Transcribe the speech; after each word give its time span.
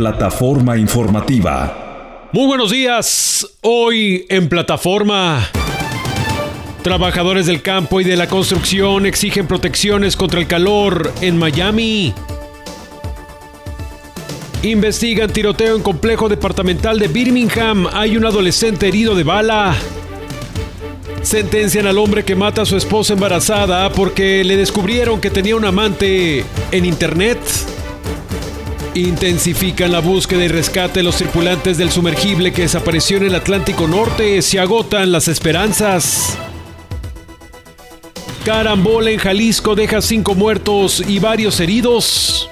Plataforma 0.00 0.78
informativa. 0.78 2.30
Muy 2.32 2.46
buenos 2.46 2.70
días. 2.70 3.46
Hoy 3.60 4.24
en 4.30 4.48
plataforma. 4.48 5.46
Trabajadores 6.82 7.44
del 7.44 7.60
campo 7.60 8.00
y 8.00 8.04
de 8.04 8.16
la 8.16 8.26
construcción 8.26 9.04
exigen 9.04 9.46
protecciones 9.46 10.16
contra 10.16 10.40
el 10.40 10.46
calor 10.46 11.12
en 11.20 11.36
Miami. 11.36 12.14
Investigan 14.62 15.30
tiroteo 15.30 15.76
en 15.76 15.82
complejo 15.82 16.30
departamental 16.30 16.98
de 16.98 17.08
Birmingham. 17.08 17.86
Hay 17.92 18.16
un 18.16 18.24
adolescente 18.24 18.88
herido 18.88 19.14
de 19.14 19.24
bala. 19.24 19.76
Sentencian 21.20 21.86
al 21.86 21.98
hombre 21.98 22.24
que 22.24 22.34
mata 22.34 22.62
a 22.62 22.64
su 22.64 22.78
esposa 22.78 23.12
embarazada 23.12 23.92
porque 23.92 24.44
le 24.44 24.56
descubrieron 24.56 25.20
que 25.20 25.28
tenía 25.28 25.56
un 25.56 25.66
amante 25.66 26.42
en 26.72 26.86
internet. 26.86 27.38
Intensifican 29.00 29.92
la 29.92 30.00
búsqueda 30.00 30.44
y 30.44 30.48
rescate 30.48 31.02
los 31.02 31.16
tripulantes 31.16 31.78
del 31.78 31.90
sumergible 31.90 32.52
que 32.52 32.62
desapareció 32.62 33.16
en 33.16 33.24
el 33.24 33.34
Atlántico 33.34 33.88
Norte. 33.88 34.42
Se 34.42 34.60
agotan 34.60 35.10
las 35.10 35.26
esperanzas. 35.26 36.36
Carambola 38.44 39.10
en 39.10 39.18
Jalisco 39.18 39.74
deja 39.74 40.02
cinco 40.02 40.34
muertos 40.34 41.02
y 41.08 41.18
varios 41.18 41.60
heridos. 41.60 42.50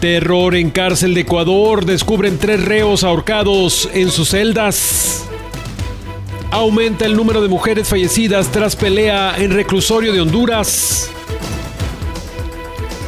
Terror 0.00 0.54
en 0.54 0.70
cárcel 0.70 1.12
de 1.12 1.20
Ecuador. 1.20 1.84
Descubren 1.84 2.38
tres 2.38 2.64
reos 2.64 3.04
ahorcados 3.04 3.90
en 3.92 4.10
sus 4.10 4.30
celdas. 4.30 5.26
Aumenta 6.50 7.04
el 7.04 7.14
número 7.14 7.42
de 7.42 7.48
mujeres 7.48 7.88
fallecidas 7.88 8.50
tras 8.50 8.74
pelea 8.74 9.34
en 9.36 9.50
reclusorio 9.50 10.14
de 10.14 10.22
Honduras. 10.22 11.10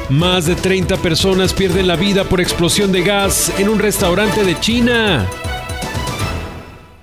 Más 0.09 0.47
de 0.47 0.55
30 0.55 0.99
personas 0.99 1.53
pierden 1.53 1.89
la 1.89 1.97
vida 1.97 2.23
por 2.23 2.41
explosión 2.41 2.93
de 2.93 3.03
gas 3.03 3.53
en 3.59 3.69
un 3.69 3.81
restaurante 3.81 4.45
de 4.45 4.59
China. 4.61 5.29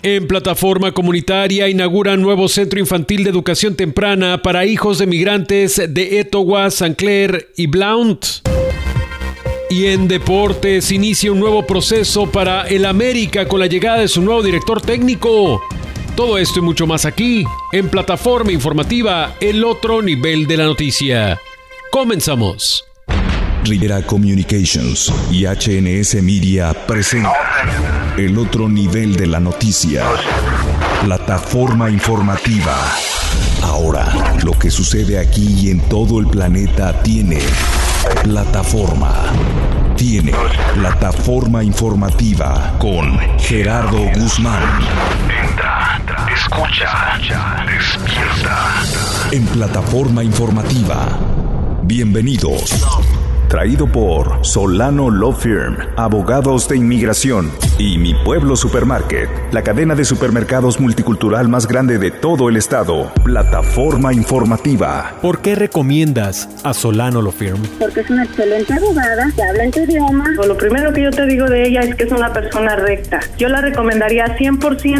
En 0.01 0.25
plataforma 0.25 0.93
comunitaria 0.93 1.67
inauguran 1.67 2.21
nuevo 2.21 2.47
centro 2.47 2.79
infantil 2.79 3.25
de 3.25 3.29
educación 3.29 3.75
temprana 3.75 4.41
para 4.41 4.65
hijos 4.65 4.99
de 4.99 5.07
migrantes 5.07 5.81
de 5.89 6.19
Etowah, 6.21 6.71
San 6.71 6.93
Clair 6.93 7.49
y 7.57 7.67
Blount. 7.67 8.25
Y 9.69 9.87
en 9.87 10.07
deportes 10.07 10.89
inicia 10.91 11.31
un 11.31 11.41
nuevo 11.41 11.67
proceso 11.67 12.31
para 12.31 12.67
el 12.69 12.85
América 12.85 13.49
con 13.49 13.59
la 13.59 13.67
llegada 13.67 13.99
de 13.99 14.07
su 14.07 14.21
nuevo 14.21 14.41
director 14.41 14.81
técnico. 14.81 15.61
Todo 16.15 16.37
esto 16.37 16.59
y 16.59 16.61
mucho 16.61 16.87
más 16.87 17.05
aquí, 17.05 17.43
en 17.73 17.89
plataforma 17.89 18.53
informativa 18.53 19.35
El 19.41 19.65
Otro 19.65 20.01
Nivel 20.01 20.47
de 20.47 20.57
la 20.57 20.65
Noticia. 20.65 21.41
Comenzamos. 21.91 22.85
Rivera 23.63 24.01
Communications 24.01 25.11
y 25.31 25.45
HNS 25.45 26.21
Media 26.21 26.73
presenta 26.85 27.31
El 28.17 28.37
Otro 28.37 28.67
Nivel 28.67 29.15
de 29.15 29.27
la 29.27 29.39
Noticia. 29.39 30.03
Plataforma 31.01 31.89
informativa. 31.89 32.75
Ahora, 33.61 34.05
lo 34.43 34.51
que 34.51 34.69
sucede 34.69 35.17
aquí 35.17 35.61
y 35.61 35.69
en 35.69 35.79
todo 35.87 36.19
el 36.19 36.27
planeta 36.27 37.01
tiene 37.03 37.39
plataforma. 38.23 39.13
Tiene 39.95 40.33
plataforma 40.75 41.63
informativa 41.63 42.75
con 42.79 43.17
Gerardo 43.39 43.99
Guzmán. 44.13 44.61
Entra, 45.41 46.01
escucha, 46.33 47.17
despierta. 47.65 48.81
En 49.31 49.45
plataforma 49.45 50.21
informativa. 50.21 51.17
Bienvenidos. 51.83 53.12
Traído 53.53 53.85
por 53.85 54.43
Solano 54.43 55.11
Law 55.11 55.31
Firm, 55.31 55.75
abogados 55.95 56.67
de 56.67 56.75
inmigración 56.75 57.51
y 57.77 57.97
Mi 57.97 58.13
Pueblo 58.13 58.55
Supermarket, 58.55 59.29
la 59.51 59.63
cadena 59.63 59.95
de 59.95 60.05
supermercados 60.05 60.79
multicultural 60.79 61.49
más 61.49 61.67
grande 61.67 61.97
de 61.97 62.11
todo 62.11 62.49
el 62.49 62.57
estado. 62.57 63.11
Plataforma 63.23 64.13
informativa. 64.13 65.17
¿Por 65.21 65.41
qué 65.41 65.55
recomiendas 65.55 66.49
a 66.63 66.73
Solano 66.73 67.21
Law 67.21 67.31
Firm? 67.31 67.61
porque 67.79 68.01
es 68.01 68.09
una 68.09 68.23
excelente 68.23 68.73
abogada, 68.73 69.31
que 69.35 69.43
habla 69.43 69.63
en 69.63 69.71
tu 69.71 69.79
idioma. 69.81 70.25
Lo 70.47 70.57
primero 70.57 70.93
que 70.93 71.03
yo 71.03 71.11
te 71.11 71.25
digo 71.25 71.45
de 71.45 71.67
ella 71.67 71.81
es 71.81 71.95
que 71.95 72.03
es 72.03 72.11
una 72.11 72.31
persona 72.31 72.75
recta. 72.75 73.19
Yo 73.37 73.49
la 73.49 73.61
recomendaría 73.61 74.37
100%. 74.37 74.59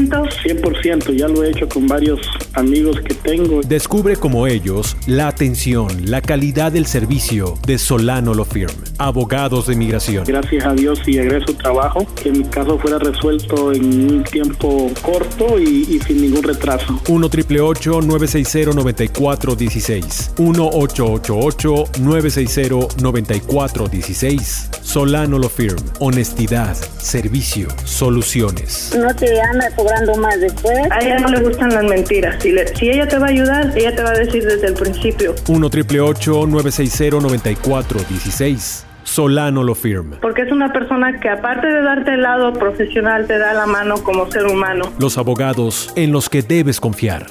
100%, 0.10 1.16
ya 1.16 1.28
lo 1.28 1.44
he 1.44 1.50
hecho 1.50 1.68
con 1.70 1.88
varios 1.88 2.20
amigos 2.54 3.00
que 3.02 3.14
tengo. 3.14 3.62
Descubre 3.62 4.16
como 4.16 4.48
ellos 4.48 4.98
la 5.08 5.28
atención, 5.28 5.88
la 6.06 6.22
calidad 6.22 6.72
del 6.72 6.86
servicio 6.86 7.58
de 7.66 7.78
Solano 7.78 8.34
Law 8.34 8.46
Firm, 8.46 8.74
abogados 8.98 9.68
de 9.68 9.74
inmigración. 9.74 10.26
Gracias 10.26 10.66
a 10.66 10.74
Dios 10.74 11.00
y 11.08 11.18
egreso 11.18 11.54
trabajo, 11.56 12.06
que 12.22 12.32
mi 12.32 12.44
caso 12.64 12.80
fuera 12.80 12.98
resuelto 13.00 13.72
en 13.74 14.12
un 14.12 14.24
tiempo 14.24 14.90
corto 15.02 15.60
y, 15.60 15.86
y 15.90 16.00
sin 16.00 16.22
ningún 16.22 16.44
retraso. 16.44 17.00
1 17.08 17.28
888 17.28 18.02
960 18.02 18.74
9416 18.74 20.32
1 20.38 20.70
888 20.74 21.86
960 22.00 22.96
9416 23.02 24.70
Solano 24.82 25.40
Law 25.40 25.50
Firm. 25.50 25.78
Honestidad, 26.00 26.76
servicio, 26.98 27.68
soluciones. 27.86 28.94
No 28.98 29.14
te 29.16 29.42
anda 29.42 29.70
cobrando 29.76 30.16
más 30.16 30.40
después. 30.40 30.78
A 30.92 31.00
ella 31.00 31.20
no 31.20 31.30
le 31.30 31.42
gustan 31.42 31.70
las 31.70 31.84
mentiras. 31.84 32.42
Si, 32.42 32.52
le- 32.52 32.68
si 32.76 32.90
ella 32.90 33.08
te 33.08 33.18
va 33.18 33.28
a 33.28 33.30
ayudar, 33.30 33.78
ella 33.78 33.96
te 33.96 34.04
va 34.04 34.10
a 34.12 34.14
decir 34.14 34.44
desde 34.46 34.68
el 34.68 34.74
principio. 34.74 35.36
1 35.48 35.68
888 35.68 36.48
960 36.48 37.18
9416 37.22 38.86
Solano 39.14 39.64
Law 39.64 39.76
Firm. 39.76 40.16
Porque 40.22 40.42
es 40.42 40.52
una 40.52 40.74
persona 40.74 41.20
que 41.20 41.30
aparte 41.30 41.68
de 41.68 41.84
darte 41.84 42.16
el 42.16 42.24
lado 42.24 42.52
profesional, 42.52 43.28
te 43.28 43.38
da 43.38 43.54
la 43.54 43.68
mano 43.68 44.04
como 44.04 44.30
ser 44.32 44.48
humano. 44.48 44.92
Los 44.98 45.20
abogados 45.20 45.94
en 45.96 46.12
los 46.12 46.30
que 46.30 46.42
debes 46.42 46.80
confiar. 46.80 47.28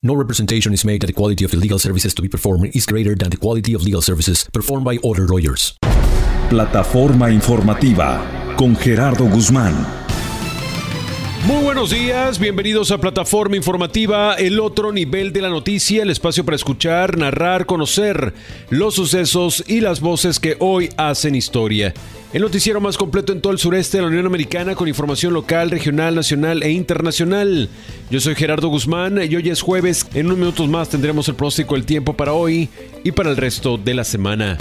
No 0.00 0.16
representation 0.16 0.72
is 0.72 0.86
made 0.86 1.00
that 1.00 1.08
the 1.08 1.12
quality 1.12 1.44
of 1.44 1.50
the 1.50 1.58
legal 1.58 1.78
services 1.78 2.14
to 2.14 2.22
be 2.22 2.30
performed 2.30 2.74
is 2.74 2.86
greater 2.86 3.14
than 3.14 3.28
the 3.28 3.36
quality 3.36 3.74
of 3.74 3.82
legal 3.82 4.00
services 4.00 4.48
performed 4.52 4.86
by 4.86 4.98
other 5.06 5.28
lawyers. 5.28 5.76
Plataforma 6.48 7.30
informativa 7.30 8.18
con 8.56 8.74
Gerardo 8.74 9.26
Guzmán. 9.26 10.01
Muy 11.46 11.64
buenos 11.64 11.90
días, 11.90 12.38
bienvenidos 12.38 12.92
a 12.92 12.98
Plataforma 12.98 13.56
Informativa, 13.56 14.34
el 14.34 14.60
otro 14.60 14.92
nivel 14.92 15.32
de 15.32 15.42
la 15.42 15.48
noticia, 15.48 16.04
el 16.04 16.10
espacio 16.10 16.44
para 16.44 16.54
escuchar, 16.54 17.18
narrar, 17.18 17.66
conocer 17.66 18.32
los 18.70 18.94
sucesos 18.94 19.64
y 19.66 19.80
las 19.80 20.00
voces 20.00 20.38
que 20.38 20.56
hoy 20.60 20.90
hacen 20.96 21.34
historia. 21.34 21.92
El 22.32 22.42
noticiero 22.42 22.80
más 22.80 22.96
completo 22.96 23.32
en 23.32 23.40
todo 23.40 23.52
el 23.52 23.58
sureste 23.58 23.98
de 23.98 24.02
la 24.02 24.08
Unión 24.08 24.24
Americana 24.24 24.76
con 24.76 24.86
información 24.86 25.34
local, 25.34 25.72
regional, 25.72 26.14
nacional 26.14 26.62
e 26.62 26.70
internacional. 26.70 27.68
Yo 28.08 28.20
soy 28.20 28.36
Gerardo 28.36 28.68
Guzmán 28.68 29.18
y 29.28 29.34
hoy 29.34 29.50
es 29.50 29.62
jueves. 29.62 30.06
En 30.14 30.26
unos 30.26 30.38
minutos 30.38 30.68
más 30.68 30.90
tendremos 30.90 31.28
el 31.28 31.34
pronóstico 31.34 31.74
del 31.74 31.84
tiempo 31.84 32.14
para 32.14 32.34
hoy 32.34 32.68
y 33.02 33.10
para 33.10 33.30
el 33.30 33.36
resto 33.36 33.78
de 33.78 33.94
la 33.94 34.04
semana. 34.04 34.56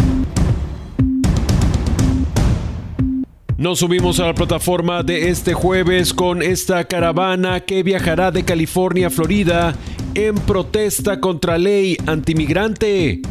Nos 3.62 3.78
subimos 3.78 4.20
a 4.20 4.26
la 4.26 4.34
plataforma 4.34 5.04
de 5.04 5.30
este 5.30 5.54
jueves 5.54 6.16
con 6.16 6.42
esta 6.42 6.84
caravana 6.86 7.60
que 7.60 7.84
viajará 7.84 8.32
de 8.32 8.44
California 8.44 9.06
a 9.06 9.10
Florida 9.12 9.74
en 10.16 10.34
protesta 10.34 11.20
contra 11.20 11.60
ley 11.60 11.96
antimigrante. 12.08 13.22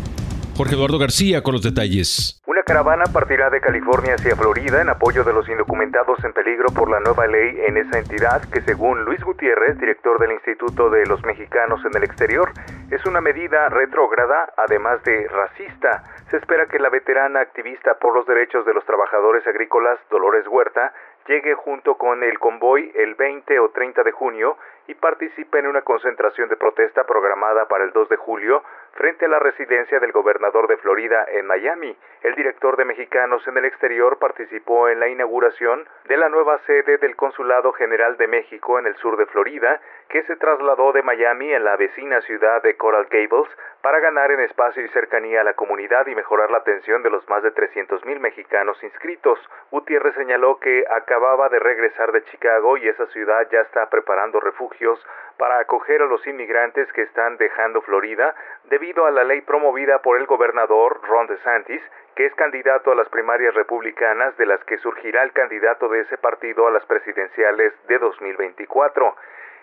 Jorge 0.56 0.76
Eduardo 0.76 0.98
García 0.98 1.42
con 1.42 1.54
los 1.54 1.62
detalles. 1.62 2.40
Una 2.46 2.62
caravana 2.62 3.04
partirá 3.12 3.50
de 3.50 3.60
California 3.60 4.14
hacia 4.14 4.36
Florida 4.36 4.80
en 4.80 4.90
apoyo 4.90 5.24
de 5.24 5.32
los 5.32 5.48
indocumentados 5.48 6.22
en 6.22 6.32
peligro 6.32 6.66
por 6.74 6.88
la 6.88 7.00
nueva 7.00 7.26
ley 7.26 7.56
en 7.66 7.78
esa 7.78 7.98
entidad 7.98 8.42
que 8.52 8.60
según 8.62 9.04
Luis 9.04 9.24
Gutiérrez, 9.24 9.80
director 9.80 10.20
del 10.20 10.32
Instituto 10.32 10.90
de 10.90 11.06
los 11.06 11.24
Mexicanos 11.24 11.80
en 11.84 11.96
el 11.96 12.04
Exterior, 12.04 12.52
es 12.90 13.04
una 13.06 13.20
medida 13.20 13.68
retrógrada, 13.68 14.52
además 14.56 15.02
de 15.02 15.26
racista. 15.28 16.04
Se 16.30 16.36
espera 16.36 16.66
que 16.66 16.78
la 16.78 16.90
veterana 16.90 17.40
activista 17.40 17.94
por 17.98 18.14
los 18.14 18.24
derechos 18.24 18.64
de 18.64 18.72
los 18.72 18.84
trabajadores 18.84 19.44
agrícolas, 19.48 19.98
Dolores 20.10 20.46
Huerta, 20.46 20.94
llegue 21.26 21.54
junto 21.54 21.96
con 21.96 22.22
el 22.22 22.38
convoy 22.38 22.92
el 22.94 23.16
20 23.16 23.58
o 23.58 23.70
30 23.70 24.04
de 24.04 24.12
junio 24.12 24.56
y 24.86 24.94
participe 24.94 25.58
en 25.58 25.66
una 25.66 25.82
concentración 25.82 26.48
de 26.48 26.56
protesta 26.56 27.02
programada 27.02 27.66
para 27.66 27.82
el 27.82 27.90
2 27.90 28.08
de 28.10 28.16
julio 28.16 28.62
frente 28.92 29.24
a 29.24 29.28
la 29.28 29.40
residencia 29.40 29.98
del 29.98 30.12
gobernador 30.12 30.68
de 30.68 30.76
Florida 30.76 31.26
en 31.32 31.46
Miami. 31.46 31.96
El 32.22 32.34
director 32.34 32.76
de 32.76 32.84
Mexicanos 32.84 33.48
en 33.48 33.56
el 33.56 33.64
exterior 33.64 34.18
participó 34.18 34.90
en 34.90 35.00
la 35.00 35.08
inauguración 35.08 35.88
de 36.04 36.18
la 36.18 36.28
nueva 36.28 36.58
sede 36.66 36.98
del 36.98 37.16
Consulado 37.16 37.72
General 37.72 38.18
de 38.18 38.28
México 38.28 38.78
en 38.78 38.86
el 38.86 38.94
sur 38.96 39.16
de 39.16 39.24
Florida, 39.24 39.80
que 40.10 40.22
se 40.24 40.36
trasladó 40.36 40.92
de 40.92 41.02
Miami 41.02 41.50
en 41.50 41.64
la 41.64 41.76
vecina 41.76 42.20
ciudad 42.20 42.62
de 42.62 42.76
Coral 42.76 43.06
Gables 43.10 43.48
para 43.80 44.00
ganar 44.00 44.30
en 44.32 44.40
espacio 44.40 44.84
y 44.84 44.88
cercanía 44.88 45.40
a 45.40 45.44
la 45.44 45.54
comunidad 45.54 46.06
y 46.08 46.14
mejorar 46.14 46.50
la 46.50 46.58
atención 46.58 47.02
de 47.02 47.08
los 47.08 47.26
más 47.30 47.42
de 47.42 47.52
300 47.52 48.04
mil 48.04 48.20
mexicanos 48.20 48.76
inscritos. 48.84 49.38
Gutiérrez 49.70 50.14
señaló 50.14 50.60
que 50.60 50.84
acababa 50.90 51.48
de 51.48 51.58
regresar 51.58 52.12
de 52.12 52.22
Chicago 52.24 52.76
y 52.76 52.86
esa 52.86 53.06
ciudad 53.06 53.48
ya 53.50 53.60
está 53.60 53.88
preparando 53.88 54.40
refugios 54.40 55.02
para 55.38 55.58
acoger 55.58 56.02
a 56.02 56.06
los 56.06 56.26
inmigrantes 56.26 56.92
que 56.92 57.00
están 57.00 57.38
dejando 57.38 57.80
Florida 57.80 58.34
debido 58.64 59.06
a 59.06 59.10
la 59.10 59.24
ley 59.24 59.40
promovida 59.40 60.02
por 60.02 60.18
el 60.18 60.26
gobernador 60.26 61.00
Ron 61.08 61.28
DeSantis, 61.28 61.80
que 62.14 62.26
es 62.26 62.34
candidato 62.34 62.92
a 62.92 62.94
las 62.94 63.08
primarias 63.08 63.54
republicanas 63.54 64.36
de 64.36 64.46
las 64.46 64.62
que 64.64 64.78
surgirá 64.78 65.22
el 65.22 65.32
candidato 65.32 65.88
de 65.88 66.00
ese 66.00 66.18
partido 66.18 66.66
a 66.66 66.70
las 66.70 66.84
presidenciales 66.86 67.72
de 67.88 67.98
2024. 67.98 69.16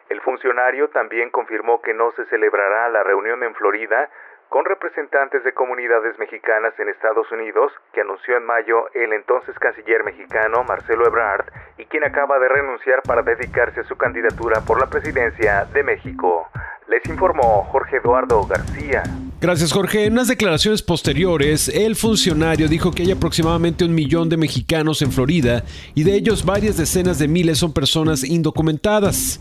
El 0.09 0.21
funcionario 0.21 0.89
también 0.89 1.29
confirmó 1.29 1.81
que 1.81 1.94
no 1.94 2.11
se 2.11 2.25
celebrará 2.25 2.88
la 2.89 3.03
reunión 3.03 3.44
en 3.44 3.53
Florida 3.55 4.09
con 4.49 4.63
representantes 4.63 5.44
de 5.44 5.53
comunidades 5.53 6.17
mexicanas 6.19 6.73
en 6.79 6.89
Estados 6.89 7.29
Unidos 7.31 7.73
que 7.91 8.01
anunció 8.01 8.38
en 8.38 8.45
mayo 8.45 8.88
el 8.94 9.11
entonces 9.11 9.57
canciller 9.59 10.03
mexicano 10.05 10.63
Marcelo 10.63 11.05
Ebrard 11.05 11.45
y 11.77 11.85
quien 11.85 12.05
acaba 12.05 12.39
de 12.39 12.47
renunciar 12.47 13.01
para 13.03 13.23
dedicarse 13.23 13.81
a 13.81 13.83
su 13.83 13.97
candidatura 13.97 14.61
por 14.65 14.79
la 14.79 14.88
presidencia 14.88 15.65
de 15.65 15.83
México. 15.83 16.47
Les 16.88 17.05
informó 17.09 17.63
Jorge 17.65 17.97
Eduardo 17.97 18.47
García. 18.47 19.03
Gracias 19.39 19.71
Jorge. 19.71 20.05
En 20.05 20.13
unas 20.13 20.27
declaraciones 20.27 20.81
posteriores, 20.81 21.69
el 21.69 21.95
funcionario 21.95 22.67
dijo 22.67 22.91
que 22.91 23.03
hay 23.03 23.11
aproximadamente 23.11 23.85
un 23.85 23.93
millón 23.93 24.29
de 24.29 24.37
mexicanos 24.37 25.03
en 25.03 25.11
Florida 25.11 25.63
y 25.93 26.03
de 26.03 26.15
ellos 26.15 26.43
varias 26.43 26.75
decenas 26.75 27.19
de 27.19 27.27
miles 27.27 27.59
son 27.59 27.71
personas 27.71 28.23
indocumentadas. 28.23 29.39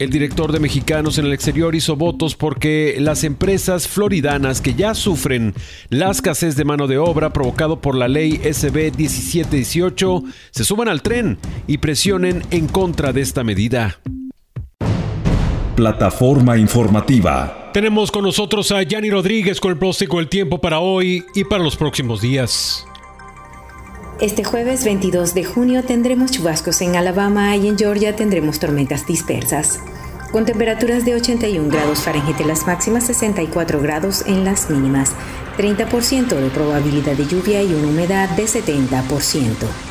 El 0.00 0.10
director 0.10 0.52
de 0.52 0.60
Mexicanos 0.60 1.18
en 1.18 1.26
el 1.26 1.32
exterior 1.32 1.74
hizo 1.74 1.96
votos 1.96 2.36
porque 2.36 2.96
las 3.00 3.24
empresas 3.24 3.88
floridanas 3.88 4.60
que 4.60 4.74
ya 4.74 4.94
sufren 4.94 5.54
la 5.88 6.12
escasez 6.12 6.54
de 6.54 6.64
mano 6.64 6.86
de 6.86 6.98
obra 6.98 7.32
provocado 7.32 7.80
por 7.80 7.96
la 7.96 8.06
ley 8.06 8.40
SB 8.44 8.92
1718 8.96 10.22
se 10.52 10.64
suban 10.64 10.88
al 10.88 11.02
tren 11.02 11.38
y 11.66 11.78
presionen 11.78 12.44
en 12.52 12.68
contra 12.68 13.12
de 13.12 13.22
esta 13.22 13.42
medida. 13.42 13.98
Plataforma 15.74 16.56
informativa. 16.58 17.57
Tenemos 17.72 18.10
con 18.10 18.24
nosotros 18.24 18.72
a 18.72 18.82
Yanni 18.82 19.10
Rodríguez 19.10 19.60
con 19.60 19.70
el 19.70 19.78
pronóstico 19.78 20.16
del 20.16 20.28
tiempo 20.28 20.58
para 20.58 20.80
hoy 20.80 21.26
y 21.34 21.44
para 21.44 21.62
los 21.62 21.76
próximos 21.76 22.22
días. 22.22 22.86
Este 24.20 24.42
jueves 24.42 24.84
22 24.84 25.34
de 25.34 25.44
junio 25.44 25.84
tendremos 25.84 26.30
chubascos 26.30 26.80
en 26.80 26.96
Alabama 26.96 27.54
y 27.56 27.68
en 27.68 27.78
Georgia 27.78 28.16
tendremos 28.16 28.58
tormentas 28.58 29.06
dispersas, 29.06 29.80
con 30.32 30.46
temperaturas 30.46 31.04
de 31.04 31.14
81 31.14 31.68
grados 31.68 32.00
Fahrenheit 32.00 32.40
en 32.40 32.48
las 32.48 32.66
máximas, 32.66 33.06
64 33.06 33.80
grados 33.80 34.24
en 34.26 34.44
las 34.44 34.70
mínimas, 34.70 35.12
30% 35.58 36.26
de 36.26 36.50
probabilidad 36.50 37.16
de 37.16 37.26
lluvia 37.26 37.62
y 37.62 37.74
una 37.74 37.88
humedad 37.88 38.30
de 38.30 38.44
70%. 38.44 39.87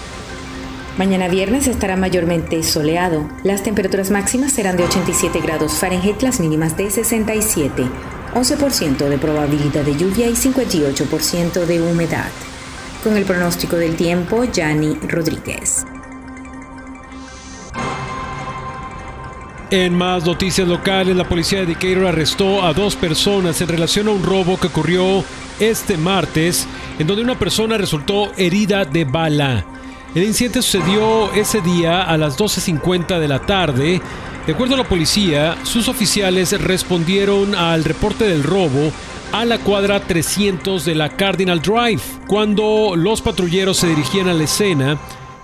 Mañana 0.98 1.28
viernes 1.28 1.68
estará 1.68 1.96
mayormente 1.96 2.64
soleado. 2.64 3.30
Las 3.44 3.62
temperaturas 3.62 4.10
máximas 4.10 4.54
serán 4.54 4.78
de 4.78 4.84
87 4.84 5.42
grados 5.42 5.74
Fahrenheit, 5.74 6.24
las 6.24 6.40
mínimas 6.40 6.76
de 6.76 6.90
67, 6.90 7.84
11% 8.34 9.08
de 9.08 9.18
probabilidad 9.20 9.84
de 9.84 9.96
lluvia 9.96 10.28
y 10.28 10.34
58% 10.34 11.66
de 11.66 11.82
humedad. 11.84 12.30
Con 13.04 13.16
el 13.16 13.26
pronóstico 13.26 13.76
del 13.76 13.96
tiempo, 13.96 14.44
Yanni 14.46 14.96
Rodríguez. 15.08 15.86
En 19.70 19.94
más 19.94 20.26
noticias 20.26 20.68
locales, 20.68 21.16
la 21.16 21.30
policía 21.30 21.60
de 21.60 21.68
Decatur 21.68 22.08
arrestó 22.08 22.64
a 22.64 22.74
dos 22.74 22.96
personas 22.96 23.62
en 23.62 23.68
relación 23.68 24.08
a 24.08 24.12
un 24.12 24.24
robo 24.24 24.58
que 24.58 24.68
ocurrió 24.68 25.24
este 25.60 25.96
martes, 25.96 26.68
en 26.98 27.06
donde 27.06 27.22
una 27.22 27.38
persona 27.38 27.78
resultó 27.78 28.32
herida 28.36 28.84
de 28.84 29.06
bala. 29.06 29.77
El 30.18 30.24
incidente 30.24 30.64
sucedió 30.64 31.32
ese 31.34 31.62
día 31.62 32.02
a 32.02 32.18
las 32.18 32.40
12.50 32.40 33.20
de 33.20 33.28
la 33.28 33.38
tarde. 33.38 34.02
De 34.48 34.52
acuerdo 34.52 34.74
a 34.74 34.80
la 34.80 34.90
policía, 34.90 35.56
sus 35.62 35.88
oficiales 35.88 36.60
respondieron 36.60 37.54
al 37.54 37.84
reporte 37.84 38.26
del 38.26 38.42
robo 38.42 38.92
a 39.32 39.46
la 39.46 39.60
cuadra 39.60 40.00
300 40.00 40.84
de 40.86 40.96
la 40.96 41.10
Cardinal 41.10 41.62
Drive. 41.62 42.02
Cuando 42.26 42.96
los 42.96 43.22
patrulleros 43.22 43.78
se 43.78 43.90
dirigían 43.90 44.28
a 44.28 44.34
la 44.34 44.46
escena, 44.46 44.98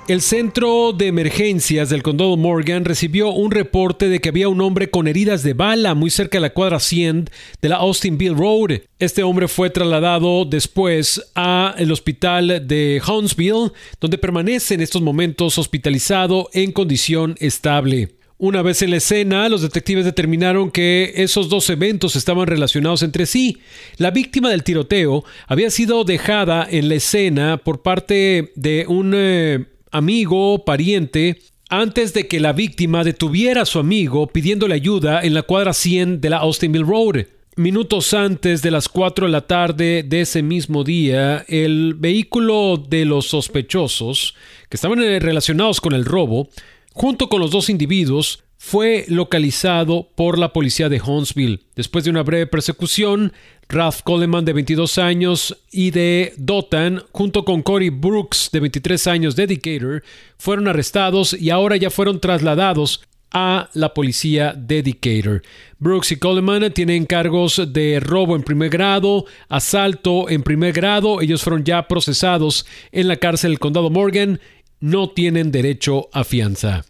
el 0.07 0.21
centro 0.21 0.91
de 0.91 1.07
emergencias 1.07 1.89
del 1.89 2.03
condado 2.03 2.35
Morgan 2.35 2.83
recibió 2.83 3.29
un 3.29 3.51
reporte 3.51 4.09
de 4.09 4.19
que 4.19 4.29
había 4.29 4.49
un 4.49 4.59
hombre 4.59 4.89
con 4.89 5.07
heridas 5.07 5.43
de 5.43 5.53
bala 5.53 5.95
muy 5.95 6.09
cerca 6.09 6.37
de 6.37 6.41
la 6.41 6.53
cuadra 6.53 6.79
100 6.79 7.29
de 7.61 7.69
la 7.69 7.77
Austinville 7.77 8.35
Road. 8.35 8.81
Este 8.99 9.23
hombre 9.23 9.47
fue 9.47 9.69
trasladado 9.69 10.43
después 10.45 11.21
al 11.35 11.91
hospital 11.91 12.67
de 12.67 13.01
Huntsville, 13.07 13.71
donde 14.01 14.17
permanece 14.17 14.73
en 14.73 14.81
estos 14.81 15.01
momentos 15.01 15.57
hospitalizado 15.57 16.49
en 16.53 16.73
condición 16.73 17.35
estable. 17.39 18.15
Una 18.37 18.61
vez 18.61 18.81
en 18.81 18.89
la 18.89 18.97
escena, 18.97 19.47
los 19.47 19.61
detectives 19.61 20.03
determinaron 20.03 20.69
que 20.69 21.13
esos 21.15 21.47
dos 21.47 21.69
eventos 21.69 22.17
estaban 22.17 22.45
relacionados 22.45 23.01
entre 23.01 23.25
sí. 23.25 23.59
La 23.95 24.11
víctima 24.11 24.49
del 24.49 24.63
tiroteo 24.63 25.23
había 25.47 25.69
sido 25.69 26.03
dejada 26.03 26.67
en 26.69 26.89
la 26.89 26.95
escena 26.95 27.55
por 27.55 27.83
parte 27.83 28.51
de 28.55 28.85
un 28.89 29.13
eh, 29.15 29.65
amigo, 29.93 30.65
pariente, 30.65 31.39
antes 31.69 32.13
de 32.13 32.27
que 32.27 32.39
la 32.39 32.51
víctima 32.51 33.03
detuviera 33.03 33.61
a 33.61 33.65
su 33.65 33.79
amigo 33.79 34.27
pidiéndole 34.27 34.75
ayuda 34.75 35.21
en 35.21 35.33
la 35.33 35.43
cuadra 35.43 35.71
100 35.71 36.19
de 36.19 36.29
la 36.29 36.37
Austinville 36.37 36.85
Road. 36.85 37.25
Minutos 37.55 38.13
antes 38.13 38.61
de 38.61 38.71
las 38.71 38.89
4 38.89 39.27
de 39.27 39.31
la 39.31 39.41
tarde 39.41 40.03
de 40.03 40.21
ese 40.21 40.41
mismo 40.41 40.83
día, 40.83 41.45
el 41.47 41.93
vehículo 41.93 42.77
de 42.77 43.05
los 43.05 43.27
sospechosos, 43.27 44.35
que 44.69 44.77
estaban 44.77 45.01
eh, 45.01 45.19
relacionados 45.19 45.79
con 45.79 45.93
el 45.93 46.03
robo, 46.03 46.49
junto 46.93 47.29
con 47.29 47.39
los 47.39 47.51
dos 47.51 47.69
individuos, 47.69 48.42
fue 48.65 49.03
localizado 49.09 50.07
por 50.15 50.39
la 50.39 50.53
policía 50.53 50.87
de 50.87 51.01
Huntsville. 51.01 51.59
Después 51.75 52.05
de 52.05 52.11
una 52.11 52.23
breve 52.23 52.47
persecución, 52.47 53.33
Ralph 53.67 53.99
Coleman, 54.03 54.45
de 54.45 54.53
22 54.53 54.97
años, 54.99 55.57
y 55.69 55.91
de 55.91 56.33
Dothan, 56.37 57.03
junto 57.11 57.43
con 57.43 57.61
Cory 57.61 57.89
Brooks, 57.89 58.51
de 58.53 58.61
23 58.61 59.07
años, 59.07 59.35
de 59.35 59.47
Decatur, 59.47 60.01
fueron 60.37 60.69
arrestados 60.69 61.33
y 61.33 61.49
ahora 61.49 61.75
ya 61.75 61.89
fueron 61.89 62.21
trasladados 62.21 63.03
a 63.31 63.69
la 63.73 63.93
policía 63.93 64.53
de 64.53 64.81
Decatur. 64.81 65.41
Brooks 65.77 66.13
y 66.13 66.15
Coleman 66.15 66.71
tienen 66.71 67.05
cargos 67.05 67.61
de 67.73 67.99
robo 67.99 68.37
en 68.37 68.43
primer 68.43 68.69
grado, 68.69 69.25
asalto 69.49 70.29
en 70.29 70.41
primer 70.41 70.71
grado. 70.71 71.19
Ellos 71.19 71.43
fueron 71.43 71.65
ya 71.65 71.89
procesados 71.89 72.65
en 72.93 73.09
la 73.09 73.17
cárcel 73.17 73.51
del 73.51 73.59
condado 73.59 73.89
Morgan. 73.89 74.39
No 74.79 75.09
tienen 75.09 75.51
derecho 75.51 76.07
a 76.13 76.23
fianza. 76.23 76.85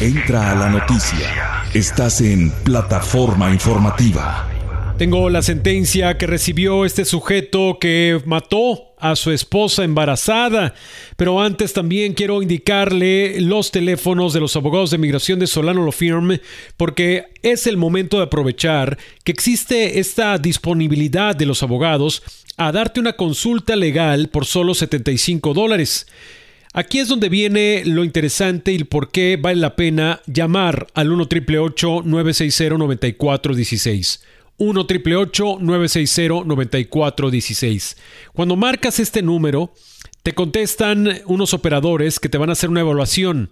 Entra 0.00 0.50
a 0.50 0.54
la 0.54 0.68
noticia. 0.70 1.64
Estás 1.74 2.20
en 2.20 2.50
plataforma 2.64 3.50
informativa. 3.52 4.48
Tengo 4.98 5.30
la 5.30 5.42
sentencia 5.42 6.18
que 6.18 6.26
recibió 6.26 6.84
este 6.84 7.04
sujeto 7.04 7.78
que 7.80 8.20
mató 8.26 8.94
a 8.98 9.16
su 9.16 9.30
esposa 9.30 9.84
embarazada. 9.84 10.74
Pero 11.16 11.40
antes 11.40 11.72
también 11.72 12.14
quiero 12.14 12.42
indicarle 12.42 13.40
los 13.40 13.70
teléfonos 13.70 14.32
de 14.32 14.40
los 14.40 14.56
abogados 14.56 14.90
de 14.90 14.98
migración 14.98 15.38
de 15.38 15.46
Solano 15.46 15.84
Lo 15.84 15.92
Firm 15.92 16.38
porque 16.76 17.26
es 17.42 17.66
el 17.66 17.76
momento 17.76 18.18
de 18.18 18.24
aprovechar 18.24 18.98
que 19.24 19.32
existe 19.32 20.00
esta 20.00 20.36
disponibilidad 20.38 21.34
de 21.34 21.46
los 21.46 21.62
abogados 21.62 22.22
a 22.56 22.72
darte 22.72 23.00
una 23.00 23.14
consulta 23.14 23.76
legal 23.76 24.28
por 24.28 24.44
solo 24.44 24.74
75 24.74 25.54
dólares. 25.54 26.06
Aquí 26.72 27.00
es 27.00 27.08
donde 27.08 27.28
viene 27.28 27.82
lo 27.84 28.04
interesante 28.04 28.72
y 28.72 28.84
por 28.84 29.10
qué 29.10 29.36
vale 29.36 29.60
la 29.60 29.74
pena 29.74 30.20
llamar 30.26 30.86
al 30.94 31.10
1 31.10 31.26
960 32.04 32.78
9416 32.78 34.22
1 34.56 34.86
960 35.60 36.44
9416 36.44 37.96
Cuando 38.32 38.54
marcas 38.54 39.00
este 39.00 39.20
número, 39.20 39.74
te 40.22 40.32
contestan 40.32 41.22
unos 41.26 41.54
operadores 41.54 42.20
que 42.20 42.28
te 42.28 42.38
van 42.38 42.50
a 42.50 42.52
hacer 42.52 42.70
una 42.70 42.80
evaluación. 42.80 43.50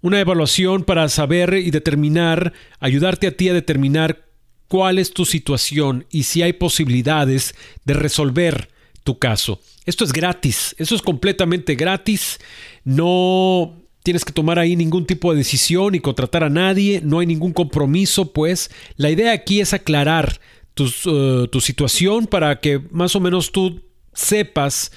Una 0.00 0.18
evaluación 0.18 0.82
para 0.82 1.08
saber 1.08 1.54
y 1.54 1.70
determinar, 1.70 2.52
ayudarte 2.80 3.28
a 3.28 3.36
ti 3.36 3.48
a 3.48 3.54
determinar 3.54 4.26
cuál 4.66 4.98
es 4.98 5.12
tu 5.12 5.24
situación 5.24 6.04
y 6.10 6.24
si 6.24 6.42
hay 6.42 6.52
posibilidades 6.52 7.54
de 7.84 7.94
resolver 7.94 8.70
tu 9.06 9.18
caso. 9.18 9.60
Esto 9.86 10.04
es 10.04 10.12
gratis, 10.12 10.74
eso 10.76 10.94
es 10.94 11.00
completamente 11.00 11.76
gratis. 11.76 12.38
No 12.84 13.74
tienes 14.02 14.24
que 14.24 14.32
tomar 14.32 14.58
ahí 14.58 14.76
ningún 14.76 15.06
tipo 15.06 15.32
de 15.32 15.38
decisión 15.38 15.94
y 15.94 16.00
contratar 16.00 16.44
a 16.44 16.50
nadie, 16.50 17.00
no 17.02 17.20
hay 17.20 17.26
ningún 17.26 17.52
compromiso, 17.52 18.32
pues 18.32 18.70
la 18.96 19.10
idea 19.10 19.32
aquí 19.32 19.60
es 19.60 19.72
aclarar 19.72 20.40
eh, 20.76 21.48
tu 21.50 21.60
situación 21.60 22.26
para 22.26 22.60
que 22.60 22.80
más 22.90 23.16
o 23.16 23.20
menos 23.20 23.50
tú 23.50 23.80
sepas 24.12 24.92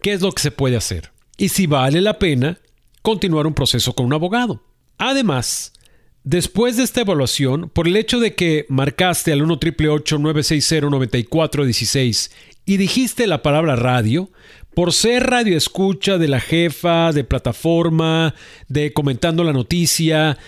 qué 0.00 0.12
es 0.12 0.20
lo 0.20 0.32
que 0.32 0.42
se 0.42 0.50
puede 0.50 0.76
hacer 0.76 1.10
y 1.38 1.48
si 1.48 1.66
vale 1.66 2.00
la 2.00 2.18
pena 2.18 2.58
continuar 3.00 3.46
un 3.46 3.54
proceso 3.54 3.94
con 3.94 4.06
un 4.06 4.12
abogado. 4.12 4.62
Además, 4.98 5.72
Después 6.24 6.76
de 6.76 6.84
esta 6.84 7.00
evaluación, 7.00 7.68
por 7.68 7.88
el 7.88 7.96
hecho 7.96 8.20
de 8.20 8.36
que 8.36 8.64
marcaste 8.68 9.32
al 9.32 9.42
1 9.42 9.58
960 9.58 10.88
9416 10.88 12.30
y 12.64 12.76
dijiste 12.76 13.26
la 13.26 13.42
palabra 13.42 13.76
radio, 13.76 14.30
por 14.74 14.92
ser 14.92 15.24
radio 15.24 15.56
escucha 15.56 16.18
de 16.18 16.28
la 16.28 16.40
jefa, 16.40 17.12
de 17.12 17.24
plataforma, 17.24 18.34
de 18.68 18.92
comentando 18.92 19.44
la 19.44 19.52
noticia, 19.52 20.38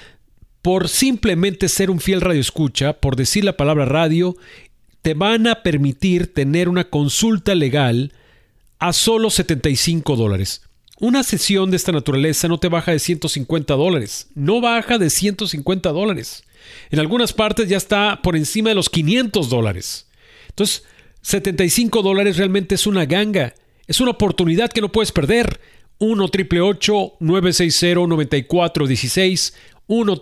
por 0.62 0.88
simplemente 0.88 1.68
ser 1.68 1.90
un 1.90 2.00
fiel 2.00 2.20
radio 2.20 2.40
escucha, 2.40 2.94
por 2.94 3.16
decir 3.16 3.44
la 3.44 3.56
palabra 3.56 3.84
radio, 3.84 4.36
te 5.02 5.12
van 5.12 5.46
a 5.46 5.62
permitir 5.62 6.32
tener 6.32 6.70
una 6.70 6.84
consulta 6.84 7.54
legal 7.54 8.12
a 8.78 8.94
solo 8.94 9.28
75 9.28 10.16
dólares. 10.16 10.62
Una 11.00 11.22
sesión 11.22 11.70
de 11.70 11.76
esta 11.76 11.92
naturaleza 11.92 12.48
no 12.48 12.58
te 12.58 12.68
baja 12.68 12.92
de 12.92 12.98
150 12.98 13.74
dólares, 13.74 14.28
no 14.34 14.60
baja 14.62 14.96
de 14.96 15.10
150 15.10 15.90
dólares. 15.90 16.44
En 16.90 17.00
algunas 17.00 17.32
partes 17.32 17.68
ya 17.68 17.76
está 17.76 18.20
por 18.22 18.36
encima 18.36 18.70
de 18.70 18.76
los 18.76 18.88
500 18.88 19.50
dólares. 19.50 20.06
Entonces, 20.48 20.84
75 21.24 22.02
dólares 22.02 22.36
realmente 22.36 22.74
es 22.74 22.86
una 22.86 23.06
ganga. 23.06 23.54
Es 23.86 24.00
una 24.00 24.10
oportunidad 24.10 24.70
que 24.70 24.82
no 24.82 24.92
puedes 24.92 25.10
perder. 25.10 25.58
1 25.98 26.26
960 27.18 28.06
9416 28.06 29.54
1 29.86 30.18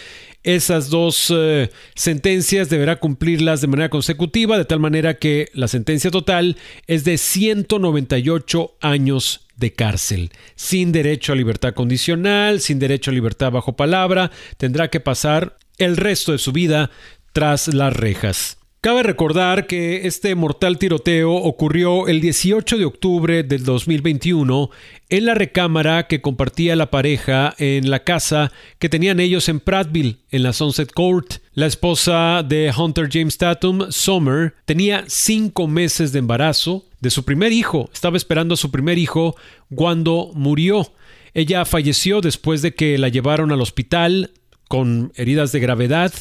Esas 0.44 0.90
dos 0.90 1.34
eh, 1.34 1.70
sentencias 1.96 2.70
deberá 2.70 3.00
cumplirlas 3.00 3.62
de 3.62 3.68
manera 3.68 3.90
consecutiva, 3.90 4.58
de 4.58 4.66
tal 4.66 4.82
manera 4.82 5.18
que 5.18 5.48
la 5.54 5.70
sentencia 5.70 6.12
total 6.12 6.58
es 6.88 7.06
de 7.06 7.18
198 7.18 8.76
años 8.82 9.48
de 9.56 9.72
cárcel, 9.72 10.32
sin 10.56 10.92
derecho 10.92 11.32
a 11.32 11.38
libertad 11.38 11.74
condicional, 11.74 12.60
sin 12.60 12.80
derecho 12.80 13.12
a 13.12 13.14
libertad 13.14 13.52
bajo 13.52 13.78
palabra, 13.78 14.32
tendrá 14.58 14.90
que 14.90 15.00
pasar 15.00 15.58
el 15.78 15.96
resto 15.96 16.34
de 16.34 16.40
su 16.40 16.52
vida 16.52 16.92
tras 17.32 17.74
las 17.74 17.94
rejas. 17.94 18.58
Cabe 18.84 19.02
recordar 19.02 19.66
que 19.66 20.08
este 20.08 20.36
mortal 20.36 20.78
tiroteo 20.78 21.32
ocurrió 21.32 22.10
el 22.10 22.20
18 22.20 22.78
de 22.78 22.84
octubre 22.84 23.44
del 23.44 23.64
2021 23.64 24.70
en 25.08 25.26
la 25.26 25.36
recámara 25.36 26.08
que 26.08 26.20
compartía 26.20 26.76
la 26.76 26.92
pareja 26.92 27.56
en 27.60 27.90
la 27.90 28.04
casa 28.04 28.52
que 28.80 28.90
tenían 28.90 29.22
ellos 29.22 29.48
en 29.48 29.62
Prattville, 29.62 30.18
en 30.32 30.44
la 30.44 30.52
Sunset 30.52 30.92
Court. 30.92 31.36
La 31.54 31.66
esposa 31.66 32.44
de 32.46 32.74
Hunter 32.78 33.08
James 33.10 33.38
Tatum, 33.38 33.90
Summer, 33.90 34.54
tenía 34.66 35.06
cinco 35.08 35.70
meses 35.70 36.12
de 36.12 36.20
embarazo 36.20 36.84
de 37.00 37.10
su 37.10 37.24
primer 37.24 37.54
hijo. 37.54 37.90
Estaba 37.94 38.18
esperando 38.18 38.56
a 38.56 38.58
su 38.58 38.70
primer 38.70 38.98
hijo 38.98 39.38
cuando 39.74 40.32
murió. 40.34 40.92
Ella 41.34 41.64
falleció 41.64 42.20
después 42.20 42.62
de 42.62 42.76
que 42.76 42.98
la 42.98 43.08
llevaron 43.08 43.54
al 43.54 43.62
hospital 43.62 44.32
con 44.68 45.14
heridas 45.16 45.54
de 45.54 45.62
gravedad 45.62 46.12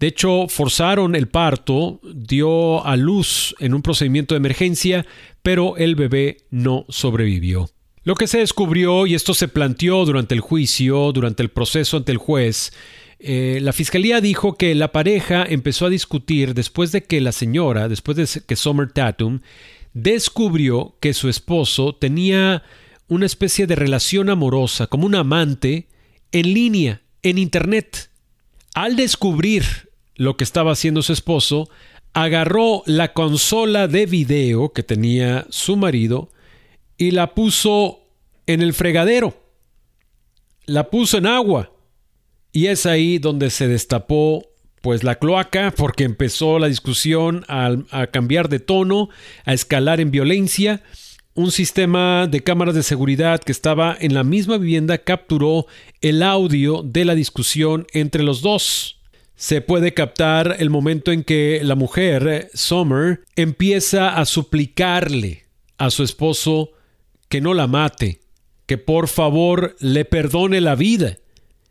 de 0.00 0.06
hecho, 0.06 0.46
forzaron 0.48 1.16
el 1.16 1.26
parto, 1.26 2.00
dio 2.14 2.84
a 2.86 2.96
luz 2.96 3.54
en 3.58 3.74
un 3.74 3.82
procedimiento 3.82 4.34
de 4.34 4.38
emergencia, 4.38 5.06
pero 5.42 5.76
el 5.76 5.96
bebé 5.96 6.38
no 6.50 6.86
sobrevivió. 6.88 7.68
Lo 8.04 8.14
que 8.14 8.28
se 8.28 8.38
descubrió, 8.38 9.06
y 9.06 9.14
esto 9.14 9.34
se 9.34 9.48
planteó 9.48 10.04
durante 10.04 10.34
el 10.34 10.40
juicio, 10.40 11.12
durante 11.12 11.42
el 11.42 11.50
proceso 11.50 11.96
ante 11.96 12.12
el 12.12 12.18
juez, 12.18 12.72
eh, 13.18 13.58
la 13.60 13.72
fiscalía 13.72 14.20
dijo 14.20 14.56
que 14.56 14.74
la 14.76 14.92
pareja 14.92 15.44
empezó 15.44 15.86
a 15.86 15.90
discutir 15.90 16.54
después 16.54 16.92
de 16.92 17.02
que 17.02 17.20
la 17.20 17.32
señora, 17.32 17.88
después 17.88 18.16
de 18.16 18.42
que 18.46 18.56
Summer 18.56 18.92
Tatum, 18.92 19.40
descubrió 19.94 20.96
que 21.00 21.12
su 21.12 21.28
esposo 21.28 21.96
tenía 21.96 22.62
una 23.08 23.26
especie 23.26 23.66
de 23.66 23.74
relación 23.74 24.30
amorosa, 24.30 24.86
como 24.86 25.06
un 25.06 25.16
amante, 25.16 25.88
en 26.30 26.54
línea, 26.54 27.02
en 27.22 27.38
Internet. 27.38 28.10
Al 28.74 28.94
descubrir 28.94 29.87
lo 30.18 30.36
que 30.36 30.44
estaba 30.44 30.72
haciendo 30.72 31.00
su 31.00 31.14
esposo, 31.14 31.70
agarró 32.12 32.82
la 32.84 33.12
consola 33.14 33.86
de 33.88 34.04
video 34.04 34.72
que 34.72 34.82
tenía 34.82 35.46
su 35.48 35.76
marido 35.76 36.30
y 36.98 37.12
la 37.12 37.34
puso 37.34 38.00
en 38.46 38.60
el 38.60 38.74
fregadero. 38.74 39.40
La 40.66 40.90
puso 40.90 41.18
en 41.18 41.26
agua. 41.26 41.72
Y 42.52 42.66
es 42.66 42.84
ahí 42.84 43.18
donde 43.18 43.50
se 43.50 43.68
destapó 43.68 44.44
pues 44.82 45.04
la 45.04 45.14
cloaca 45.16 45.72
porque 45.76 46.04
empezó 46.04 46.58
la 46.58 46.66
discusión 46.66 47.44
a, 47.48 47.76
a, 47.90 48.08
cambiar 48.08 48.48
de 48.48 48.58
tono, 48.58 49.10
a 49.44 49.52
escalar 49.52 50.00
en 50.00 50.10
violencia. 50.10 50.82
Un 51.34 51.52
sistema 51.52 52.26
de 52.26 52.42
cámaras 52.42 52.74
de 52.74 52.82
seguridad 52.82 53.40
que 53.40 53.52
estaba 53.52 53.96
en 54.00 54.14
la 54.14 54.24
misma 54.24 54.58
vivienda 54.58 54.98
capturó 54.98 55.66
el 56.00 56.24
audio 56.24 56.82
de 56.82 57.04
la 57.04 57.14
discusión 57.14 57.86
entre 57.92 58.24
los 58.24 58.42
dos 58.42 58.97
se 59.38 59.60
puede 59.60 59.94
captar 59.94 60.56
el 60.58 60.68
momento 60.68 61.12
en 61.12 61.22
que 61.22 61.60
la 61.62 61.76
mujer, 61.76 62.50
Summer, 62.54 63.20
empieza 63.36 64.16
a 64.18 64.24
suplicarle 64.24 65.44
a 65.78 65.90
su 65.90 66.02
esposo 66.02 66.72
que 67.28 67.40
no 67.40 67.54
la 67.54 67.68
mate, 67.68 68.18
que 68.66 68.78
por 68.78 69.06
favor 69.06 69.76
le 69.78 70.04
perdone 70.04 70.60
la 70.60 70.74
vida. 70.74 71.18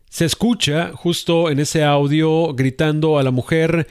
Se 0.08 0.24
escucha 0.24 0.92
justo 0.94 1.50
en 1.50 1.58
ese 1.58 1.84
audio 1.84 2.54
gritando 2.54 3.18
a 3.18 3.22
la 3.22 3.32
mujer, 3.32 3.86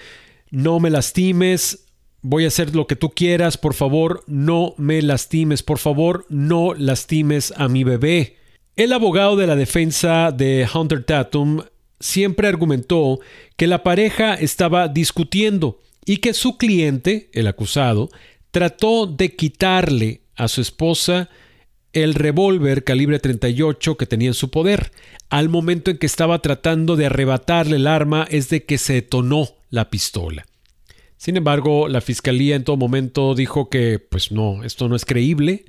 no 0.50 0.80
me 0.80 0.90
lastimes, 0.90 1.86
voy 2.24 2.46
a 2.46 2.48
hacer 2.48 2.76
lo 2.76 2.88
que 2.88 2.96
tú 2.96 3.12
quieras, 3.12 3.60
por 3.60 3.76
favor, 3.76 4.24
no 4.26 4.74
me 4.78 5.04
lastimes, 5.04 5.62
por 5.62 5.78
favor, 5.78 6.26
no 6.30 6.74
lastimes 6.74 7.54
a 7.56 7.68
mi 7.68 7.84
bebé. 7.84 8.38
El 8.76 8.92
abogado 8.92 9.36
de 9.36 9.46
la 9.46 9.56
defensa 9.56 10.32
de 10.32 10.68
Hunter 10.74 11.04
Tatum 11.04 11.62
siempre 12.00 12.48
argumentó 12.48 13.20
que 13.56 13.68
la 13.68 13.84
pareja 13.84 14.34
estaba 14.36 14.88
discutiendo 14.88 15.80
y 16.06 16.18
que 16.18 16.34
su 16.34 16.58
cliente, 16.58 17.30
el 17.34 17.48
acusado, 17.48 18.10
trató 18.52 19.08
de 19.08 19.36
quitarle 19.36 20.22
a 20.36 20.48
su 20.48 20.62
esposa 20.62 21.30
el 21.94 22.14
revólver 22.14 22.84
calibre 22.84 23.20
38 23.20 23.98
que 23.98 24.06
tenía 24.06 24.30
en 24.30 24.34
su 24.34 24.50
poder. 24.52 24.92
Al 25.30 25.50
momento 25.50 25.92
en 25.92 25.98
que 25.98 26.06
estaba 26.06 26.42
tratando 26.42 26.96
de 26.96 27.08
arrebatarle 27.08 27.78
el 27.78 27.88
arma 27.88 28.28
es 28.30 28.50
de 28.50 28.66
que 28.66 28.78
se 28.78 28.94
detonó 28.94 29.50
la 29.70 29.90
pistola. 29.90 30.46
Sin 31.18 31.36
embargo, 31.36 31.88
la 31.88 32.02
fiscalía 32.02 32.56
en 32.56 32.64
todo 32.64 32.78
momento 32.78 33.34
dijo 33.34 33.70
que, 33.70 34.00
pues 34.00 34.32
no, 34.32 34.64
esto 34.64 34.88
no 34.88 34.96
es 34.96 35.04
creíble, 35.04 35.66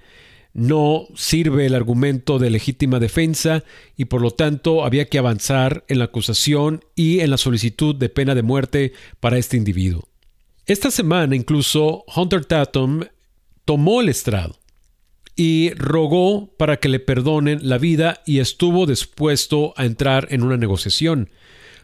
no 0.59 1.07
sirve 1.15 1.67
el 1.67 1.75
argumento 1.75 2.39
de 2.39 2.51
legítima 2.51 2.99
defensa 2.99 3.63
y 3.97 4.07
por 4.07 4.21
lo 4.21 4.33
tanto 4.33 4.85
había 4.85 5.09
que 5.09 5.19
avanzar 5.19 5.85
en 5.89 6.01
la 6.01 6.07
acusación 6.07 6.85
y 6.97 7.21
en 7.21 7.31
la 7.31 7.37
solicitud 7.37 7.95
de 7.95 8.09
pena 8.09 8.35
de 8.35 8.43
muerte 8.43 8.93
para 9.21 9.39
este 9.39 9.57
individuo. 9.57 10.09
Esta 10.67 10.91
semana 10.91 11.37
incluso 11.37 12.05
Hunter 12.15 12.45
Tatum 12.45 13.05
tomó 13.65 14.01
el 14.01 14.09
estrado 14.09 14.59
y 15.37 15.71
rogó 15.75 16.53
para 16.57 16.79
que 16.79 16.89
le 16.89 16.99
perdonen 16.99 17.61
la 17.63 17.79
vida 17.79 18.21
y 18.27 18.41
estuvo 18.41 18.85
dispuesto 18.85 19.75
a 19.77 19.85
entrar 19.85 20.27
en 20.31 20.43
una 20.43 20.57
negociación. 20.57 21.31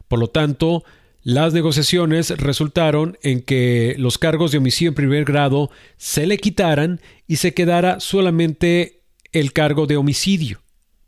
Por 0.09 0.19
lo 0.19 0.27
tanto, 0.27 0.83
las 1.25 1.55
negociaciones 1.55 2.31
resultaron 2.37 3.19
en 3.23 3.41
que 3.41 3.97
los 3.99 4.19
cargos 4.19 4.53
de 4.53 4.59
homicidio 4.59 4.91
en 4.91 4.95
primer 4.95 5.25
grado 5.25 5.71
se 5.97 6.27
le 6.27 6.37
quitaran 6.37 7.01
y 7.27 7.37
se 7.37 7.55
quedara 7.55 7.99
solamente 7.99 9.03
el 9.33 9.55
cargo 9.55 9.87
de 9.87 9.97
homicidio, 9.97 10.61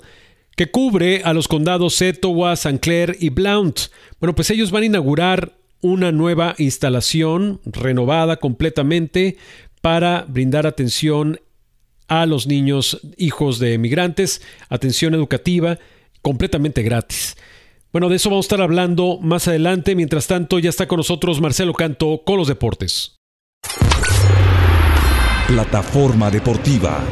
que 0.55 0.71
cubre 0.71 1.21
a 1.23 1.33
los 1.33 1.47
condados 1.47 2.01
Etowah, 2.01 2.53
St. 2.53 2.79
Clair 2.79 3.15
y 3.19 3.29
Blount. 3.29 3.79
Bueno, 4.19 4.35
pues 4.35 4.49
ellos 4.49 4.71
van 4.71 4.83
a 4.83 4.87
inaugurar 4.87 5.53
una 5.81 6.11
nueva 6.11 6.55
instalación 6.57 7.61
renovada 7.65 8.37
completamente 8.37 9.37
para 9.81 10.25
brindar 10.27 10.67
atención 10.67 11.39
a 12.07 12.25
los 12.25 12.47
niños 12.47 12.99
hijos 13.17 13.59
de 13.59 13.77
migrantes, 13.77 14.41
atención 14.67 15.13
educativa 15.13 15.77
completamente 16.21 16.83
gratis. 16.83 17.37
Bueno, 17.91 18.09
de 18.09 18.17
eso 18.17 18.29
vamos 18.29 18.45
a 18.45 18.47
estar 18.47 18.61
hablando 18.61 19.17
más 19.21 19.47
adelante. 19.47 19.95
Mientras 19.95 20.27
tanto, 20.27 20.59
ya 20.59 20.69
está 20.69 20.87
con 20.87 20.97
nosotros 20.97 21.41
Marcelo 21.41 21.73
Canto 21.73 22.21
con 22.23 22.37
los 22.37 22.47
deportes. 22.47 23.15
Plataforma 25.47 26.29
Deportiva. 26.29 27.03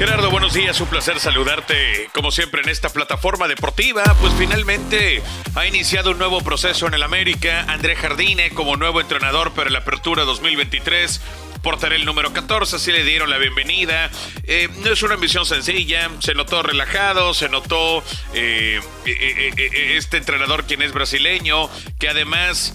Gerardo, 0.00 0.30
buenos 0.30 0.54
días, 0.54 0.80
un 0.80 0.88
placer 0.88 1.20
saludarte 1.20 2.08
como 2.14 2.30
siempre 2.30 2.62
en 2.62 2.70
esta 2.70 2.88
plataforma 2.88 3.48
deportiva. 3.48 4.02
Pues 4.22 4.32
finalmente 4.38 5.22
ha 5.54 5.66
iniciado 5.66 6.12
un 6.12 6.18
nuevo 6.18 6.40
proceso 6.40 6.86
en 6.86 6.94
el 6.94 7.02
América. 7.02 7.66
André 7.68 7.96
Jardine 7.96 8.48
como 8.48 8.78
nuevo 8.78 9.02
entrenador 9.02 9.52
para 9.52 9.68
la 9.68 9.80
apertura 9.80 10.24
2023 10.24 11.20
portaré 11.62 11.96
el 11.96 12.06
número 12.06 12.32
14, 12.32 12.76
así 12.76 12.92
le 12.92 13.04
dieron 13.04 13.28
la 13.28 13.36
bienvenida. 13.36 14.10
Eh, 14.44 14.70
no 14.82 14.90
es 14.90 15.02
una 15.02 15.18
misión 15.18 15.44
sencilla, 15.44 16.08
se 16.20 16.32
notó 16.32 16.62
relajado, 16.62 17.34
se 17.34 17.50
notó 17.50 18.02
eh, 18.32 18.80
eh, 19.04 19.96
este 19.98 20.16
entrenador 20.16 20.64
quien 20.64 20.80
es 20.80 20.94
brasileño, 20.94 21.68
que 21.98 22.08
además... 22.08 22.72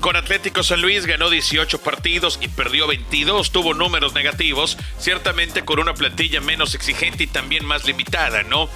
con 0.00 0.16
Atlético 0.16 0.62
San 0.62 0.82
Luis 0.82 1.06
ganó 1.06 1.30
18 1.30 1.80
partidos 1.80 2.38
y 2.40 2.48
perdió 2.48 2.86
22, 2.86 3.52
tuvo 3.52 3.74
números 3.74 4.14
negativos, 4.14 4.76
ciertamente 4.98 5.64
con 5.64 5.78
una 5.78 5.94
plantilla 5.94 6.40
menos 6.40 6.74
exigente 6.74 7.24
y 7.24 7.26
también 7.28 7.64
más 7.64 7.84
limitada, 7.84 8.42
¿no? 8.42 8.68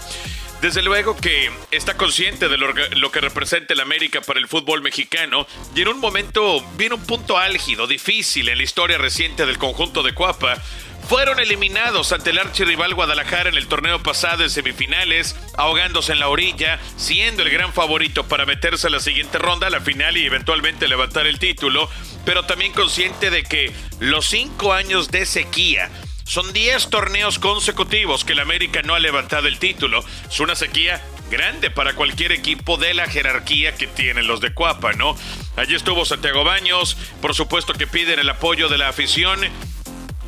Desde 0.61 0.83
luego 0.83 1.16
que 1.16 1.51
está 1.71 1.97
consciente 1.97 2.49
de 2.49 2.59
lo, 2.59 3.11
que 3.11 3.21
representa 3.21 3.73
el 3.73 3.81
América 3.81 4.21
para 4.21 4.38
el 4.38 4.47
fútbol 4.47 4.83
mexicano 4.83 5.47
y 5.75 5.81
en 5.81 5.88
un 5.88 6.01
momento 6.01 6.62
viene 6.77 6.97
un 6.97 7.07
punto 7.07 7.38
álgido, 7.38 7.87
difícil 7.87 8.47
en 8.51 8.59
la 8.59 8.64
historia 8.64 8.99
reciente 8.99 9.47
del 9.47 9.57
conjunto 9.57 10.03
de 10.03 10.12
Cuapa. 10.12 10.62
Fueron 11.11 11.40
eliminados 11.40 12.12
ante 12.12 12.31
el 12.31 12.38
archirrival 12.38 12.94
Guadalajara 12.94 13.49
en 13.49 13.57
el 13.57 13.66
torneo 13.66 14.01
pasado 14.01 14.44
en 14.44 14.49
semifinales, 14.49 15.35
ahogándose 15.59 16.12
en 16.12 16.20
la 16.20 16.29
orilla, 16.29 16.79
siendo 16.96 17.42
el 17.42 17.51
gran 17.51 17.73
favorito 17.73 18.29
para 18.29 18.46
meterse 18.46 18.87
a 18.87 18.90
la 18.90 19.01
siguiente 19.01 19.37
ronda, 19.38 19.66
a 19.66 19.70
la 19.70 19.81
final 19.81 20.16
y 20.16 20.25
eventualmente 20.25 20.87
levantar 20.87 21.27
el 21.27 21.40
título, 21.40 21.90
pero 22.25 22.44
también 22.44 22.73
consciente 22.73 23.31
de 23.31 23.42
que 23.42 23.73
los 23.99 24.27
cinco 24.27 24.73
años 24.73 25.11
de 25.11 25.27
sequía 25.27 25.90
son 26.23 26.53
10 26.53 26.90
torneos 26.90 27.40
consecutivos 27.40 28.25
que 28.25 28.35
el 28.35 28.38
América 28.38 28.83
no 28.83 28.94
ha 28.94 29.01
levantado 29.01 29.49
el 29.49 29.59
título. 29.59 30.05
Es 30.31 30.38
una 30.38 30.55
sequía 30.55 31.03
grande 31.29 31.73
para 31.73 31.94
cualquier 31.94 32.31
equipo 32.31 32.77
de 32.77 32.94
la 32.94 33.09
jerarquía 33.09 33.75
que 33.75 33.88
tienen 33.88 34.29
los 34.29 34.40
de 34.40 34.55
Cuapa, 34.55 34.92
¿no? 34.92 35.16
Allí 35.57 35.75
estuvo 35.75 36.05
Santiago 36.05 36.44
Baños, 36.44 36.96
por 37.20 37.35
supuesto 37.35 37.73
que 37.73 37.88
piden 37.88 38.20
el 38.20 38.31
apoyo 38.31 38.68
de 38.68 38.79
la 38.79 38.88
afición. 38.90 39.40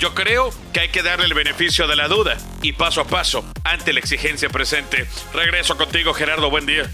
Yo 0.03 0.15
creo 0.15 0.51
que 0.73 0.81
hay 0.81 0.89
que 0.89 1.01
darle 1.01 1.27
el 1.27 1.33
beneficio 1.33 1.87
de 1.87 1.95
la 1.95 2.09
duda 2.09 2.37
y 2.61 2.73
paso 2.73 3.01
a 3.01 3.05
paso 3.05 3.45
ante 3.63 3.93
la 3.93 4.01
exigencia 4.01 4.49
presente. 4.49 5.07
Regreso 5.33 5.77
contigo, 5.77 6.13
Gerardo, 6.13 6.51
buen 6.51 6.67
día. 6.67 6.91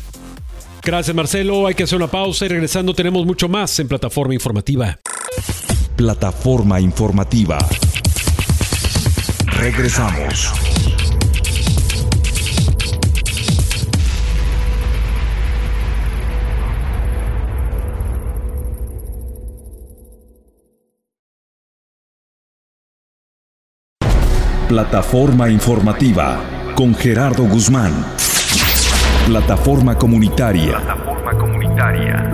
Gracias, 0.83 1.16
Marcelo. 1.16 1.66
Hay 1.66 1.75
que 1.75 1.85
hacer 1.85 1.97
una 1.97 2.09
pausa 2.09 2.44
y 2.44 2.49
regresando 2.49 2.92
tenemos 2.92 3.25
mucho 3.25 3.49
más 3.49 3.79
en 3.79 3.88
Plataforma 3.88 4.35
Informativa. 4.35 4.99
Plataforma 5.97 6.83
Informativa. 6.83 7.57
Regresamos. 9.57 10.53
Plataforma 24.68 25.48
informativa 25.48 26.44
con 26.74 26.94
Gerardo 26.94 27.44
Guzmán. 27.44 28.04
Plataforma 29.24 29.96
comunitaria. 29.96 30.78
Plataforma 30.78 31.33
comunitaria. 31.38 32.33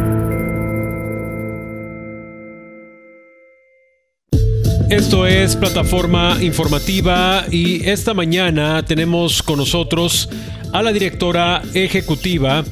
Esto 4.90 5.28
es 5.28 5.54
plataforma 5.54 6.38
informativa 6.42 7.44
y 7.48 7.88
esta 7.88 8.14
mañana 8.14 8.84
tenemos 8.84 9.40
con 9.40 9.58
nosotros 9.58 10.28
a 10.72 10.82
la 10.82 10.92
directora 10.92 11.62
ejecutiva 11.72 12.64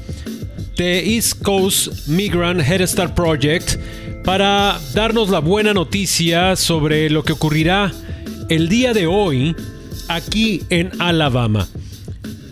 de 0.77 1.15
East 1.15 1.41
Coast 1.41 2.09
Migrant 2.09 2.61
Head 2.69 2.85
Start 2.89 3.15
Project 3.15 3.77
para 4.25 4.81
darnos 4.93 5.29
la 5.29 5.39
buena 5.39 5.73
noticia 5.73 6.57
sobre 6.57 7.09
lo 7.11 7.23
que 7.23 7.35
ocurrirá 7.35 7.93
el 8.53 8.69
día 8.69 8.93
de 8.93 9.07
hoy 9.07 9.57
aquí 10.09 10.61
en 10.69 10.91
Alabama. 11.01 11.67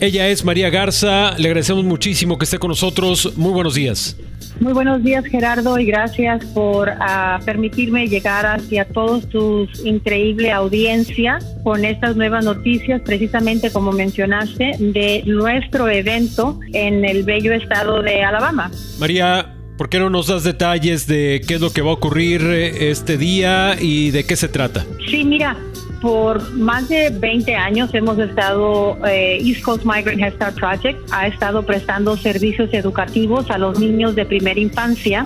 Ella 0.00 0.28
es 0.28 0.46
María 0.46 0.70
Garza, 0.70 1.36
le 1.36 1.48
agradecemos 1.48 1.84
muchísimo 1.84 2.38
que 2.38 2.44
esté 2.44 2.58
con 2.58 2.68
nosotros. 2.68 3.34
Muy 3.36 3.52
buenos 3.52 3.74
días. 3.74 4.16
Muy 4.60 4.72
buenos 4.72 5.02
días 5.02 5.26
Gerardo 5.26 5.78
y 5.78 5.84
gracias 5.84 6.42
por 6.54 6.88
ah, 7.00 7.38
permitirme 7.44 8.08
llegar 8.08 8.46
hacia 8.46 8.86
todos 8.86 9.28
tus 9.28 9.84
increíble 9.84 10.50
audiencia 10.50 11.38
con 11.64 11.84
estas 11.84 12.16
nuevas 12.16 12.46
noticias, 12.46 13.02
precisamente 13.04 13.70
como 13.70 13.92
mencionaste, 13.92 14.76
de 14.78 15.22
nuestro 15.26 15.86
evento 15.90 16.60
en 16.72 17.04
el 17.04 17.24
bello 17.24 17.52
estado 17.52 18.02
de 18.02 18.22
Alabama. 18.22 18.70
María, 18.98 19.54
¿por 19.76 19.90
qué 19.90 19.98
no 19.98 20.08
nos 20.08 20.28
das 20.28 20.44
detalles 20.44 21.06
de 21.06 21.42
qué 21.46 21.54
es 21.54 21.60
lo 21.60 21.70
que 21.74 21.82
va 21.82 21.90
a 21.90 21.94
ocurrir 21.94 22.40
eh, 22.42 22.90
este 22.90 23.18
día 23.18 23.76
y 23.78 24.10
de 24.12 24.24
qué 24.24 24.36
se 24.36 24.48
trata? 24.48 24.86
Sí, 25.10 25.24
mira, 25.24 25.56
por 26.00 26.52
más 26.56 26.88
de 26.88 27.10
20 27.10 27.54
años 27.54 27.92
hemos 27.94 28.18
estado, 28.18 28.96
eh, 29.06 29.38
East 29.40 29.62
Coast 29.62 29.84
Migrant 29.84 30.20
Head 30.20 30.34
Start 30.34 30.56
Project 30.56 30.98
ha 31.12 31.26
estado 31.26 31.64
prestando 31.64 32.16
servicios 32.16 32.72
educativos 32.72 33.50
a 33.50 33.58
los 33.58 33.78
niños 33.78 34.14
de 34.14 34.24
primera 34.24 34.58
infancia 34.58 35.24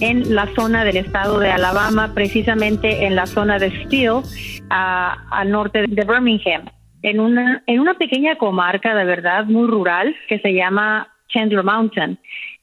en 0.00 0.34
la 0.34 0.46
zona 0.54 0.84
del 0.84 0.96
estado 0.96 1.38
de 1.38 1.50
Alabama, 1.50 2.12
precisamente 2.14 3.06
en 3.06 3.16
la 3.16 3.26
zona 3.26 3.58
de 3.58 3.70
Steele, 3.84 4.22
al 4.70 5.50
norte 5.50 5.86
de 5.86 6.04
Birmingham, 6.04 6.64
en 7.02 7.20
una, 7.20 7.62
en 7.66 7.80
una 7.80 7.94
pequeña 7.94 8.36
comarca 8.36 8.94
de 8.94 9.04
verdad 9.04 9.44
muy 9.44 9.66
rural 9.66 10.14
que 10.28 10.38
se 10.40 10.52
llama 10.52 11.08
Chandler 11.28 11.64
Mountain. 11.64 12.18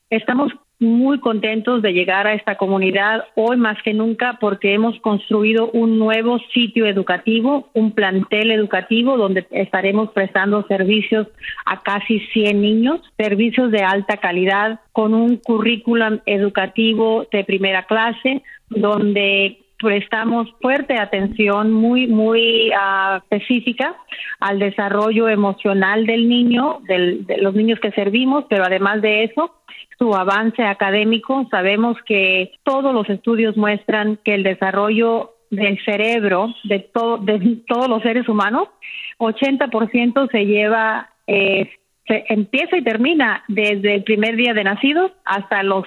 Estamos 0.09 0.51
muy 0.79 1.19
contentos 1.19 1.81
de 1.81 1.93
llegar 1.93 2.27
a 2.27 2.33
esta 2.33 2.57
comunidad 2.57 3.23
hoy 3.35 3.55
más 3.55 3.81
que 3.83 3.93
nunca 3.93 4.37
porque 4.41 4.73
hemos 4.73 4.99
construido 4.99 5.69
un 5.71 5.97
nuevo 5.97 6.39
sitio 6.53 6.85
educativo, 6.85 7.69
un 7.73 7.91
plantel 7.91 8.51
educativo 8.51 9.17
donde 9.17 9.47
estaremos 9.51 10.11
prestando 10.11 10.65
servicios 10.67 11.27
a 11.65 11.81
casi 11.81 12.19
100 12.19 12.61
niños, 12.61 13.01
servicios 13.17 13.71
de 13.71 13.83
alta 13.83 14.17
calidad 14.17 14.81
con 14.91 15.13
un 15.13 15.37
currículum 15.37 16.19
educativo 16.25 17.25
de 17.31 17.43
primera 17.43 17.83
clase 17.83 18.43
donde 18.69 19.64
prestamos 19.77 20.47
fuerte 20.61 20.97
atención 20.97 21.71
muy 21.71 22.07
muy 22.07 22.69
uh, 22.69 23.17
específica 23.17 23.95
al 24.39 24.59
desarrollo 24.59 25.27
emocional 25.29 26.05
del 26.05 26.29
niño, 26.29 26.79
del, 26.87 27.25
de 27.25 27.37
los 27.37 27.53
niños 27.53 27.79
que 27.79 27.91
servimos, 27.91 28.45
pero 28.49 28.63
además 28.63 29.01
de 29.01 29.23
eso, 29.25 29.55
su 29.97 30.13
avance 30.13 30.63
académico. 30.63 31.47
Sabemos 31.51 31.97
que 32.05 32.51
todos 32.63 32.93
los 32.93 33.09
estudios 33.09 33.57
muestran 33.57 34.17
que 34.23 34.35
el 34.35 34.43
desarrollo 34.43 35.31
del 35.49 35.83
cerebro 35.83 36.53
de, 36.63 36.79
todo, 36.79 37.17
de 37.17 37.57
todos 37.67 37.87
los 37.87 38.01
seres 38.01 38.27
humanos, 38.27 38.67
80% 39.19 40.29
se 40.31 40.45
lleva, 40.45 41.09
eh, 41.27 41.69
se 42.07 42.25
empieza 42.29 42.77
y 42.77 42.83
termina 42.83 43.43
desde 43.47 43.95
el 43.95 44.03
primer 44.03 44.35
día 44.35 44.53
de 44.53 44.63
nacidos 44.63 45.11
hasta 45.23 45.63
los 45.63 45.85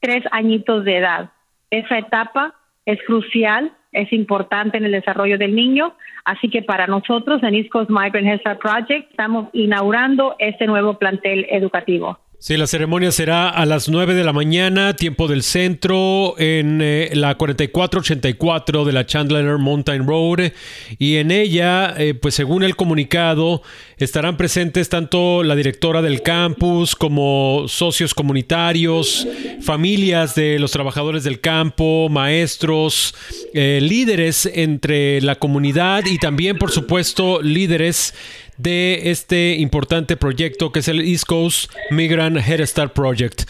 tres 0.00 0.24
añitos 0.30 0.84
de 0.84 0.98
edad. 0.98 1.30
Esa 1.70 1.98
etapa 1.98 2.54
es 2.86 2.98
crucial, 3.06 3.72
es 3.92 4.12
importante 4.12 4.78
en 4.78 4.84
el 4.84 4.92
desarrollo 4.92 5.38
del 5.38 5.54
niño, 5.54 5.94
así 6.24 6.48
que 6.48 6.62
para 6.62 6.86
nosotros 6.86 7.42
en 7.42 7.54
East 7.54 7.70
Coast 7.70 7.90
Migrant 7.90 8.26
Health 8.26 8.60
Project 8.60 9.10
estamos 9.10 9.48
inaugurando 9.52 10.34
este 10.38 10.66
nuevo 10.66 10.98
plantel 10.98 11.46
educativo. 11.50 12.18
Sí, 12.44 12.56
la 12.56 12.66
ceremonia 12.66 13.12
será 13.12 13.48
a 13.50 13.64
las 13.66 13.88
9 13.88 14.14
de 14.14 14.24
la 14.24 14.32
mañana, 14.32 14.96
tiempo 14.96 15.28
del 15.28 15.44
centro, 15.44 16.34
en 16.38 16.80
eh, 16.82 17.10
la 17.12 17.36
4484 17.36 18.84
de 18.84 18.92
la 18.92 19.06
Chandler 19.06 19.58
Mountain 19.58 20.04
Road. 20.08 20.50
Y 20.98 21.18
en 21.18 21.30
ella, 21.30 21.94
eh, 21.96 22.14
pues 22.14 22.34
según 22.34 22.64
el 22.64 22.74
comunicado, 22.74 23.62
estarán 23.96 24.36
presentes 24.36 24.88
tanto 24.88 25.44
la 25.44 25.54
directora 25.54 26.02
del 26.02 26.22
campus 26.22 26.96
como 26.96 27.66
socios 27.68 28.12
comunitarios, 28.12 29.28
familias 29.60 30.34
de 30.34 30.58
los 30.58 30.72
trabajadores 30.72 31.22
del 31.22 31.40
campo, 31.40 32.08
maestros, 32.10 33.14
eh, 33.54 33.78
líderes 33.80 34.50
entre 34.52 35.20
la 35.20 35.36
comunidad 35.36 36.06
y 36.06 36.18
también, 36.18 36.58
por 36.58 36.72
supuesto, 36.72 37.40
líderes 37.40 38.14
de 38.56 39.10
este 39.10 39.56
importante 39.56 40.16
proyecto 40.16 40.72
que 40.72 40.80
es 40.80 40.88
el 40.88 41.00
East 41.00 41.24
Coast 41.24 41.70
Migrant 41.90 42.36
Head 42.36 42.64
Start 42.66 42.92
Project. 42.92 43.42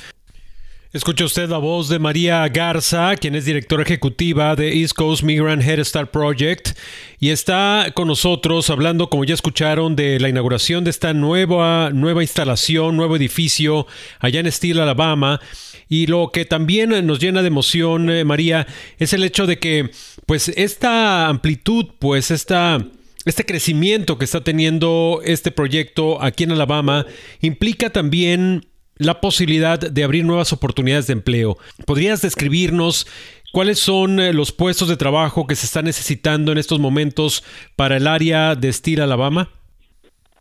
Escucha 0.92 1.24
usted 1.24 1.48
la 1.48 1.56
voz 1.56 1.88
de 1.88 1.98
María 1.98 2.46
Garza, 2.48 3.16
quien 3.16 3.34
es 3.34 3.46
directora 3.46 3.82
ejecutiva 3.82 4.54
de 4.56 4.78
East 4.78 4.92
Coast 4.92 5.22
Migrant 5.22 5.62
Head 5.62 5.82
Start 5.84 6.10
Project, 6.10 6.76
y 7.18 7.30
está 7.30 7.92
con 7.94 8.08
nosotros 8.08 8.68
hablando, 8.68 9.08
como 9.08 9.24
ya 9.24 9.32
escucharon, 9.32 9.96
de 9.96 10.20
la 10.20 10.28
inauguración 10.28 10.84
de 10.84 10.90
esta 10.90 11.14
nueva, 11.14 11.88
nueva 11.94 12.22
instalación, 12.22 12.94
nuevo 12.94 13.16
edificio 13.16 13.86
allá 14.20 14.40
en 14.40 14.52
Steele, 14.52 14.82
Alabama. 14.82 15.40
Y 15.88 16.08
lo 16.08 16.30
que 16.30 16.44
también 16.44 17.06
nos 17.06 17.20
llena 17.20 17.40
de 17.40 17.48
emoción, 17.48 18.10
eh, 18.10 18.26
María, 18.26 18.66
es 18.98 19.14
el 19.14 19.24
hecho 19.24 19.46
de 19.46 19.58
que, 19.58 19.90
pues, 20.26 20.48
esta 20.48 21.28
amplitud, 21.28 21.86
pues, 21.98 22.30
esta 22.30 22.84
este 23.24 23.44
crecimiento 23.44 24.18
que 24.18 24.24
está 24.24 24.42
teniendo 24.42 25.20
este 25.24 25.50
proyecto 25.50 26.22
aquí 26.22 26.44
en 26.44 26.52
Alabama 26.52 27.06
implica 27.40 27.90
también 27.90 28.66
la 28.96 29.20
posibilidad 29.20 29.78
de 29.78 30.04
abrir 30.04 30.24
nuevas 30.24 30.52
oportunidades 30.52 31.06
de 31.06 31.14
empleo. 31.14 31.56
¿Podrías 31.86 32.22
describirnos 32.22 33.06
cuáles 33.52 33.78
son 33.78 34.20
eh, 34.20 34.32
los 34.32 34.52
puestos 34.52 34.88
de 34.88 34.96
trabajo 34.96 35.46
que 35.46 35.54
se 35.54 35.66
están 35.66 35.84
necesitando 35.84 36.52
en 36.52 36.58
estos 36.58 36.78
momentos 36.78 37.44
para 37.76 37.96
el 37.96 38.06
área 38.06 38.54
de 38.54 38.72
Steel, 38.72 39.00
Alabama? 39.00 39.48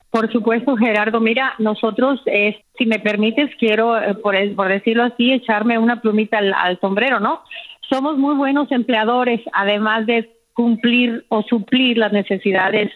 Por 0.09 0.29
supuesto, 0.31 0.75
Gerardo. 0.75 1.21
Mira, 1.21 1.53
nosotros, 1.57 2.19
eh, 2.25 2.63
si 2.77 2.85
me 2.85 2.99
permites, 2.99 3.49
quiero, 3.57 3.97
eh, 3.97 4.13
por, 4.15 4.67
decirlo 4.67 5.03
así, 5.03 5.31
echarme 5.31 5.77
una 5.77 6.01
plumita 6.01 6.37
al 6.37 6.79
sombrero, 6.81 7.19
¿no? 7.19 7.41
Somos 7.89 8.17
muy 8.17 8.35
buenos 8.35 8.71
empleadores, 8.71 9.41
además 9.53 10.05
de 10.05 10.29
cumplir 10.53 11.25
o 11.29 11.43
suplir 11.43 11.97
las 11.97 12.11
necesidades 12.11 12.91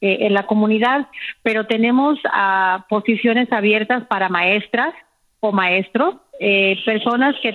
eh, 0.00 0.18
en 0.20 0.34
la 0.34 0.46
comunidad, 0.46 1.08
pero 1.42 1.66
tenemos 1.66 2.18
uh, 2.24 2.80
posiciones 2.88 3.52
abiertas 3.52 4.06
para 4.06 4.28
maestras 4.28 4.94
o 5.40 5.52
maestros, 5.52 6.16
eh, 6.38 6.76
personas 6.84 7.34
que, 7.42 7.54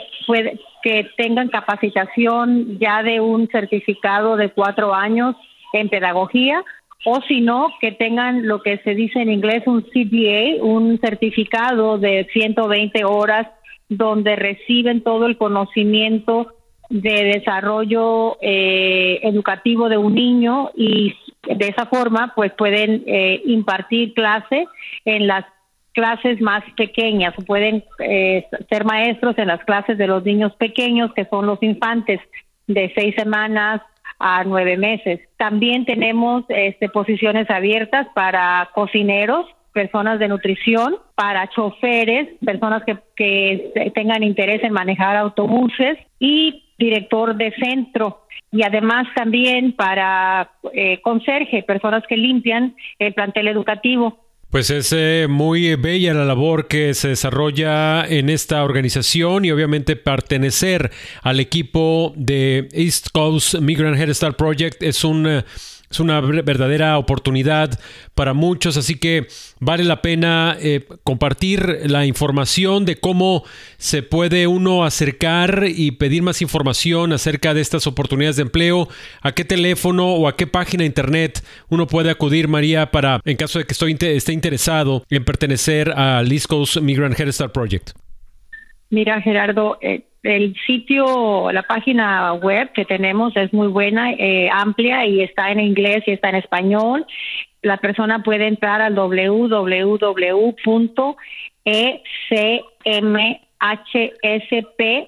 que 0.84 1.10
tengan 1.18 1.50
capacitación 1.50 2.78
ya 2.80 3.04
de 3.04 3.20
un 3.20 3.48
certificado 3.48 4.38
de 4.38 4.50
cuatro 4.50 4.94
años 4.94 5.36
en 5.74 5.90
pedagogía 5.90 6.64
o 7.08 7.22
si 7.28 7.40
no, 7.40 7.68
que 7.80 7.92
tengan 7.92 8.48
lo 8.48 8.62
que 8.62 8.80
se 8.80 8.96
dice 8.96 9.22
en 9.22 9.30
inglés 9.30 9.64
un 9.68 9.84
CPA, 9.84 10.64
un 10.64 10.98
certificado 11.00 12.00
de 12.00 12.28
120 12.34 13.06
horas 13.06 13.48
donde 13.90 14.36
reciben 14.36 15.02
todo 15.02 15.28
el 15.28 15.38
conocimiento 15.38 16.55
de 16.90 17.24
desarrollo 17.36 18.38
eh, 18.42 19.20
educativo 19.24 19.90
de 19.90 19.98
un 19.98 20.14
niño 20.14 20.72
y 20.76 21.16
de 21.44 21.68
esa 21.68 21.86
forma 21.86 22.34
pues 22.36 22.52
pueden 22.54 23.04
eh, 23.06 23.42
impartir 23.46 24.14
clase 24.14 24.68
en 25.06 25.28
las 25.28 25.46
clases 25.94 26.42
más 26.42 26.64
pequeñas 26.76 27.34
o 27.38 27.42
pueden 27.44 27.84
eh, 28.00 28.46
ser 28.70 28.84
maestros 28.84 29.38
en 29.38 29.48
las 29.48 29.64
clases 29.64 29.98
de 29.98 30.08
los 30.08 30.24
niños 30.24 30.54
pequeños 30.56 31.14
que 31.14 31.26
son 31.26 31.48
los 31.48 31.62
infantes 31.64 32.20
de 32.68 32.92
seis 32.96 33.16
semanas 33.16 33.82
a 34.20 34.44
nueve 34.44 34.78
meses. 34.78 35.20
También 35.38 35.86
tenemos 35.86 36.44
este, 36.50 36.90
posiciones 36.90 37.50
abiertas 37.50 38.08
para 38.14 38.70
cocineros, 38.74 39.46
personas 39.74 40.20
de 40.20 40.28
nutrición, 40.28 40.98
para 41.16 41.50
choferes, 41.50 42.30
personas 42.44 42.84
que, 42.84 42.98
que 43.16 43.92
tengan 43.94 44.24
interés 44.24 44.64
en 44.64 44.74
manejar 44.74 45.18
autobuses 45.18 45.98
y 46.20 46.65
director 46.78 47.36
de 47.36 47.54
centro 47.54 48.26
y 48.52 48.64
además 48.64 49.08
también 49.16 49.74
para 49.74 50.52
eh, 50.74 51.02
conserje, 51.02 51.64
personas 51.64 52.04
que 52.08 52.18
limpian 52.18 52.76
el 53.00 53.14
plantel 53.14 53.48
educativo. 53.48 54.26
Pues 54.50 54.70
es 54.70 54.94
eh, 54.94 55.28
muy 55.30 55.76
bella 55.76 56.14
la 56.14 56.24
labor 56.24 56.70
que 56.70 56.94
se 56.94 57.10
desarrolla 57.10 58.06
en 58.08 58.30
esta 58.30 58.64
organización 58.64 59.44
y 59.44 59.52
obviamente 59.52 59.98
pertenecer 59.98 60.92
al 61.24 61.42
equipo 61.42 62.14
de 62.16 62.70
East 62.72 63.10
Coast 63.12 63.56
Migrant 63.56 64.00
Head 64.00 64.14
Start 64.14 64.38
Project 64.38 64.82
es 64.84 65.04
un... 65.04 65.28
Eh, 65.28 65.44
es 65.96 66.00
una 66.02 66.20
verdadera 66.20 66.98
oportunidad 66.98 67.80
para 68.16 68.34
muchos, 68.34 68.76
así 68.76 69.00
que 69.00 69.28
vale 69.60 69.84
la 69.84 70.02
pena 70.02 70.58
eh, 70.60 70.86
compartir 71.04 71.80
la 71.86 72.06
información 72.06 72.86
de 72.86 72.98
cómo 72.98 73.44
se 73.78 74.04
puede 74.04 74.48
uno 74.48 74.84
acercar 74.84 75.66
y 75.68 75.92
pedir 75.92 76.22
más 76.22 76.42
información 76.42 77.14
acerca 77.14 77.54
de 77.54 77.62
estas 77.62 77.88
oportunidades 77.88 78.36
de 78.36 78.42
empleo, 78.42 78.90
a 79.22 79.32
qué 79.32 79.46
teléfono 79.46 80.14
o 80.14 80.28
a 80.28 80.36
qué 80.36 80.48
página 80.48 80.82
de 80.82 80.88
internet 80.88 81.44
uno 81.70 81.88
puede 81.88 82.10
acudir, 82.10 82.50
María, 82.50 82.92
para 82.92 83.22
en 83.24 83.38
caso 83.38 83.60
de 83.60 83.66
que 83.66 83.74
estoy, 83.74 83.98
esté 84.00 84.34
interesado 84.34 85.06
en 85.10 85.24
pertenecer 85.24 85.92
a 85.92 86.22
Lisco's 86.24 86.82
Migrant 86.82 87.18
Head 87.18 87.32
Start 87.32 87.54
Project. 87.54 87.92
Mira, 88.90 89.22
Gerardo, 89.22 89.78
eh, 89.82 90.06
el 90.26 90.56
sitio, 90.66 91.52
la 91.52 91.64
página 91.64 92.34
web 92.34 92.72
que 92.74 92.86
tenemos 92.86 93.36
es 93.38 93.54
muy 93.54 93.68
buena, 93.68 94.12
eh, 94.14 94.50
amplia 94.52 95.06
y 95.06 95.22
está 95.22 95.52
en 95.52 95.60
inglés 95.60 96.04
y 96.08 96.12
está 96.12 96.30
en 96.30 96.36
español. 96.36 97.06
La 97.62 97.78
persona 97.78 98.24
puede 98.24 98.48
entrar 98.48 98.82
al 98.82 98.96
www.ecmhsp, 98.96 99.92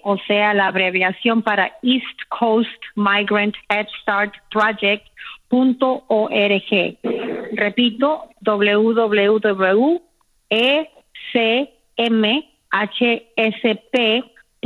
o 0.03 0.17
sea, 0.27 0.53
la 0.53 0.67
abreviación 0.67 1.41
para 1.41 1.75
East 1.81 2.21
Coast 2.29 2.69
Migrant 2.95 3.55
Head 3.69 3.87
Start 4.01 4.33
Project.org. 4.51 5.01
Repito, 7.53 8.29
www.ecmhsp 8.41 9.97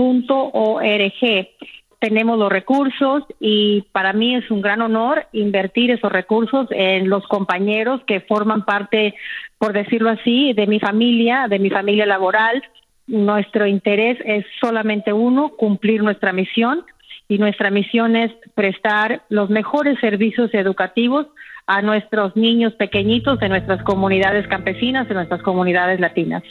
.org. 0.02 1.48
Tenemos 2.00 2.40
los 2.40 2.52
recursos 2.52 3.24
y 3.40 3.84
para 3.92 4.12
mí 4.12 4.36
es 4.36 4.50
un 4.50 4.62
gran 4.62 4.82
honor 4.82 5.28
invertir 5.34 5.92
esos 5.92 6.12
recursos 6.12 6.68
en 6.72 7.10
los 7.10 7.28
compañeros 7.28 8.02
que 8.08 8.22
forman 8.22 8.66
parte, 8.66 9.14
por 9.60 9.74
decirlo 9.74 10.10
así, 10.10 10.54
de 10.54 10.66
mi 10.66 10.80
familia, 10.80 11.46
de 11.48 11.60
mi 11.60 11.70
familia 11.70 12.08
laboral. 12.08 12.64
Nuestro 13.06 13.68
interés 13.68 14.18
es 14.26 14.46
solamente 14.60 15.14
uno, 15.14 15.50
cumplir 15.50 16.02
nuestra 16.02 16.34
misión 16.34 16.84
y 17.28 17.38
nuestra 17.38 17.70
misión 17.70 18.16
es 18.16 18.32
prestar 18.56 19.22
los 19.30 19.52
mejores 19.52 20.00
servicios 20.00 20.52
educativos 20.54 21.28
a 21.68 21.84
nuestros 21.84 22.36
niños 22.36 22.74
pequeñitos 22.74 23.40
de 23.40 23.50
nuestras 23.50 23.84
comunidades 23.84 24.48
campesinas, 24.48 25.08
de 25.08 25.14
nuestras 25.14 25.44
comunidades 25.44 26.00
latinas. 26.00 26.44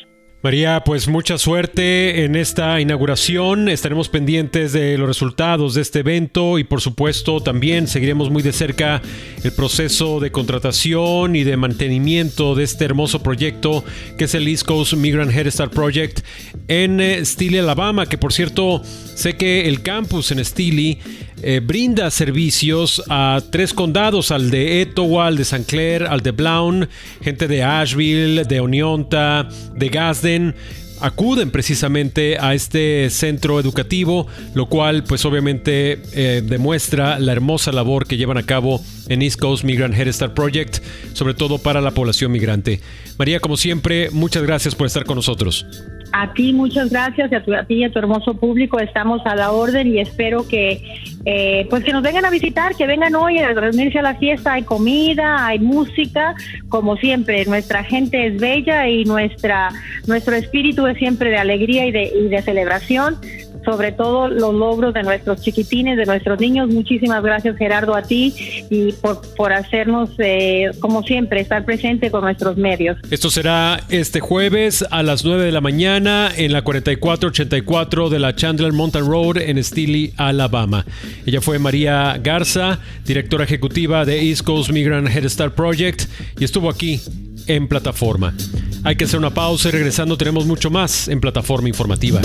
María, 0.42 0.84
pues 0.84 1.06
mucha 1.06 1.36
suerte 1.36 2.24
en 2.24 2.34
esta 2.34 2.80
inauguración. 2.80 3.68
Estaremos 3.68 4.08
pendientes 4.08 4.72
de 4.72 4.96
los 4.96 5.06
resultados 5.06 5.74
de 5.74 5.82
este 5.82 5.98
evento 5.98 6.58
y 6.58 6.64
por 6.64 6.80
supuesto 6.80 7.42
también 7.42 7.86
seguiremos 7.86 8.30
muy 8.30 8.42
de 8.42 8.54
cerca 8.54 9.02
el 9.44 9.52
proceso 9.52 10.18
de 10.18 10.32
contratación 10.32 11.36
y 11.36 11.44
de 11.44 11.58
mantenimiento 11.58 12.54
de 12.54 12.64
este 12.64 12.86
hermoso 12.86 13.22
proyecto 13.22 13.84
que 14.16 14.24
es 14.24 14.34
el 14.34 14.48
East 14.48 14.64
Coast 14.64 14.94
Migrant 14.94 15.30
Head 15.30 15.50
Start 15.50 15.74
Project 15.74 16.20
en 16.68 17.00
eh, 17.00 17.22
Steele, 17.22 17.60
Alabama, 17.60 18.06
que 18.06 18.16
por 18.16 18.32
cierto 18.32 18.82
sé 18.82 19.36
que 19.36 19.68
el 19.68 19.82
campus 19.82 20.32
en 20.32 20.42
Steele 20.42 21.00
eh, 21.42 21.60
brinda 21.60 22.10
servicios 22.10 23.02
a 23.08 23.40
tres 23.50 23.72
condados, 23.74 24.30
al 24.30 24.50
de 24.50 24.82
Etowah, 24.82 25.26
al 25.28 25.36
de 25.36 25.44
San 25.44 25.64
Clair, 25.64 26.04
al 26.04 26.20
de 26.20 26.30
Blount, 26.32 26.88
gente 27.22 27.48
de 27.48 27.62
Asheville, 27.62 28.44
de 28.44 28.60
Oneonta, 28.60 29.48
de 29.74 29.88
Gasden 29.88 30.54
acuden 31.00 31.50
precisamente 31.50 32.38
a 32.38 32.54
este 32.54 33.10
centro 33.10 33.60
educativo, 33.60 34.26
lo 34.54 34.66
cual 34.66 35.04
pues 35.04 35.24
obviamente 35.24 36.00
eh, 36.12 36.42
demuestra 36.44 37.18
la 37.18 37.32
hermosa 37.32 37.72
labor 37.72 38.06
que 38.06 38.16
llevan 38.16 38.38
a 38.38 38.44
cabo 38.44 38.80
en 39.08 39.22
East 39.22 39.40
Coast 39.40 39.64
Migrant 39.64 39.94
Head 39.94 40.12
Start 40.12 40.34
Project, 40.34 40.78
sobre 41.12 41.34
todo 41.34 41.58
para 41.58 41.80
la 41.80 41.90
población 41.90 42.32
migrante. 42.32 42.80
María, 43.18 43.40
como 43.40 43.56
siempre, 43.56 44.10
muchas 44.10 44.42
gracias 44.42 44.74
por 44.74 44.86
estar 44.86 45.04
con 45.04 45.16
nosotros. 45.16 45.66
A 46.12 46.32
ti 46.32 46.52
muchas 46.52 46.90
gracias, 46.90 47.32
a, 47.32 47.36
a 47.36 47.64
ti 47.64 47.74
y 47.74 47.84
a 47.84 47.92
tu 47.92 47.98
hermoso 47.98 48.34
público, 48.34 48.80
estamos 48.80 49.20
a 49.24 49.36
la 49.36 49.52
orden 49.52 49.86
y 49.94 50.00
espero 50.00 50.46
que 50.46 50.82
eh, 51.24 51.66
pues 51.68 51.84
que 51.84 51.92
nos 51.92 52.02
vengan 52.02 52.24
a 52.24 52.30
visitar, 52.30 52.74
que 52.74 52.86
vengan 52.86 53.14
hoy 53.14 53.38
a 53.38 53.52
reunirse 53.52 53.98
a 53.98 54.02
la 54.02 54.14
fiesta, 54.14 54.54
hay 54.54 54.62
comida, 54.62 55.46
hay 55.46 55.58
música, 55.58 56.34
como 56.68 56.96
siempre, 56.96 57.44
nuestra 57.44 57.84
gente 57.84 58.26
es 58.26 58.40
bella 58.40 58.88
y 58.88 59.04
nuestra 59.04 59.68
nuestro 60.06 60.34
espíritu 60.34 60.84
es 60.90 60.98
siempre 60.98 61.30
de 61.30 61.38
alegría 61.38 61.86
y 61.86 61.92
de, 61.92 62.04
y 62.04 62.28
de 62.28 62.42
celebración 62.42 63.16
sobre 63.64 63.92
todo 63.92 64.28
los 64.28 64.54
logros 64.54 64.94
de 64.94 65.02
nuestros 65.02 65.40
chiquitines, 65.42 65.96
de 65.96 66.06
nuestros 66.06 66.40
niños. 66.40 66.68
Muchísimas 66.68 67.22
gracias 67.22 67.56
Gerardo 67.56 67.94
a 67.94 68.02
ti 68.02 68.34
y 68.70 68.92
por, 68.92 69.20
por 69.36 69.52
hacernos, 69.52 70.10
eh, 70.18 70.70
como 70.80 71.02
siempre, 71.02 71.40
estar 71.40 71.64
presente 71.64 72.10
con 72.10 72.22
nuestros 72.22 72.56
medios. 72.56 72.98
Esto 73.10 73.30
será 73.30 73.80
este 73.88 74.20
jueves 74.20 74.84
a 74.90 75.02
las 75.02 75.24
9 75.24 75.44
de 75.44 75.52
la 75.52 75.60
mañana 75.60 76.30
en 76.34 76.52
la 76.52 76.62
4484 76.62 78.10
de 78.10 78.18
la 78.18 78.34
Chandler 78.34 78.72
Mountain 78.72 79.06
Road 79.06 79.38
en 79.38 79.62
Steele, 79.62 80.12
Alabama. 80.16 80.84
Ella 81.26 81.40
fue 81.40 81.58
María 81.58 82.18
Garza, 82.22 82.80
directora 83.04 83.44
ejecutiva 83.44 84.04
de 84.04 84.28
East 84.28 84.42
Coast 84.42 84.70
Migrant 84.70 85.08
Head 85.08 85.28
Start 85.28 85.54
Project 85.54 86.04
y 86.38 86.44
estuvo 86.44 86.70
aquí 86.70 87.00
en 87.46 87.68
plataforma. 87.68 88.34
Hay 88.84 88.96
que 88.96 89.04
hacer 89.04 89.18
una 89.18 89.30
pausa 89.30 89.68
y 89.68 89.72
regresando 89.72 90.16
tenemos 90.16 90.46
mucho 90.46 90.70
más 90.70 91.08
en 91.08 91.20
plataforma 91.20 91.68
informativa 91.68 92.20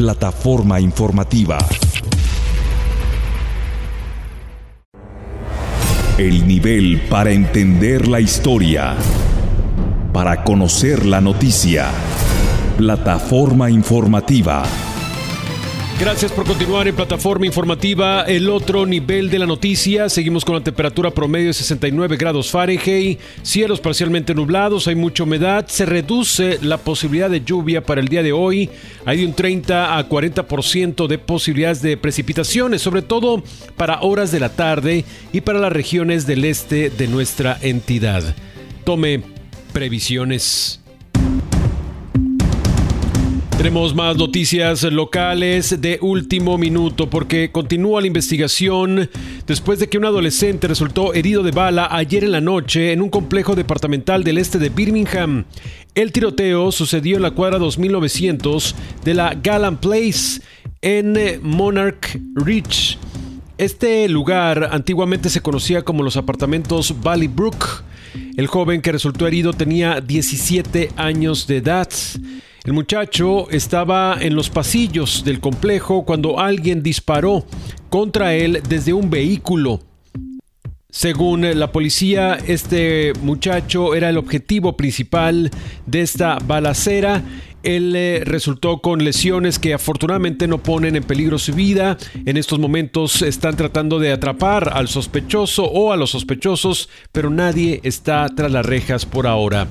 plataforma 0.00 0.80
informativa. 0.80 1.58
El 6.16 6.48
nivel 6.48 7.02
para 7.10 7.32
entender 7.32 8.08
la 8.08 8.18
historia. 8.18 8.94
Para 10.14 10.42
conocer 10.42 11.04
la 11.04 11.20
noticia. 11.20 11.88
Plataforma 12.78 13.70
informativa. 13.70 14.62
Gracias 16.00 16.32
por 16.32 16.46
continuar 16.46 16.88
en 16.88 16.96
plataforma 16.96 17.44
informativa. 17.44 18.22
El 18.22 18.48
otro 18.48 18.86
nivel 18.86 19.28
de 19.28 19.38
la 19.38 19.44
noticia. 19.44 20.08
Seguimos 20.08 20.46
con 20.46 20.54
la 20.54 20.62
temperatura 20.62 21.10
promedio 21.10 21.48
de 21.48 21.52
69 21.52 22.16
grados 22.16 22.50
Fahrenheit. 22.50 23.20
Cielos 23.42 23.80
parcialmente 23.80 24.34
nublados. 24.34 24.88
Hay 24.88 24.94
mucha 24.94 25.24
humedad. 25.24 25.66
Se 25.68 25.84
reduce 25.84 26.58
la 26.62 26.78
posibilidad 26.78 27.28
de 27.28 27.42
lluvia 27.44 27.82
para 27.82 28.00
el 28.00 28.08
día 28.08 28.22
de 28.22 28.32
hoy. 28.32 28.70
Hay 29.04 29.18
de 29.18 29.26
un 29.26 29.34
30 29.34 29.98
a 29.98 30.08
40% 30.08 31.06
de 31.06 31.18
posibilidades 31.18 31.82
de 31.82 31.98
precipitaciones, 31.98 32.80
sobre 32.80 33.02
todo 33.02 33.42
para 33.76 34.00
horas 34.00 34.32
de 34.32 34.40
la 34.40 34.56
tarde 34.56 35.04
y 35.34 35.42
para 35.42 35.58
las 35.58 35.72
regiones 35.72 36.26
del 36.26 36.46
este 36.46 36.88
de 36.88 37.08
nuestra 37.08 37.58
entidad. 37.60 38.34
Tome 38.84 39.22
previsiones. 39.74 40.79
Tenemos 43.60 43.94
más 43.94 44.16
noticias 44.16 44.84
locales 44.84 45.82
de 45.82 45.98
último 46.00 46.56
minuto 46.56 47.10
porque 47.10 47.52
continúa 47.52 48.00
la 48.00 48.06
investigación 48.06 49.10
después 49.46 49.78
de 49.78 49.90
que 49.90 49.98
un 49.98 50.06
adolescente 50.06 50.66
resultó 50.66 51.12
herido 51.12 51.42
de 51.42 51.50
bala 51.50 51.86
ayer 51.90 52.24
en 52.24 52.32
la 52.32 52.40
noche 52.40 52.92
en 52.92 53.02
un 53.02 53.10
complejo 53.10 53.54
departamental 53.54 54.24
del 54.24 54.38
este 54.38 54.58
de 54.58 54.70
Birmingham. 54.70 55.44
El 55.94 56.10
tiroteo 56.10 56.72
sucedió 56.72 57.16
en 57.16 57.22
la 57.22 57.32
cuadra 57.32 57.58
2900 57.58 58.74
de 59.04 59.12
la 59.12 59.34
Gallant 59.34 59.78
Place 59.78 60.40
en 60.80 61.18
Monarch 61.42 62.18
Ridge. 62.36 62.96
Este 63.58 64.08
lugar 64.08 64.70
antiguamente 64.72 65.28
se 65.28 65.42
conocía 65.42 65.82
como 65.82 66.02
los 66.02 66.16
apartamentos 66.16 66.94
Valley 67.02 67.28
Brook. 67.28 67.82
El 68.36 68.46
joven 68.46 68.82
que 68.82 68.92
resultó 68.92 69.26
herido 69.26 69.52
tenía 69.52 70.00
17 70.00 70.90
años 70.96 71.46
de 71.46 71.58
edad. 71.58 71.88
El 72.64 72.72
muchacho 72.72 73.50
estaba 73.50 74.16
en 74.20 74.34
los 74.34 74.50
pasillos 74.50 75.24
del 75.24 75.40
complejo 75.40 76.04
cuando 76.04 76.38
alguien 76.38 76.82
disparó 76.82 77.44
contra 77.88 78.34
él 78.34 78.62
desde 78.68 78.92
un 78.92 79.10
vehículo. 79.10 79.80
Según 80.90 81.58
la 81.58 81.70
policía, 81.70 82.38
este 82.46 83.12
muchacho 83.22 83.94
era 83.94 84.08
el 84.08 84.18
objetivo 84.18 84.76
principal 84.76 85.50
de 85.86 86.00
esta 86.00 86.38
balacera. 86.44 87.22
Él 87.62 87.94
eh, 87.94 88.22
resultó 88.24 88.78
con 88.78 89.04
lesiones 89.04 89.58
que 89.58 89.74
afortunadamente 89.74 90.48
no 90.48 90.58
ponen 90.58 90.96
en 90.96 91.04
peligro 91.04 91.38
su 91.38 91.52
vida. 91.52 91.96
En 92.26 92.36
estos 92.36 92.58
momentos 92.58 93.22
están 93.22 93.56
tratando 93.56 93.98
de 93.98 94.12
atrapar 94.12 94.70
al 94.72 94.88
sospechoso 94.88 95.64
o 95.64 95.92
a 95.92 95.96
los 95.96 96.10
sospechosos, 96.10 96.88
pero 97.12 97.30
nadie 97.30 97.80
está 97.84 98.26
tras 98.34 98.50
las 98.50 98.66
rejas 98.66 99.06
por 99.06 99.26
ahora. 99.26 99.68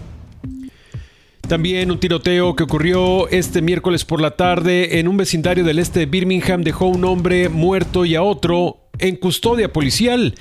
También 1.50 1.90
un 1.90 2.00
tiroteo 2.00 2.56
que 2.56 2.64
ocurrió 2.64 3.28
este 3.30 3.64
miércoles 3.64 4.06
por 4.06 4.22
la 4.22 4.32
tarde 4.32 5.00
en 5.00 5.08
un 5.08 5.18
vecindario 5.18 5.64
del 5.64 5.80
este 5.80 6.02
de 6.02 6.06
Birmingham 6.06 6.62
dejó 6.62 6.86
un 6.86 7.04
hombre 7.06 7.50
muerto 7.50 8.06
y 8.06 8.14
a 8.14 8.22
otro 8.22 8.89
en 9.00 9.16
custodia 9.16 9.72
policial. 9.72 10.36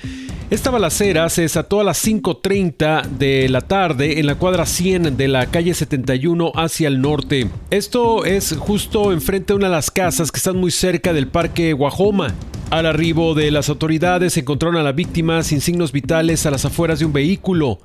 Esta 0.49 0.71
balacera 0.71 1.29
se 1.29 1.43
desató 1.43 1.79
a 1.79 1.83
las 1.83 2.03
5.30 2.05 3.03
de 3.05 3.47
la 3.49 3.61
tarde 3.61 4.19
en 4.19 4.25
la 4.25 4.35
cuadra 4.35 4.65
100 4.65 5.15
de 5.15 5.27
la 5.27 5.45
calle 5.45 5.73
71 5.73 6.51
hacia 6.55 6.87
el 6.87 7.01
norte. 7.01 7.47
Esto 7.69 8.25
es 8.25 8.55
justo 8.57 9.11
enfrente 9.11 9.53
de 9.53 9.57
una 9.57 9.67
de 9.67 9.75
las 9.75 9.91
casas 9.91 10.31
que 10.31 10.37
están 10.37 10.57
muy 10.57 10.71
cerca 10.71 11.13
del 11.13 11.27
parque 11.27 11.73
Guajoma. 11.73 12.33
Al 12.71 12.85
arribo 12.85 13.35
de 13.35 13.51
las 13.51 13.69
autoridades 13.69 14.37
encontraron 14.37 14.77
a 14.77 14.83
la 14.83 14.91
víctima 14.91 15.43
sin 15.43 15.61
signos 15.61 15.91
vitales 15.91 16.45
a 16.45 16.51
las 16.51 16.65
afueras 16.65 16.99
de 16.99 17.05
un 17.05 17.13
vehículo. 17.13 17.79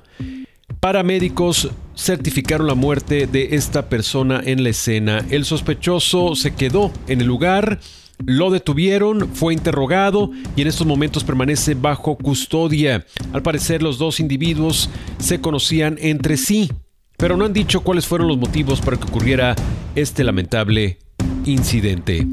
Paramédicos 0.79 1.69
certificaron 1.95 2.67
la 2.67 2.75
muerte 2.75 3.27
de 3.27 3.55
esta 3.55 3.89
persona 3.89 4.41
en 4.43 4.63
la 4.63 4.69
escena. 4.69 5.25
El 5.29 5.45
sospechoso 5.45 6.35
se 6.35 6.53
quedó 6.53 6.91
en 7.07 7.21
el 7.21 7.27
lugar, 7.27 7.79
lo 8.25 8.49
detuvieron, 8.49 9.29
fue 9.33 9.53
interrogado 9.53 10.31
y 10.55 10.61
en 10.61 10.67
estos 10.67 10.87
momentos 10.87 11.23
permanece 11.23 11.75
bajo 11.75 12.15
custodia. 12.17 13.05
Al 13.33 13.41
parecer 13.41 13.83
los 13.83 13.97
dos 13.97 14.19
individuos 14.19 14.89
se 15.19 15.41
conocían 15.41 15.97
entre 15.99 16.37
sí, 16.37 16.71
pero 17.17 17.37
no 17.37 17.45
han 17.45 17.53
dicho 17.53 17.81
cuáles 17.81 18.07
fueron 18.07 18.27
los 18.27 18.37
motivos 18.37 18.81
para 18.81 18.97
que 18.97 19.05
ocurriera 19.05 19.55
este 19.95 20.23
lamentable 20.23 20.99
incidente. 21.45 22.25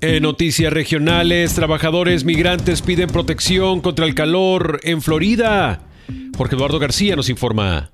En 0.00 0.22
noticias 0.22 0.70
regionales, 0.70 1.54
trabajadores 1.54 2.24
migrantes 2.24 2.82
piden 2.82 3.08
protección 3.08 3.80
contra 3.80 4.04
el 4.04 4.14
calor 4.14 4.80
en 4.82 5.00
Florida. 5.00 5.80
Jorge 6.36 6.56
Eduardo 6.56 6.78
García 6.78 7.16
nos 7.16 7.30
informa. 7.30 7.90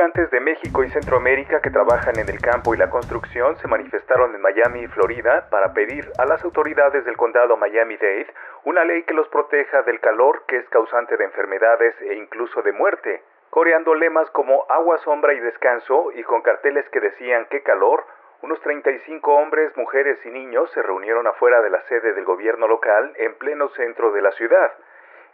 Inmigrantes 0.00 0.30
de 0.30 0.40
México 0.40 0.82
y 0.82 0.88
Centroamérica 0.88 1.60
que 1.60 1.68
trabajan 1.68 2.18
en 2.18 2.26
el 2.30 2.40
campo 2.40 2.72
y 2.72 2.78
la 2.78 2.88
construcción 2.88 3.58
se 3.58 3.68
manifestaron 3.68 4.34
en 4.34 4.40
Miami, 4.40 4.86
Florida, 4.86 5.46
para 5.50 5.74
pedir 5.74 6.10
a 6.16 6.24
las 6.24 6.42
autoridades 6.42 7.04
del 7.04 7.18
condado 7.18 7.58
Miami-Dade 7.58 8.32
una 8.64 8.82
ley 8.86 9.02
que 9.02 9.12
los 9.12 9.28
proteja 9.28 9.82
del 9.82 10.00
calor 10.00 10.44
que 10.48 10.56
es 10.56 10.66
causante 10.70 11.18
de 11.18 11.24
enfermedades 11.24 11.94
e 12.00 12.14
incluso 12.14 12.62
de 12.62 12.72
muerte, 12.72 13.22
coreando 13.50 13.94
lemas 13.94 14.30
como 14.30 14.64
agua, 14.70 14.96
sombra 15.04 15.34
y 15.34 15.40
descanso 15.40 16.12
y 16.14 16.22
con 16.22 16.40
carteles 16.40 16.88
que 16.88 17.00
decían 17.00 17.46
qué 17.50 17.62
calor, 17.62 18.06
unos 18.40 18.58
35 18.62 19.34
hombres, 19.34 19.76
mujeres 19.76 20.18
y 20.24 20.30
niños 20.30 20.70
se 20.70 20.80
reunieron 20.80 21.26
afuera 21.26 21.60
de 21.60 21.68
la 21.68 21.82
sede 21.82 22.14
del 22.14 22.24
gobierno 22.24 22.66
local 22.66 23.12
en 23.16 23.34
pleno 23.34 23.68
centro 23.76 24.12
de 24.12 24.22
la 24.22 24.32
ciudad. 24.32 24.72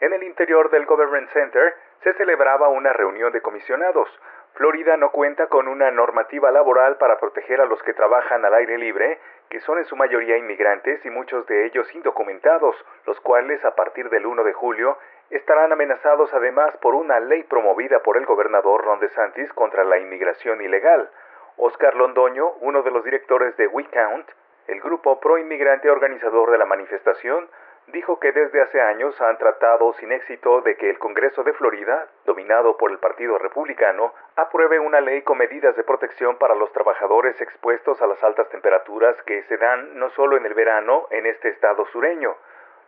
En 0.01 0.13
el 0.13 0.25
interior 0.25 0.71
del 0.71 0.87
Government 0.87 1.31
Center 1.31 1.75
se 2.03 2.13
celebraba 2.15 2.69
una 2.69 2.93
reunión 2.93 3.33
de 3.33 3.41
comisionados. 3.41 4.09
Florida 4.57 4.97
no 4.97 5.11
cuenta 5.11 5.49
con 5.49 5.69
una 5.69 5.91
normativa 5.91 6.51
laboral 6.51 6.97
para 6.97 7.19
proteger 7.19 7.61
a 7.61 7.67
los 7.67 7.83
que 7.83 7.93
trabajan 7.93 8.43
al 8.43 8.55
aire 8.55 8.79
libre, 8.79 9.19
que 9.51 9.61
son 9.61 9.77
en 9.77 9.85
su 9.85 9.97
mayoría 9.97 10.39
inmigrantes 10.39 11.05
y 11.05 11.11
muchos 11.11 11.47
de 11.47 11.67
ellos 11.67 11.95
indocumentados, 11.95 12.75
los 13.05 13.21
cuales 13.21 13.63
a 13.67 13.75
partir 13.75 14.09
del 14.09 14.25
1 14.25 14.45
de 14.45 14.55
julio 14.55 14.97
estarán 15.29 15.73
amenazados 15.73 16.33
además 16.33 16.75
por 16.79 16.95
una 16.95 17.21
ley 17.21 17.43
promovida 17.43 17.99
por 17.99 18.17
el 18.17 18.25
gobernador 18.25 18.83
Ron 18.83 18.99
DeSantis 18.99 19.53
contra 19.53 19.85
la 19.85 19.99
inmigración 19.99 20.63
ilegal. 20.63 21.11
Oscar 21.59 21.95
Londoño, 21.95 22.53
uno 22.63 22.83
de 22.83 22.91
los 22.91 23.05
directores 23.05 23.55
de 23.59 23.67
We 23.67 23.85
Count, 23.85 24.27
el 24.69 24.81
grupo 24.81 25.21
pro 25.21 25.37
inmigrante 25.37 25.91
organizador 25.91 26.51
de 26.51 26.57
la 26.57 26.65
manifestación, 26.65 27.47
dijo 27.89 28.19
que 28.19 28.33
desde 28.33 28.61
hace 28.61 28.81
años 28.81 29.21
han 29.21 29.39
tratado 29.39 29.93
sin 29.95 30.13
éxito 30.13 30.61
de 30.63 30.77
que 30.77 30.91
el 30.91 30.99
Congreso 30.99 31.45
de 31.45 31.53
Florida, 31.53 32.09
dominado 32.25 32.77
por 32.77 32.91
el 32.91 32.99
Partido 32.99 33.39
Republicano, 33.39 34.13
apruebe 34.35 34.79
una 34.79 35.01
ley 35.01 35.23
con 35.23 35.39
medidas 35.39 35.77
de 35.77 35.85
protección 35.85 36.37
para 36.37 36.55
los 36.55 36.73
trabajadores 36.73 37.41
expuestos 37.41 38.01
a 38.03 38.07
las 38.07 38.23
altas 38.25 38.49
temperaturas 38.49 39.17
que 39.23 39.43
se 39.45 39.57
dan 39.57 39.99
no 39.99 40.11
solo 40.11 40.37
en 40.37 40.47
el 40.47 40.55
verano 40.55 41.07
en 41.11 41.27
este 41.27 41.49
estado 41.51 41.87
sureño. 41.87 42.37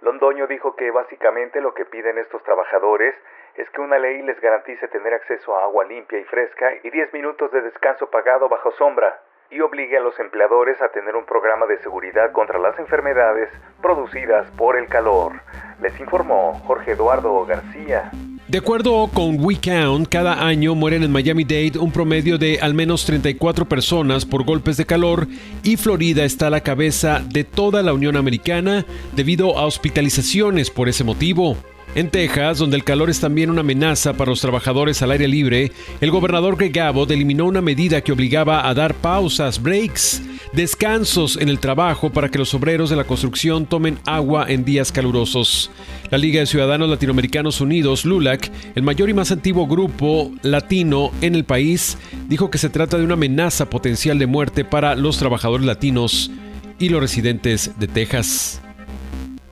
Londoño 0.01 0.47
dijo 0.47 0.77
que 0.77 0.91
básicamente 0.91 1.61
lo 1.61 1.75
que 1.75 1.85
piden 1.85 2.19
estos 2.19 2.43
trabajadores 2.45 3.15
es 3.57 3.69
que 3.71 3.81
una 3.81 3.99
ley 3.99 4.23
les 4.23 4.41
garantice 4.41 4.87
tener 4.89 5.15
acceso 5.15 5.57
a 5.57 5.65
agua 5.65 5.85
limpia 5.85 6.19
y 6.19 6.25
fresca 6.25 6.75
y 6.83 6.91
10 6.91 7.13
minutos 7.13 7.51
de 7.51 7.63
descanso 7.63 8.09
pagado 8.11 8.49
bajo 8.49 8.71
sombra 8.73 9.21
y 9.51 9.61
obligue 9.61 9.97
a 9.97 10.01
los 10.01 10.19
empleadores 10.19 10.81
a 10.83 10.89
tener 10.89 11.17
un 11.17 11.25
programa 11.25 11.67
de 11.67 11.79
seguridad 11.79 12.33
contra 12.33 12.59
las 12.59 12.79
enfermedades 12.79 13.49
producidas 13.81 14.51
por 14.53 14.77
el 14.77 14.89
calor. 14.89 15.41
Les 15.81 15.99
informó 16.01 16.61
Jorge 16.67 16.93
Eduardo 16.93 17.47
García. 17.47 18.11
De 18.47 18.59
acuerdo 18.59 19.09
con 19.13 19.45
WeCount, 19.45 20.09
cada 20.09 20.47
año 20.47 20.75
mueren 20.75 21.03
en 21.03 21.13
Miami-Dade 21.13 21.79
un 21.79 21.93
promedio 21.93 22.39
de 22.39 22.59
al 22.61 22.75
menos 22.75 23.05
34 23.05 23.67
personas 23.67 24.25
por 24.25 24.45
golpes 24.45 24.77
de 24.77 24.87
calor 24.87 25.27
y 25.63 25.77
Florida 25.77 26.25
está 26.25 26.47
a 26.47 26.51
la 26.51 26.63
cabeza 26.63 27.21
de 27.21 27.45
toda 27.45 27.83
la 27.83 27.93
Unión 27.93 28.17
Americana 28.17 28.87
debido 29.15 29.59
a 29.59 29.67
hospitalizaciones 29.67 30.71
por 30.71 30.89
ese 30.89 31.05
motivo. 31.05 31.57
En 31.99 32.11
Texas, 32.11 32.59
donde 32.59 32.77
el 32.77 32.85
calor 32.85 33.11
es 33.11 33.19
también 33.19 33.51
una 33.51 33.63
amenaza 33.63 34.13
para 34.13 34.31
los 34.31 34.41
trabajadores 34.41 35.03
al 35.03 35.11
aire 35.11 35.27
libre, 35.27 35.73
el 36.01 36.13
gobernador 36.13 36.57
Greg 36.57 36.79
Abbott 36.79 37.11
eliminó 37.11 37.45
una 37.45 37.61
medida 37.61 38.03
que 38.03 38.13
obligaba 38.13 38.69
a 38.69 38.73
dar 38.73 38.95
pausas, 38.95 39.61
breaks, 39.61 40.23
descansos 40.53 41.37
en 41.37 41.49
el 41.49 41.59
trabajo 41.59 42.11
para 42.11 42.29
que 42.29 42.39
los 42.39 42.55
obreros 42.55 42.89
de 42.89 42.95
la 42.95 43.03
construcción 43.03 43.67
tomen 43.67 43.99
agua 44.07 44.47
en 44.49 44.65
días 44.65 44.93
calurosos. 44.93 45.73
La 46.09 46.19
Liga 46.19 46.39
de 46.39 46.47
Ciudadanos 46.47 46.89
Latinoamericanos 46.89 47.61
Unidos, 47.61 48.05
LULAC, 48.05 48.49
el 48.77 48.85
mayor 48.85 49.11
y 49.11 49.15
más 49.15 49.33
antiguo 49.33 49.67
grupo 49.67 50.31
latino 50.43 51.11
en 51.21 51.35
el 51.35 51.43
país, 51.43 51.99
dijo 52.29 52.49
que 52.49 52.59
se 52.59 52.71
trata 52.71 52.97
de 52.97 53.03
una 53.03 53.15
amenaza 53.15 53.69
potencial 53.69 54.21
de 54.21 54.29
muerte 54.29 54.65
para 54.65 54.95
los 54.95 55.19
trabajadores 55.19 55.67
latinos 55.67 56.31
y 56.79 56.91
los 56.91 57.01
residentes 57.01 57.73
de 57.77 57.89
Texas. 57.89 58.63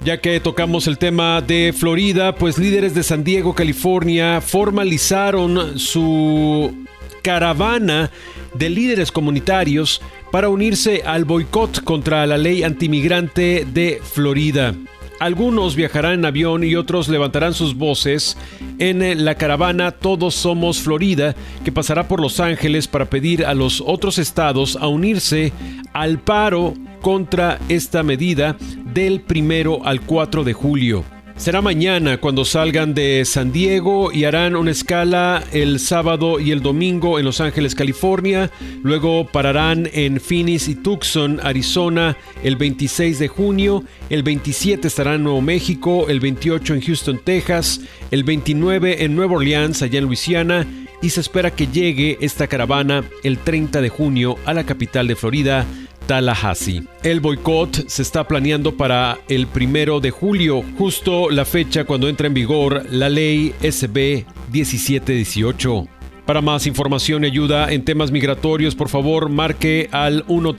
Ya 0.07 0.21
que 0.21 0.39
tocamos 0.39 0.87
el 0.87 0.99
tema 0.99 1.41
de 1.41 1.75
Florida, 1.77 2.37
pues 2.37 2.59
líderes 2.59 2.95
de 2.95 3.03
San 3.03 3.25
Diego, 3.25 3.57
California, 3.57 4.41
formalizaron 4.41 5.81
su 5.81 6.87
caravana 7.23 8.13
de 8.55 8.71
líderes 8.71 9.11
comunitarios 9.11 10.01
para 10.31 10.49
unirse 10.49 11.03
al 11.05 11.25
boicot 11.25 11.83
contra 11.83 12.25
la 12.25 12.39
ley 12.39 12.63
antimigrante 12.63 13.67
de 13.67 14.01
Florida. 14.01 14.77
Algunos 15.19 15.77
viajarán 15.77 16.13
en 16.13 16.25
avión 16.27 16.63
y 16.63 16.75
otros 16.75 17.09
levantarán 17.09 17.55
sus 17.55 17.75
voces 17.75 18.37
en 18.79 19.25
la 19.25 19.35
caravana 19.37 19.91
Todos 19.93 20.35
Somos 20.35 20.81
Florida, 20.81 21.35
que 21.65 21.73
pasará 21.73 22.07
por 22.07 22.21
Los 22.21 22.39
Ángeles 22.39 22.87
para 22.87 23.07
pedir 23.07 23.47
a 23.47 23.55
los 23.55 23.83
otros 23.85 24.19
estados 24.19 24.77
a 24.77 24.89
unirse 24.89 25.55
al 25.95 26.19
paro 26.19 26.75
contra 27.01 27.59
esta 27.71 28.03
medida 28.03 28.57
del 28.93 29.23
primero 29.23 29.87
al 29.87 30.03
4 30.03 30.45
de 30.45 30.53
julio. 30.53 31.16
Será 31.37 31.61
mañana 31.61 32.17
cuando 32.17 32.47
salgan 32.47 32.95
de 32.95 33.23
San 33.27 33.53
Diego 33.53 34.11
y 34.11 34.25
harán 34.25 34.57
una 34.57 34.71
escala 34.71 35.45
el 35.53 35.79
sábado 35.79 36.41
y 36.41 36.51
el 36.51 36.63
domingo 36.63 37.19
en 37.19 37.27
Los 37.27 37.43
Ángeles, 37.43 37.75
California. 37.75 38.51
Luego 38.83 39.27
pararán 39.27 39.89
en 39.93 40.19
Phoenix 40.19 40.67
y 40.67 40.77
Tucson, 40.77 41.39
Arizona, 41.43 42.17
el 42.43 42.57
26 42.57 43.19
de 43.19 43.29
junio. 43.29 43.85
El 44.09 44.23
27 44.23 44.89
estarán 44.89 45.17
en 45.17 45.25
Nuevo 45.25 45.43
México, 45.43 46.07
el 46.09 46.21
28 46.21 46.75
en 46.75 46.81
Houston, 46.81 47.21
Texas, 47.23 47.83
el 48.11 48.25
29 48.25 49.05
en 49.05 49.15
Nueva 49.15 49.35
Orleans, 49.35 49.83
allá 49.83 49.99
en 49.99 50.07
Luisiana. 50.07 50.67
Y 51.03 51.11
se 51.11 51.21
espera 51.21 51.51
que 51.51 51.67
llegue 51.67 52.17
esta 52.23 52.47
caravana 52.47 53.05
el 53.23 53.39
30 53.39 53.83
de 53.83 53.91
junio 53.91 54.37
a 54.47 54.55
la 54.55 54.65
capital 54.65 55.07
de 55.07 55.17
Florida, 55.17 55.67
Tallahassee. 56.07 56.85
El 57.03 57.21
boicot 57.21 57.89
se 57.89 58.03
está 58.03 58.27
planeando 58.27 58.77
para 58.77 59.19
el 59.29 59.47
primero 59.47 60.01
de 60.01 60.11
julio, 60.11 60.63
justo 60.79 61.31
la 61.31 61.45
fecha 61.45 61.85
cuando 61.85 62.09
entra 62.09 62.27
en 62.27 62.35
vigor 62.35 62.87
la 62.91 63.09
ley 63.09 63.55
SB 63.61 64.25
1718. 64.53 65.89
Para 66.27 66.43
más 66.43 66.67
información 66.67 67.23
y 67.23 67.29
ayuda 67.29 67.73
en 67.73 67.85
temas 67.85 68.11
migratorios, 68.11 68.75
por 68.75 68.89
favor, 68.89 69.29
marque 69.29 69.89
al 69.93 70.25
1 70.27 70.57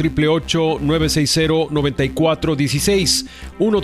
960 0.80 1.68
9416 1.72 3.26
1 3.60 3.82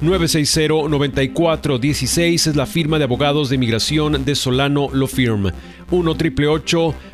960 0.00 0.88
9416 0.88 2.46
es 2.46 2.54
la 2.54 2.66
firma 2.66 2.98
de 2.98 3.04
abogados 3.04 3.48
de 3.48 3.56
inmigración 3.56 4.24
de 4.24 4.36
Solano 4.36 4.88
Law 4.92 5.08
Firm. 5.08 5.50
1 5.90 6.14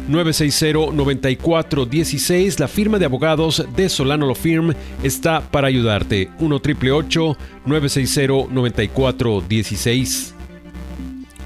960 0.08 0.92
9416 0.92 2.60
La 2.60 2.68
firma 2.68 2.98
de 2.98 3.06
abogados 3.06 3.64
de 3.76 3.88
Solano 3.88 4.26
Law 4.26 4.34
Firm 4.34 4.74
está 5.02 5.40
para 5.40 5.68
ayudarte. 5.68 6.30
1 6.38 6.60
960 7.66 8.52
9416 8.52 10.34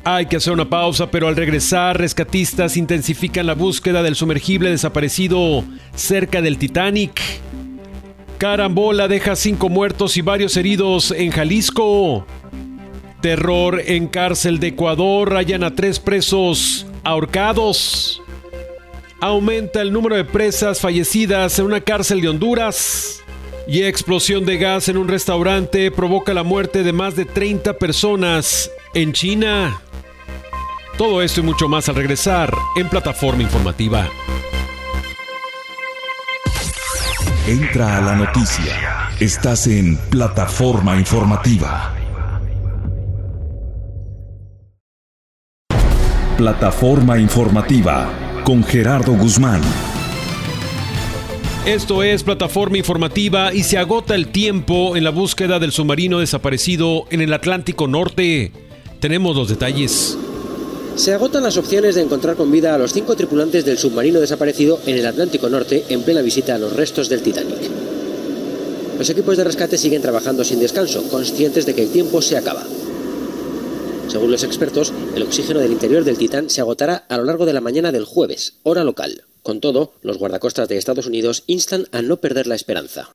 hay 0.05 0.25
que 0.25 0.37
hacer 0.37 0.55
una 0.55 0.71
pausa, 0.71 1.11
pero 1.11 1.29
al 1.29 1.37
regresar, 1.37 1.99
rescatistas 1.99 2.79
intensifican 2.79 3.47
la 3.47 3.55
búsqueda 3.55 4.03
del 4.03 4.15
sumergible 4.15 4.71
desaparecido 4.71 5.65
cerca 5.95 6.41
del 6.41 6.57
Titanic. 6.57 7.21
Carambola 8.39 9.07
deja 9.07 9.37
cinco 9.37 9.69
muertos 9.69 10.17
y 10.17 10.23
varios 10.23 10.57
heridos 10.57 11.11
en 11.11 11.31
Jalisco. 11.31 12.25
Terror 13.21 13.83
en 13.85 14.07
cárcel 14.07 14.61
de 14.61 14.69
Ecuador. 14.69 15.31
Rayan 15.31 15.63
a 15.63 15.75
tres 15.75 16.01
presos 16.01 16.87
ahorcados. 17.05 18.23
Aumenta 19.21 19.81
el 19.83 19.93
número 19.93 20.17
de 20.17 20.25
presas 20.25 20.81
fallecidas 20.81 21.59
en 21.59 21.67
una 21.67 21.81
cárcel 21.81 22.21
de 22.21 22.29
Honduras. 22.29 23.23
Y 23.67 23.83
explosión 23.83 24.47
de 24.47 24.57
gas 24.57 24.89
en 24.89 24.97
un 24.97 25.09
restaurante 25.09 25.91
provoca 25.91 26.33
la 26.33 26.43
muerte 26.43 26.83
de 26.83 26.93
más 26.93 27.17
de 27.17 27.27
30 27.27 27.75
personas 27.75 28.71
en 28.95 29.13
China. 29.13 29.83
Todo 30.97 31.21
esto 31.21 31.41
y 31.41 31.43
mucho 31.43 31.69
más 31.69 31.89
al 31.89 31.97
regresar 31.97 32.51
en 32.77 32.89
plataforma 32.89 33.43
informativa. 33.43 34.09
Entra 37.47 37.99
a 37.99 38.01
la 38.01 38.17
noticia. 38.17 39.11
Estás 39.21 39.67
en 39.67 39.97
plataforma 40.11 40.97
informativa. 40.97 41.98
Plataforma 46.39 47.19
informativa 47.19 48.09
con 48.45 48.63
Gerardo 48.63 49.13
Guzmán. 49.13 49.61
Esto 51.67 52.05
es 52.05 52.23
plataforma 52.23 52.79
informativa 52.79 53.53
y 53.53 53.65
se 53.65 53.77
agota 53.77 54.15
el 54.15 54.29
tiempo 54.29 54.97
en 54.97 55.03
la 55.03 55.11
búsqueda 55.11 55.59
del 55.59 55.73
submarino 55.73 56.21
desaparecido 56.21 57.07
en 57.11 57.23
el 57.23 57.33
Atlántico 57.33 57.89
Norte. 57.89 58.53
Tenemos 59.01 59.35
los 59.35 59.49
detalles. 59.49 60.17
Se 60.95 61.13
agotan 61.13 61.43
las 61.43 61.57
opciones 61.57 61.97
de 61.97 62.03
encontrar 62.03 62.37
con 62.37 62.53
vida 62.53 62.73
a 62.73 62.79
los 62.79 62.93
cinco 62.93 63.17
tripulantes 63.17 63.65
del 63.65 63.77
submarino 63.77 64.21
desaparecido 64.21 64.79
en 64.87 64.97
el 64.97 65.07
Atlántico 65.07 65.49
Norte 65.49 65.87
en 65.89 66.03
plena 66.03 66.23
visita 66.23 66.55
a 66.55 66.59
los 66.59 66.73
restos 66.73 67.09
del 67.09 67.21
Titanic. 67.21 67.69
Los 68.97 69.11
equipos 69.11 69.37
de 69.37 69.43
rescate 69.43 69.77
siguen 69.77 70.03
trabajando 70.03 70.45
sin 70.45 70.61
descanso, 70.61 71.03
conscientes 71.11 71.67
de 71.67 71.75
que 71.75 71.83
el 71.83 71.91
tiempo 71.91 72.23
se 72.23 72.37
acaba. 72.37 72.63
Según 74.09 74.31
los 74.31 74.43
expertos, 74.43 74.93
el 75.15 75.23
oxígeno 75.23 75.61
del 75.61 75.73
interior 75.73 76.03
del 76.03 76.17
Titán 76.17 76.49
se 76.49 76.63
agotará 76.63 77.05
a 77.09 77.19
lo 77.19 77.25
largo 77.25 77.45
de 77.45 77.53
la 77.53 77.61
mañana 77.61 77.93
del 77.93 78.05
jueves, 78.05 78.55
hora 78.63 78.83
local. 78.83 79.25
Con 79.43 79.61
todo, 79.61 79.93
los 80.03 80.19
guardacostas 80.19 80.69
de 80.69 80.79
Estados 80.79 81.07
Unidos 81.07 81.45
instan 81.47 81.87
a 81.93 82.03
no 82.03 82.17
perder 82.17 82.47
la 82.47 82.55
esperanza. 82.55 83.11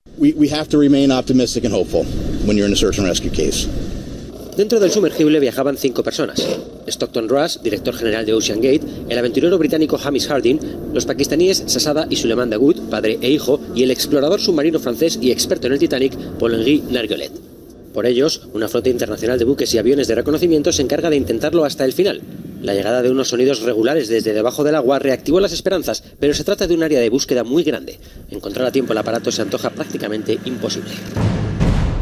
Dentro 4.56 4.80
del 4.80 4.92
sumergible 4.92 5.40
viajaban 5.40 5.78
cinco 5.78 6.04
personas. 6.04 6.46
Stockton 6.86 7.28
Rush, 7.28 7.58
director 7.64 7.96
general 7.96 8.26
de 8.28 8.34
Ocean 8.34 8.62
Gate, 8.62 8.82
el 9.10 9.18
aventurero 9.18 9.58
británico 9.58 10.00
Hamish 10.04 10.28
Harding, 10.28 10.60
los 10.94 11.06
pakistaníes 11.06 11.64
Sasada 11.66 12.06
y 12.08 12.18
Suleiman 12.18 12.52
Dagoud, 12.52 12.90
padre 12.90 13.18
e 13.22 13.32
hijo, 13.32 13.60
y 13.74 13.82
el 13.82 13.90
explorador 13.90 14.40
submarino 14.40 14.80
francés 14.80 15.18
y 15.20 15.32
experto 15.32 15.66
en 15.66 15.74
el 15.74 15.80
Titanic, 15.80 16.16
Paul-Henri 16.38 16.84
Nargolet. 16.92 17.53
Por 17.94 18.08
ellos, 18.08 18.48
una 18.54 18.68
flota 18.68 18.90
internacional 18.90 19.38
de 19.38 19.46
buques 19.46 19.74
y 19.74 19.78
aviones 19.78 20.08
de 20.08 20.16
reconocimiento 20.16 20.72
se 20.72 20.82
encarga 20.82 21.10
de 21.10 21.18
intentarlo 21.18 21.64
hasta 21.64 21.86
el 21.86 21.94
final. 21.94 22.22
La 22.62 22.74
llegada 22.74 23.02
de 23.02 23.12
unos 23.12 23.28
sonidos 23.28 23.62
regulares 23.62 24.08
desde 24.08 24.34
debajo 24.34 24.64
del 24.64 24.76
agua 24.76 24.98
reactivó 24.98 25.40
las 25.40 25.54
esperanzas, 25.54 26.04
pero 26.20 26.34
se 26.34 26.44
trata 26.44 26.66
de 26.66 26.74
un 26.74 26.82
área 26.82 27.00
de 27.00 27.10
búsqueda 27.10 27.44
muy 27.44 27.64
grande. 27.64 28.00
Encontrar 28.32 28.68
a 28.68 28.72
tiempo 28.72 28.94
el 28.94 29.00
aparato 29.00 29.32
se 29.32 29.42
antoja 29.42 29.70
prácticamente 29.70 30.40
imposible. 30.46 30.92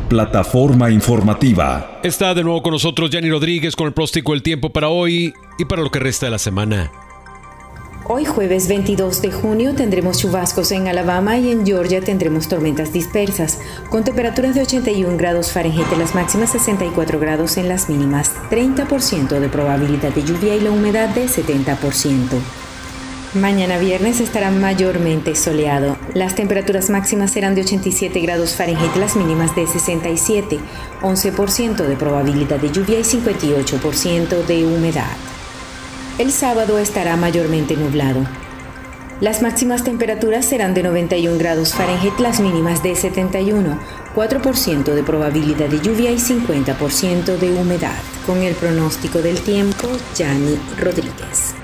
Plataforma 0.08 0.92
informativa. 0.92 2.00
Está 2.04 2.34
de 2.34 2.44
nuevo 2.44 2.62
con 2.62 2.74
nosotros 2.74 3.10
Yanni 3.10 3.30
Rodríguez 3.30 3.76
con 3.76 3.88
el 3.88 3.94
próstico 3.94 4.34
El 4.34 4.44
Tiempo 4.44 4.72
para 4.72 4.90
hoy 4.90 5.34
y 5.58 5.66
para 5.66 5.82
lo 5.82 5.90
que 5.90 6.00
resta 6.00 6.28
de 6.28 6.32
la 6.32 6.40
semana. 6.40 6.92
Hoy 8.14 8.26
jueves 8.26 8.68
22 8.68 9.22
de 9.22 9.32
junio 9.32 9.74
tendremos 9.74 10.18
chubascos 10.18 10.74
en 10.74 10.90
Alabama 10.90 11.38
y 11.38 11.50
en 11.50 11.66
Georgia 11.66 12.02
tendremos 12.02 12.50
tormentas 12.50 12.92
dispersas, 12.92 13.60
con 13.90 14.04
temperaturas 14.04 14.54
de 14.54 14.64
81 14.64 15.16
grados 15.16 15.54
Fahrenheit 15.54 15.90
en 15.94 16.00
las 16.00 16.14
máximas 16.14 16.52
64 16.52 17.22
grados 17.22 17.56
en 17.56 17.70
las 17.70 17.88
mínimas, 17.88 18.34
30% 18.50 19.40
de 19.40 19.48
probabilidad 19.48 20.14
de 20.14 20.24
lluvia 20.26 20.58
y 20.58 20.60
la 20.60 20.72
humedad 20.72 21.08
de 21.16 21.28
70%. 21.28 21.78
Mañana 23.36 23.78
viernes 23.78 24.20
estará 24.20 24.52
mayormente 24.52 25.34
soleado. 25.34 25.96
Las 26.14 26.36
temperaturas 26.36 26.90
máximas 26.90 27.32
serán 27.32 27.56
de 27.56 27.62
87 27.62 28.20
grados 28.20 28.56
Fahrenheit, 28.56 28.94
las 28.98 29.16
mínimas 29.16 29.56
de 29.56 29.66
67, 29.68 30.60
11% 31.02 31.76
de 31.88 31.96
probabilidad 31.96 32.60
de 32.60 32.74
lluvia 32.74 33.00
y 33.00 33.04
58% 33.04 34.46
de 34.48 34.66
humedad. 34.66 35.31
El 36.22 36.30
sábado 36.30 36.78
estará 36.78 37.16
mayormente 37.18 37.76
nublado. 37.76 38.20
Las 39.22 39.42
máximas 39.42 39.84
temperaturas 39.84 40.46
serán 40.46 40.76
de 40.76 40.84
91 40.84 41.40
grados 41.40 41.74
Fahrenheit, 41.74 42.20
las 42.20 42.40
mínimas 42.40 42.84
de 42.84 42.94
71, 42.94 43.80
4% 44.14 44.84
de 44.94 45.02
probabilidad 45.02 45.68
de 45.68 45.80
lluvia 45.80 46.12
y 46.12 46.18
50% 46.18 47.40
de 47.40 47.60
humedad. 47.60 47.98
Con 48.28 48.44
el 48.44 48.54
pronóstico 48.54 49.18
del 49.18 49.44
tiempo, 49.44 49.88
Yanni 50.14 50.62
Rodríguez. 50.80 51.56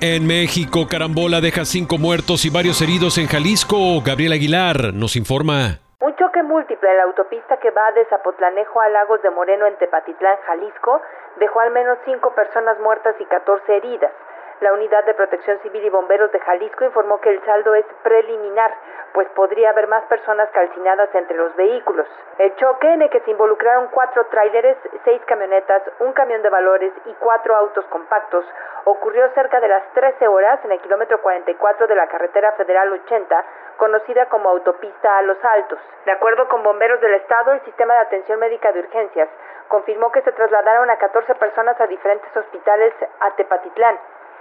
En 0.00 0.26
México, 0.26 0.86
carambola 0.88 1.42
deja 1.42 1.66
cinco 1.66 1.98
muertos 1.98 2.46
y 2.46 2.48
varios 2.48 2.80
heridos 2.80 3.18
en 3.18 3.26
Jalisco. 3.26 4.00
Gabriel 4.00 4.32
Aguilar 4.32 4.94
nos 4.94 5.16
informa. 5.16 5.80
Un 6.00 6.16
choque 6.16 6.42
múltiple 6.42 6.90
en 6.90 6.96
la 6.96 7.02
autopista 7.02 7.58
que 7.60 7.70
va 7.72 7.92
de 7.92 8.06
Zapotlanejo 8.08 8.80
a 8.80 8.88
Lagos 8.88 9.20
de 9.20 9.28
Moreno 9.28 9.66
en 9.66 9.76
Tepatitlán, 9.76 10.38
Jalisco, 10.46 11.02
dejó 11.40 11.60
al 11.60 11.72
menos 11.72 11.98
cinco 12.04 12.32
personas 12.34 12.78
muertas 12.78 13.16
y 13.18 13.24
14 13.24 13.76
heridas. 13.76 14.12
La 14.60 14.74
Unidad 14.74 15.04
de 15.06 15.14
Protección 15.14 15.58
Civil 15.60 15.82
y 15.86 15.88
Bomberos 15.88 16.30
de 16.32 16.38
Jalisco 16.38 16.84
informó 16.84 17.18
que 17.18 17.30
el 17.30 17.42
saldo 17.46 17.74
es 17.74 17.86
preliminar, 18.02 18.70
pues 19.14 19.26
podría 19.30 19.70
haber 19.70 19.88
más 19.88 20.04
personas 20.04 20.50
calcinadas 20.50 21.08
entre 21.14 21.34
los 21.34 21.56
vehículos. 21.56 22.06
El 22.36 22.54
choque 22.56 22.92
en 22.92 23.00
el 23.00 23.08
que 23.08 23.20
se 23.20 23.30
involucraron 23.30 23.88
cuatro 23.90 24.26
tráileres, 24.26 24.76
seis 25.02 25.22
camionetas, 25.24 25.82
un 26.00 26.12
camión 26.12 26.42
de 26.42 26.50
valores 26.50 26.92
y 27.06 27.14
cuatro 27.14 27.56
autos 27.56 27.86
compactos 27.86 28.44
ocurrió 28.84 29.30
cerca 29.30 29.60
de 29.60 29.68
las 29.68 29.82
13 29.94 30.28
horas 30.28 30.62
en 30.62 30.72
el 30.72 30.80
kilómetro 30.80 31.22
44 31.22 31.86
de 31.86 31.94
la 31.94 32.06
carretera 32.08 32.52
federal 32.52 32.92
80, 32.92 33.44
conocida 33.78 34.26
como 34.26 34.50
autopista 34.50 35.16
a 35.16 35.22
los 35.22 35.42
Altos. 35.42 35.78
De 36.04 36.12
acuerdo 36.12 36.48
con 36.48 36.62
bomberos 36.62 37.00
del 37.00 37.14
estado, 37.14 37.52
el 37.52 37.62
sistema 37.62 37.94
de 37.94 38.00
atención 38.00 38.38
médica 38.38 38.72
de 38.72 38.80
urgencias 38.80 39.30
confirmó 39.70 40.12
que 40.12 40.20
se 40.20 40.32
trasladaron 40.32 40.90
a 40.90 40.98
14 40.98 41.34
personas 41.36 41.80
a 41.80 41.86
diferentes 41.86 42.36
hospitales 42.36 42.92
a 43.20 43.30
Tepatitlán 43.36 43.96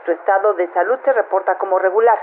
su 0.05 0.11
estado 0.11 0.53
de 0.53 0.67
salud 0.73 0.97
se 1.03 1.13
reporta 1.13 1.57
como 1.57 1.77
regular. 1.79 2.17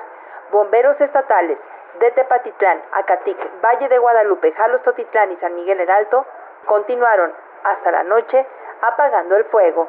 Bomberos 0.50 1.00
estatales 1.00 1.58
de 2.00 2.10
Tepatitlán, 2.12 2.82
Acatic, 2.92 3.36
Valle 3.62 3.88
de 3.88 3.98
Guadalupe, 3.98 4.52
Jalos 4.52 4.82
Totitlán 4.82 5.32
y 5.32 5.36
San 5.36 5.54
Miguel 5.54 5.80
el 5.80 5.90
Alto 5.90 6.26
continuaron 6.66 7.30
hasta 7.64 7.90
la 7.90 8.02
noche 8.02 8.44
apagando 8.82 9.36
el 9.36 9.44
fuego. 9.44 9.88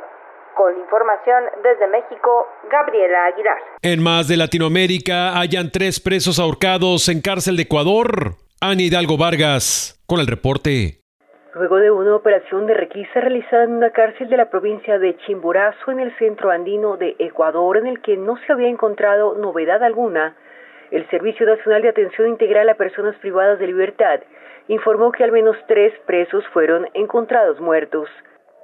Con 0.55 0.77
información 0.77 1.43
desde 1.61 1.87
México, 1.87 2.47
Gabriela 2.69 3.25
Aguilar. 3.25 3.57
En 3.81 4.01
más 4.03 4.27
de 4.27 4.37
Latinoamérica, 4.37 5.39
hayan 5.39 5.71
tres 5.71 5.99
presos 5.99 6.39
ahorcados 6.39 7.09
en 7.09 7.21
cárcel 7.21 7.57
de 7.57 7.63
Ecuador. 7.63 8.35
Ana 8.59 8.81
Hidalgo 8.81 9.17
Vargas, 9.17 10.01
con 10.07 10.19
el 10.19 10.25
reporte. 10.25 11.06
Luego 11.57 11.77
de 11.77 11.89
una 11.89 12.15
operación 12.15 12.67
de 12.67 12.75
requisa 12.75 13.19
realizada 13.19 13.63
en 13.63 13.71
una 13.71 13.89
cárcel 13.89 14.29
de 14.29 14.37
la 14.37 14.51
provincia 14.51 14.99
de 14.99 15.17
Chimborazo 15.17 15.89
en 15.89 15.99
el 15.99 16.15
centro 16.17 16.51
andino 16.51 16.97
de 16.97 17.15
Ecuador, 17.17 17.77
en 17.77 17.87
el 17.87 17.99
que 17.99 18.15
no 18.15 18.37
se 18.37 18.53
había 18.53 18.67
encontrado 18.67 19.33
novedad 19.33 19.83
alguna, 19.83 20.35
el 20.91 21.09
Servicio 21.09 21.47
Nacional 21.47 21.81
de 21.81 21.89
Atención 21.89 22.27
Integral 22.27 22.69
a 22.69 22.75
Personas 22.75 23.15
Privadas 23.15 23.57
de 23.57 23.65
Libertad 23.65 24.19
informó 24.67 25.11
que 25.11 25.23
al 25.23 25.31
menos 25.31 25.57
tres 25.67 25.97
presos 26.05 26.45
fueron 26.49 26.87
encontrados 26.93 27.59
muertos. 27.59 28.07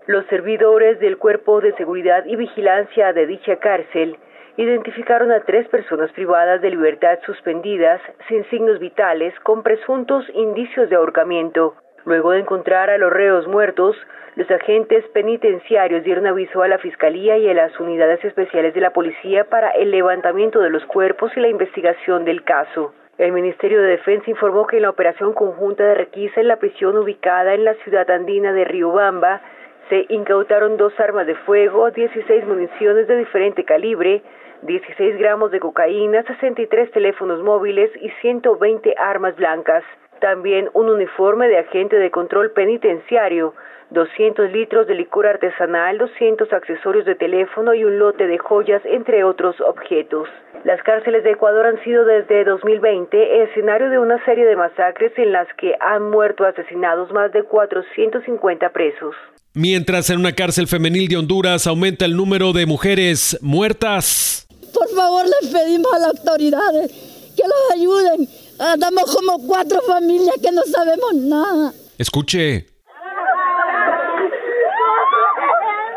Los 0.05 0.27
servidores 0.27 0.99
del 0.99 1.17
Cuerpo 1.17 1.61
de 1.61 1.73
Seguridad 1.73 2.25
y 2.25 2.35
Vigilancia 2.35 3.11
de 3.11 3.25
dicha 3.25 3.55
cárcel 3.55 4.17
identificaron 4.55 5.31
a 5.31 5.39
tres 5.39 5.67
personas 5.69 6.11
privadas 6.11 6.61
de 6.61 6.69
libertad 6.69 7.17
suspendidas 7.25 8.01
sin 8.27 8.47
signos 8.51 8.77
vitales 8.77 9.33
con 9.39 9.63
presuntos 9.63 10.29
indicios 10.35 10.91
de 10.91 10.95
ahorcamiento. 10.95 11.73
Luego 12.05 12.31
de 12.31 12.39
encontrar 12.39 12.89
a 12.89 12.97
los 12.97 13.11
reos 13.11 13.47
muertos, 13.47 13.95
los 14.35 14.49
agentes 14.51 15.05
penitenciarios 15.13 16.03
dieron 16.03 16.27
aviso 16.27 16.61
a 16.63 16.67
la 16.67 16.77
Fiscalía 16.79 17.37
y 17.37 17.47
a 17.47 17.53
las 17.53 17.79
unidades 17.79 18.23
especiales 18.25 18.73
de 18.73 18.81
la 18.81 18.91
policía 18.91 19.45
para 19.45 19.69
el 19.69 19.91
levantamiento 19.91 20.59
de 20.59 20.69
los 20.69 20.85
cuerpos 20.85 21.31
y 21.35 21.39
la 21.39 21.47
investigación 21.47 22.25
del 22.25 22.43
caso. 22.43 22.93
El 23.17 23.31
Ministerio 23.31 23.81
de 23.81 23.89
Defensa 23.89 24.29
informó 24.29 24.65
que 24.65 24.77
en 24.77 24.81
la 24.81 24.89
operación 24.89 25.33
conjunta 25.33 25.83
de 25.83 25.95
requisa 25.95 26.41
en 26.41 26.47
la 26.47 26.57
prisión 26.57 26.97
ubicada 26.97 27.53
en 27.53 27.63
la 27.63 27.75
ciudad 27.75 28.09
andina 28.09 28.51
de 28.51 28.65
Riobamba 28.65 29.41
se 29.89 30.05
incautaron 30.09 30.77
dos 30.77 30.97
armas 30.99 31.27
de 31.27 31.35
fuego, 31.35 31.91
16 31.91 32.45
municiones 32.45 33.07
de 33.07 33.17
diferente 33.17 33.63
calibre, 33.65 34.23
16 34.63 35.17
gramos 35.17 35.51
de 35.51 35.59
cocaína, 35.59 36.23
63 36.23 36.89
teléfonos 36.91 37.43
móviles 37.43 37.91
y 38.01 38.09
120 38.21 38.95
armas 38.97 39.35
blancas 39.35 39.83
también 40.24 40.69
un 40.74 40.88
uniforme 40.88 41.49
de 41.49 41.57
agente 41.57 41.97
de 41.97 42.09
control 42.09 42.51
penitenciario, 42.51 43.53
200 43.89 44.53
litros 44.53 44.88
de 44.88 44.95
licor 44.95 45.28
artesanal, 45.28 45.97
200 45.97 46.53
accesorios 46.53 47.05
de 47.05 47.15
teléfono 47.15 47.74
y 47.74 47.84
un 47.84 47.99
lote 47.99 48.26
de 48.26 48.38
joyas, 48.38 48.82
entre 48.86 49.26
otros 49.26 49.59
objetos. 49.59 50.30
Las 50.63 50.82
cárceles 50.84 51.26
de 51.26 51.32
Ecuador 51.32 51.65
han 51.65 51.84
sido 51.84 52.05
desde 52.05 52.45
2020 52.45 53.43
escenario 53.43 53.89
de 53.89 53.99
una 53.99 54.24
serie 54.24 54.45
de 54.45 54.55
masacres 54.55 55.11
en 55.17 55.34
las 55.34 55.47
que 55.57 55.76
han 55.82 56.09
muerto 56.09 56.45
asesinados 56.45 57.11
más 57.11 57.34
de 57.34 57.43
450 57.43 58.69
presos. 58.69 59.13
Mientras 59.53 60.09
en 60.09 60.19
una 60.19 60.32
cárcel 60.32 60.67
femenil 60.67 61.09
de 61.09 61.17
Honduras 61.17 61.67
aumenta 61.67 62.05
el 62.05 62.15
número 62.15 62.53
de 62.53 62.65
mujeres 62.65 63.38
muertas. 63.41 64.47
Por 64.74 64.88
favor, 64.88 65.26
les 65.26 65.51
pedimos 65.51 65.93
a 65.93 65.99
las 65.99 66.07
autoridades 66.17 67.34
que 67.36 67.43
los 67.43 67.71
ayuden 67.74 68.42
Andamos 68.64 69.03
como 69.14 69.45
cuatro 69.45 69.82
familias 69.82 70.39
que 70.41 70.49
no 70.53 70.61
sabemos 70.61 71.14
nada. 71.16 71.72
Escuche. 71.99 72.66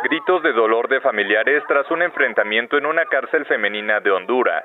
Gritos 0.02 0.42
de 0.42 0.52
dolor 0.52 0.88
de 0.88 1.00
familiares 1.00 1.62
tras 1.68 1.88
un 1.92 2.02
enfrentamiento 2.02 2.76
en 2.76 2.86
una 2.86 3.04
cárcel 3.06 3.44
femenina 3.46 4.00
de 4.00 4.10
Honduras. 4.10 4.64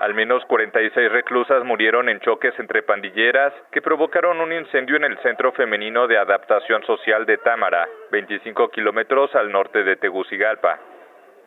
Al 0.00 0.14
menos 0.14 0.42
46 0.46 1.12
reclusas 1.12 1.64
murieron 1.64 2.08
en 2.08 2.20
choques 2.20 2.54
entre 2.58 2.82
pandilleras 2.82 3.52
que 3.72 3.82
provocaron 3.82 4.40
un 4.40 4.52
incendio 4.54 4.96
en 4.96 5.04
el 5.04 5.18
Centro 5.18 5.52
Femenino 5.52 6.06
de 6.06 6.16
Adaptación 6.16 6.82
Social 6.84 7.26
de 7.26 7.36
Támara, 7.38 7.86
25 8.10 8.70
kilómetros 8.70 9.34
al 9.34 9.52
norte 9.52 9.84
de 9.84 9.96
Tegucigalpa. 9.96 10.80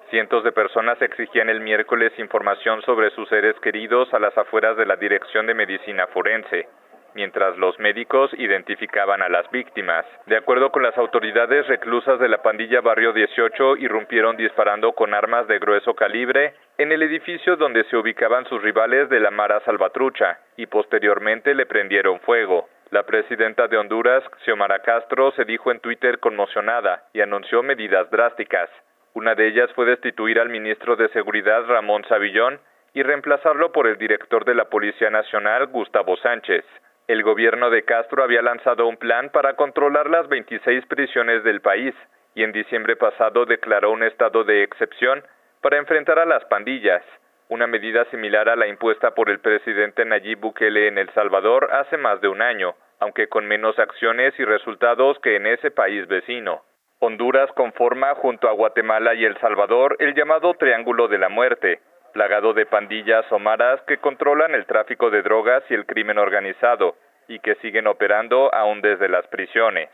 Cientos 0.10 0.44
de 0.44 0.52
personas 0.52 1.00
exigían 1.04 1.50
el 1.50 1.60
miércoles 1.60 2.12
información 2.18 2.82
sobre 2.82 3.12
sus 3.12 3.30
seres 3.30 3.56
queridos 3.60 4.12
a 4.12 4.20
las 4.20 4.36
afueras 4.36 4.76
de 4.76 4.88
la 4.88 4.96
Dirección 4.96 5.46
de 5.46 5.54
Medicina 5.54 6.08
Forense, 6.08 6.68
mientras 7.14 7.56
los 7.60 7.78
médicos 7.78 8.32
identificaban 8.34 9.22
a 9.22 9.30
las 9.30 9.48
víctimas. 9.52 10.06
De 10.26 10.36
acuerdo 10.36 10.72
con 10.72 10.82
las 10.82 10.98
autoridades, 10.98 11.68
reclusas 11.68 12.20
de 12.20 12.28
la 12.28 12.42
pandilla 12.42 12.82
Barrio 12.82 13.14
18 13.14 13.78
irrumpieron 13.78 14.36
disparando 14.36 14.94
con 14.94 15.14
armas 15.14 15.48
de 15.48 15.60
grueso 15.60 15.94
calibre 15.94 16.56
en 16.80 16.92
el 16.92 17.04
edificio 17.04 17.56
donde 17.56 17.84
se 17.84 17.96
ubicaban 17.96 18.46
sus 18.46 18.64
rivales 18.64 19.10
de 19.10 19.20
la 19.20 19.30
Mara 19.30 19.60
Salvatrucha 19.60 20.40
y 20.58 20.66
posteriormente 20.66 21.54
le 21.54 21.68
prendieron 21.68 22.20
fuego. 22.22 22.68
La 22.90 23.04
presidenta 23.04 23.68
de 23.68 23.78
Honduras, 23.78 24.24
Xiomara 24.44 24.80
Castro, 24.80 25.32
se 25.34 25.46
dijo 25.46 25.72
en 25.72 25.80
Twitter 25.82 26.18
conmocionada 26.18 27.04
y 27.14 27.22
anunció 27.22 27.62
medidas 27.62 28.10
drásticas. 28.10 28.72
Una 29.20 29.36
de 29.36 29.48
ellas 29.48 29.70
fue 29.76 29.86
destituir 29.86 30.40
al 30.40 30.48
ministro 30.48 30.96
de 30.96 31.10
Seguridad 31.10 31.66
Ramón 31.66 32.06
Savillón 32.08 32.58
y 32.94 33.04
reemplazarlo 33.04 33.74
por 33.74 33.86
el 33.86 33.98
director 33.98 34.46
de 34.46 34.56
la 34.56 34.70
Policía 34.70 35.10
Nacional 35.10 35.68
Gustavo 35.68 36.16
Sánchez. 36.16 36.64
El 37.06 37.22
gobierno 37.24 37.70
de 37.70 37.84
Castro 37.84 38.24
había 38.24 38.42
lanzado 38.42 38.88
un 38.88 38.96
plan 38.96 39.30
para 39.30 39.58
controlar 39.58 40.10
las 40.10 40.30
26 40.30 40.86
prisiones 40.86 41.44
del 41.44 41.60
país 41.60 41.94
y 42.34 42.44
en 42.44 42.54
diciembre 42.54 42.96
pasado 42.96 43.46
declaró 43.46 43.92
un 43.92 44.04
estado 44.04 44.46
de 44.46 44.64
excepción 44.64 45.22
para 45.60 45.80
enfrentar 45.80 46.18
a 46.18 46.26
las 46.26 46.46
pandillas, 46.46 47.04
una 47.50 47.68
medida 47.68 48.06
similar 48.12 48.48
a 48.48 48.56
la 48.56 48.68
impuesta 48.68 49.16
por 49.16 49.30
el 49.30 49.42
presidente 49.42 50.06
Nayib 50.06 50.40
Bukele 50.40 50.88
en 50.88 50.98
El 50.98 51.10
Salvador 51.10 51.68
hace 51.74 51.98
más 51.98 52.22
de 52.22 52.30
un 52.30 52.42
año, 52.42 52.74
aunque 53.02 53.28
con 53.28 53.46
menos 53.46 53.78
acciones 53.80 54.34
y 54.40 54.46
resultados 54.46 55.20
que 55.20 55.36
en 55.36 55.46
ese 55.46 55.72
país 55.72 56.08
vecino. 56.08 56.64
Honduras 57.02 57.50
conforma 57.56 58.14
junto 58.16 58.50
a 58.50 58.52
Guatemala 58.52 59.14
y 59.14 59.24
El 59.24 59.38
Salvador 59.40 59.96
el 60.00 60.14
llamado 60.16 60.54
Triángulo 60.56 61.08
de 61.08 61.18
la 61.18 61.30
Muerte, 61.30 61.80
plagado 62.12 62.54
de 62.54 62.66
pandillas 62.66 63.24
o 63.32 63.40
maras 63.40 63.80
que 63.88 64.00
controlan 64.00 64.54
el 64.54 64.66
tráfico 64.66 65.10
de 65.10 65.22
drogas 65.22 65.64
y 65.70 65.76
el 65.76 65.86
crimen 65.86 66.18
organizado, 66.18 66.96
y 67.30 67.40
que 67.40 67.56
siguen 67.62 67.88
operando 67.88 68.54
aún 68.54 68.82
desde 68.82 69.08
las 69.08 69.26
prisiones. 69.28 69.88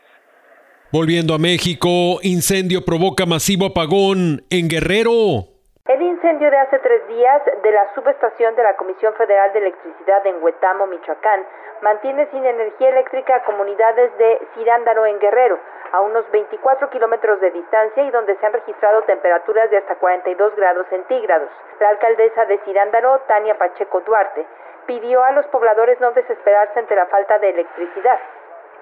Volviendo 0.90 1.34
a 1.34 1.38
México, 1.38 2.18
incendio 2.22 2.84
provoca 2.84 3.24
masivo 3.24 3.66
apagón 3.66 4.42
en 4.50 4.66
Guerrero. 4.66 5.46
El 5.86 6.02
incendio 6.02 6.50
de 6.50 6.56
hace 6.58 6.80
tres 6.80 7.06
días 7.06 7.42
de 7.62 7.70
la 7.70 7.94
subestación 7.94 8.56
de 8.56 8.64
la 8.64 8.74
Comisión 8.74 9.14
Federal 9.14 9.52
de 9.52 9.60
Electricidad 9.60 10.26
en 10.26 10.42
Huetamo, 10.42 10.88
Michoacán, 10.88 11.46
mantiene 11.82 12.26
sin 12.32 12.44
energía 12.44 12.88
eléctrica 12.88 13.36
a 13.36 13.44
comunidades 13.44 14.10
de 14.18 14.40
Cirándaro 14.54 15.06
en 15.06 15.20
Guerrero, 15.20 15.60
a 15.96 16.00
unos 16.02 16.30
24 16.30 16.90
kilómetros 16.90 17.40
de 17.40 17.50
distancia 17.52 18.02
y 18.02 18.10
donde 18.10 18.36
se 18.36 18.44
han 18.44 18.52
registrado 18.52 19.00
temperaturas 19.04 19.70
de 19.70 19.78
hasta 19.78 19.94
42 19.94 20.54
grados 20.54 20.86
centígrados. 20.88 21.48
La 21.80 21.88
alcaldesa 21.88 22.44
de 22.44 22.58
Cirándaro, 22.58 23.20
Tania 23.20 23.56
Pacheco 23.56 24.02
Duarte, 24.02 24.46
pidió 24.84 25.24
a 25.24 25.32
los 25.32 25.46
pobladores 25.46 25.98
no 25.98 26.12
desesperarse 26.12 26.78
ante 26.80 26.94
la 26.94 27.06
falta 27.06 27.38
de 27.38 27.48
electricidad. 27.48 28.18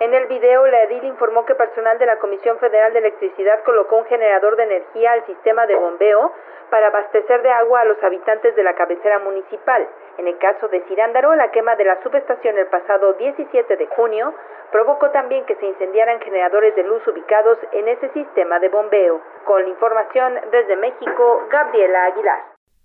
En 0.00 0.12
el 0.12 0.26
video, 0.26 0.66
la 0.66 0.82
edil 0.84 1.04
informó 1.04 1.46
que 1.46 1.54
personal 1.54 1.98
de 1.98 2.06
la 2.06 2.18
Comisión 2.18 2.58
Federal 2.58 2.92
de 2.92 2.98
Electricidad 2.98 3.62
colocó 3.64 3.96
un 3.98 4.06
generador 4.06 4.56
de 4.56 4.64
energía 4.64 5.12
al 5.12 5.24
sistema 5.26 5.66
de 5.66 5.76
bombeo 5.76 6.32
para 6.68 6.88
abastecer 6.88 7.42
de 7.42 7.50
agua 7.50 7.82
a 7.82 7.84
los 7.84 8.02
habitantes 8.02 8.56
de 8.56 8.64
la 8.64 8.74
cabecera 8.74 9.20
municipal. 9.20 9.86
En 10.18 10.26
el 10.26 10.36
caso 10.38 10.66
de 10.66 10.82
Cirándaro, 10.88 11.34
la 11.36 11.52
quema 11.52 11.76
de 11.76 11.84
la 11.84 12.02
subestación 12.02 12.58
el 12.58 12.66
pasado 12.66 13.12
17 13.12 13.76
de 13.76 13.86
junio 13.86 14.34
provocó 14.72 15.10
también 15.10 15.44
que 15.46 15.54
se 15.56 15.66
incendiaran 15.66 16.20
generadores 16.20 16.74
de 16.74 16.82
luz 16.82 17.06
ubicados 17.06 17.58
en 17.70 17.86
ese 17.86 18.08
sistema 18.12 18.58
de 18.58 18.70
bombeo. 18.70 19.20
Con 19.44 19.62
la 19.62 19.68
información 19.68 20.34
desde 20.50 20.74
México, 20.74 21.46
Gabriela 21.50 22.06
Aguilar. 22.06 22.40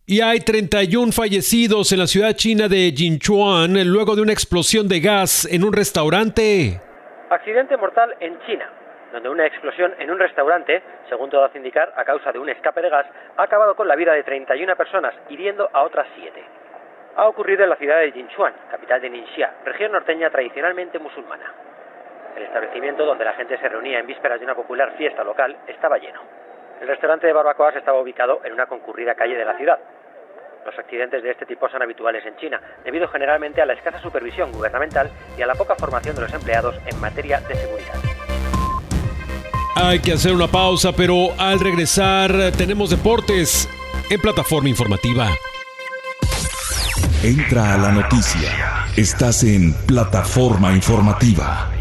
Y 0.05 0.21
hay 0.21 0.41
31 0.41 1.11
fallecidos 1.11 1.91
en 1.91 1.99
la 1.99 2.07
ciudad 2.07 2.33
china 2.33 2.67
de 2.67 2.91
Jinchuan 2.95 3.73
luego 3.91 4.15
de 4.15 4.21
una 4.21 4.33
explosión 4.33 4.87
de 4.87 4.99
gas 4.99 5.47
en 5.51 5.63
un 5.63 5.73
restaurante. 5.73 6.88
Accidente 7.29 7.77
mortal 7.77 8.15
en 8.19 8.39
China, 8.41 8.67
donde 9.11 9.29
una 9.29 9.45
explosión 9.45 9.93
en 9.99 10.09
un 10.09 10.17
restaurante, 10.17 10.81
según 11.09 11.29
todo 11.29 11.43
hace 11.43 11.59
indicar, 11.59 11.93
a 11.95 12.03
causa 12.03 12.31
de 12.31 12.39
un 12.39 12.49
escape 12.49 12.81
de 12.81 12.89
gas, 12.89 13.05
ha 13.37 13.43
acabado 13.43 13.75
con 13.75 13.87
la 13.87 13.95
vida 13.95 14.13
de 14.13 14.23
31 14.23 14.75
personas, 14.75 15.13
hiriendo 15.29 15.69
a 15.71 15.83
otras 15.83 16.07
7. 16.15 16.43
Ha 17.17 17.27
ocurrido 17.27 17.63
en 17.63 17.69
la 17.69 17.75
ciudad 17.75 17.99
de 17.99 18.11
Jinchuan, 18.13 18.53
capital 18.71 18.99
de 19.01 19.11
Ningxia, 19.11 19.53
región 19.63 19.91
norteña 19.91 20.31
tradicionalmente 20.31 20.97
musulmana. 20.97 21.53
El 22.35 22.43
establecimiento 22.43 23.05
donde 23.05 23.25
la 23.25 23.33
gente 23.33 23.59
se 23.59 23.69
reunía 23.69 23.99
en 23.99 24.07
vísperas 24.07 24.39
de 24.39 24.45
una 24.45 24.55
popular 24.55 24.93
fiesta 24.97 25.23
local 25.23 25.55
estaba 25.67 25.99
lleno. 25.99 26.21
El 26.81 26.87
restaurante 26.87 27.27
de 27.27 27.33
barbacoas 27.33 27.75
estaba 27.75 27.99
ubicado 27.99 28.41
en 28.43 28.53
una 28.53 28.65
concurrida 28.65 29.13
calle 29.13 29.35
de 29.35 29.45
la 29.45 29.55
ciudad, 29.55 29.77
los 30.69 30.79
accidentes 30.79 31.23
de 31.23 31.31
este 31.31 31.45
tipo 31.45 31.67
son 31.69 31.81
habituales 31.81 32.23
en 32.25 32.35
China, 32.37 32.61
debido 32.83 33.07
generalmente 33.07 33.61
a 33.61 33.65
la 33.65 33.73
escasa 33.73 33.99
supervisión 33.99 34.51
gubernamental 34.51 35.09
y 35.37 35.41
a 35.41 35.47
la 35.47 35.55
poca 35.55 35.75
formación 35.75 36.15
de 36.15 36.21
los 36.21 36.33
empleados 36.33 36.75
en 36.85 36.99
materia 36.99 37.39
de 37.41 37.55
seguridad. 37.55 37.95
Hay 39.75 39.99
que 39.99 40.13
hacer 40.13 40.33
una 40.33 40.47
pausa, 40.47 40.91
pero 40.91 41.29
al 41.37 41.59
regresar 41.59 42.31
tenemos 42.57 42.89
deportes 42.89 43.67
en 44.09 44.19
plataforma 44.19 44.69
informativa. 44.69 45.29
Entra 47.23 47.73
a 47.73 47.77
la 47.77 47.91
noticia. 47.91 48.49
Estás 48.95 49.43
en 49.43 49.73
plataforma 49.85 50.73
informativa. 50.73 51.71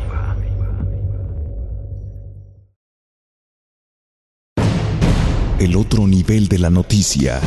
El 5.58 5.74
otro 5.76 6.06
nivel 6.06 6.48
de 6.48 6.58
la 6.58 6.70
noticia. 6.70 7.40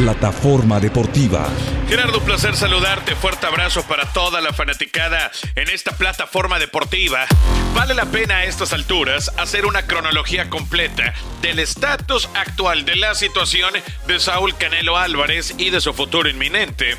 Plataforma 0.00 0.80
Deportiva. 0.80 1.46
Gerardo, 1.86 2.20
un 2.20 2.24
placer 2.24 2.56
saludarte. 2.56 3.14
Fuerte 3.14 3.46
abrazo 3.46 3.82
para 3.82 4.10
toda 4.14 4.40
la 4.40 4.54
fanaticada 4.54 5.30
en 5.54 5.68
esta 5.68 5.94
plataforma 5.94 6.58
deportiva. 6.58 7.26
Vale 7.74 7.92
la 7.92 8.06
pena 8.06 8.38
a 8.38 8.44
estas 8.44 8.72
alturas 8.72 9.30
hacer 9.36 9.66
una 9.66 9.82
cronología 9.82 10.48
completa 10.48 11.12
del 11.42 11.58
estatus 11.58 12.30
actual 12.34 12.86
de 12.86 12.96
la 12.96 13.14
situación 13.14 13.74
de 14.06 14.20
Saúl 14.20 14.56
Canelo 14.56 14.96
Álvarez 14.96 15.54
y 15.58 15.68
de 15.68 15.82
su 15.82 15.92
futuro 15.92 16.30
inminente. 16.30 16.96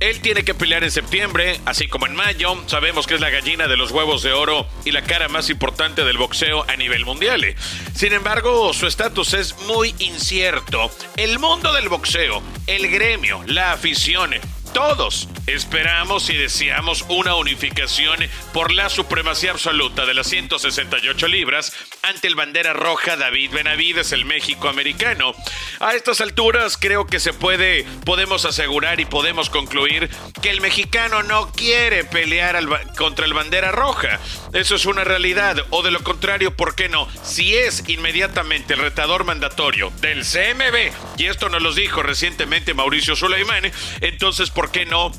Él 0.00 0.20
tiene 0.20 0.44
que 0.44 0.54
pelear 0.54 0.84
en 0.84 0.92
septiembre, 0.92 1.60
así 1.64 1.88
como 1.88 2.06
en 2.06 2.14
mayo. 2.14 2.56
Sabemos 2.66 3.08
que 3.08 3.14
es 3.14 3.20
la 3.20 3.30
gallina 3.30 3.66
de 3.66 3.76
los 3.76 3.90
huevos 3.90 4.22
de 4.22 4.32
oro 4.32 4.68
y 4.84 4.92
la 4.92 5.02
cara 5.02 5.28
más 5.28 5.50
importante 5.50 6.04
del 6.04 6.18
boxeo 6.18 6.64
a 6.68 6.76
nivel 6.76 7.04
mundial. 7.04 7.56
Sin 7.96 8.12
embargo, 8.12 8.72
su 8.72 8.86
estatus 8.86 9.34
es 9.34 9.58
muy 9.66 9.96
incierto. 9.98 10.88
El 11.16 11.40
mundo 11.40 11.72
del 11.72 11.88
boxeo, 11.88 12.40
el 12.68 12.88
gremio, 12.88 13.42
la 13.46 13.72
afición, 13.72 14.30
todos 14.78 15.28
esperamos 15.48 16.30
y 16.30 16.36
deseamos 16.36 17.04
una 17.08 17.34
unificación 17.34 18.16
por 18.52 18.70
la 18.70 18.88
supremacía 18.88 19.50
absoluta 19.50 20.06
de 20.06 20.14
las 20.14 20.28
168 20.28 21.26
libras 21.26 21.72
ante 22.02 22.28
el 22.28 22.36
bandera 22.36 22.74
roja 22.74 23.16
David 23.16 23.50
Benavides, 23.50 24.12
el 24.12 24.24
México 24.24 24.68
americano. 24.68 25.34
A 25.80 25.94
estas 25.94 26.20
alturas 26.20 26.76
creo 26.76 27.06
que 27.08 27.18
se 27.18 27.32
puede, 27.32 27.86
podemos 28.04 28.44
asegurar 28.44 29.00
y 29.00 29.04
podemos 29.04 29.50
concluir 29.50 30.10
que 30.40 30.50
el 30.50 30.60
mexicano 30.60 31.24
no 31.24 31.50
quiere 31.50 32.04
pelear 32.04 32.56
contra 32.96 33.24
el 33.24 33.34
bandera 33.34 33.72
roja. 33.72 34.20
Eso 34.52 34.76
es 34.76 34.86
una 34.86 35.02
realidad. 35.02 35.56
O 35.70 35.82
de 35.82 35.90
lo 35.90 36.04
contrario, 36.04 36.54
¿por 36.54 36.76
qué 36.76 36.88
no? 36.88 37.08
Si 37.24 37.56
es 37.56 37.82
inmediatamente 37.88 38.74
el 38.74 38.80
retador 38.80 39.24
mandatorio 39.24 39.90
del 40.00 40.24
CMB, 40.24 41.18
y 41.18 41.26
esto 41.26 41.48
nos 41.48 41.62
lo 41.62 41.74
dijo 41.74 42.02
recientemente 42.02 42.74
Mauricio 42.74 43.16
Suleimán, 43.16 43.72
entonces 44.00 44.50
¿por 44.50 44.67
qué 44.72 44.86
no 44.86 45.12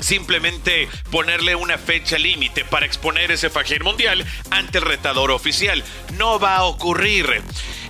simplemente 0.00 0.88
ponerle 1.10 1.54
una 1.54 1.78
fecha 1.78 2.18
límite 2.18 2.64
para 2.64 2.86
exponer 2.86 3.30
ese 3.30 3.48
fajín 3.48 3.82
mundial 3.82 4.24
ante 4.50 4.78
el 4.78 4.84
retador 4.84 5.30
oficial. 5.30 5.82
No 6.18 6.38
va 6.38 6.56
a 6.56 6.64
ocurrir. 6.64 7.42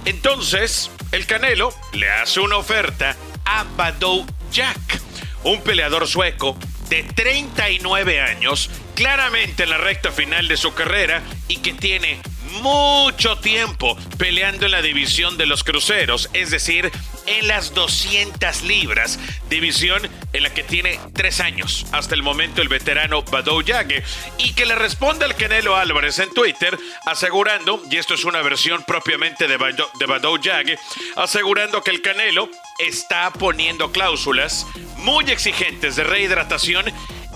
Entonces, 0.05 0.91
el 1.13 1.27
Canelo 1.27 1.75
le 1.93 2.09
hace 2.11 2.41
una 2.41 2.57
oferta 2.57 3.17
a 3.45 3.65
Badou 3.77 4.25
Jack, 4.53 5.01
un 5.43 5.61
peleador 5.63 6.07
sueco 6.07 6.57
de 6.89 7.03
39 7.03 8.21
años, 8.21 8.71
claramente 8.95 9.65
en 9.65 9.71
la 9.71 9.79
recta 9.79 10.13
final 10.13 10.47
de 10.49 10.57
su 10.57 10.75
carrera 10.75 11.23
y 11.49 11.57
que 11.57 11.73
tiene 11.73 12.21
mucho 12.63 13.39
tiempo 13.39 13.97
peleando 14.19 14.67
en 14.67 14.73
la 14.73 14.83
división 14.83 15.37
de 15.37 15.47
los 15.47 15.65
cruceros, 15.65 16.31
es 16.33 16.51
decir, 16.51 16.93
en 17.27 17.49
las 17.49 17.75
200 17.75 18.63
libras, 18.63 19.19
división 19.49 20.09
en 20.33 20.43
la 20.43 20.53
que 20.53 20.63
tiene 20.63 20.99
tres 21.13 21.41
años 21.41 21.87
hasta 21.93 22.15
el 22.15 22.23
momento 22.23 22.63
el 22.63 22.69
veterano 22.69 23.23
Badou 23.23 23.63
Yage, 23.63 24.03
y 24.39 24.53
que 24.53 24.67
le 24.67 24.75
responde 24.75 25.25
al 25.25 25.37
Canelo 25.37 25.77
Álvarez 25.77 26.19
en 26.19 26.33
Twitter 26.33 26.79
asegurando, 27.07 27.83
y 27.91 27.97
esto 27.97 28.15
es 28.15 28.25
una 28.25 28.43
versión 28.43 28.85
propiamente 28.85 29.49
de, 29.49 29.57
Badou, 29.57 29.87
de 29.99 30.07
Badou 30.07 30.39
Yage, 30.39 30.79
asegurando 31.17 31.83
que 31.83 31.91
el 31.91 32.03
Canelo 32.03 32.49
está 32.79 33.33
poniendo 33.33 33.93
cláusulas 33.93 34.67
muy 34.97 35.25
exigentes 35.31 35.97
de 35.97 36.05
rehidratación 36.05 36.87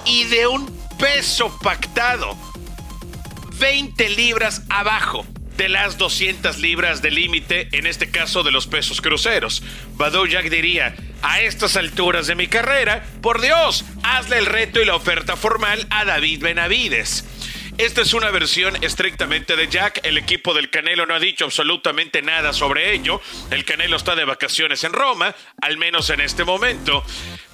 y 0.04 0.24
de 0.24 0.46
un 0.46 0.66
peso 0.98 1.56
pactado 1.62 2.36
20 3.58 4.08
libras 4.10 4.62
abajo 4.68 5.26
de 5.58 5.68
las 5.68 5.98
200 5.98 6.58
libras 6.58 7.02
de 7.02 7.10
límite, 7.10 7.68
en 7.72 7.88
este 7.88 8.10
caso 8.10 8.44
de 8.44 8.52
los 8.52 8.68
pesos 8.68 9.00
cruceros. 9.00 9.64
Badou 9.96 10.24
Jack 10.24 10.48
diría, 10.50 10.94
a 11.20 11.40
estas 11.40 11.76
alturas 11.76 12.28
de 12.28 12.36
mi 12.36 12.46
carrera, 12.46 13.04
por 13.20 13.40
Dios, 13.40 13.84
hazle 14.04 14.38
el 14.38 14.46
reto 14.46 14.80
y 14.80 14.84
la 14.84 14.94
oferta 14.94 15.34
formal 15.36 15.84
a 15.90 16.04
David 16.04 16.42
Benavides. 16.44 17.24
Esta 17.76 18.02
es 18.02 18.14
una 18.14 18.30
versión 18.30 18.76
estrictamente 18.84 19.56
de 19.56 19.66
Jack. 19.66 20.00
El 20.04 20.16
equipo 20.16 20.54
del 20.54 20.70
Canelo 20.70 21.06
no 21.06 21.14
ha 21.14 21.20
dicho 21.20 21.44
absolutamente 21.44 22.22
nada 22.22 22.52
sobre 22.52 22.92
ello. 22.92 23.20
El 23.50 23.64
Canelo 23.64 23.96
está 23.96 24.14
de 24.14 24.24
vacaciones 24.24 24.84
en 24.84 24.92
Roma, 24.92 25.34
al 25.60 25.76
menos 25.76 26.10
en 26.10 26.20
este 26.20 26.44
momento. 26.44 27.04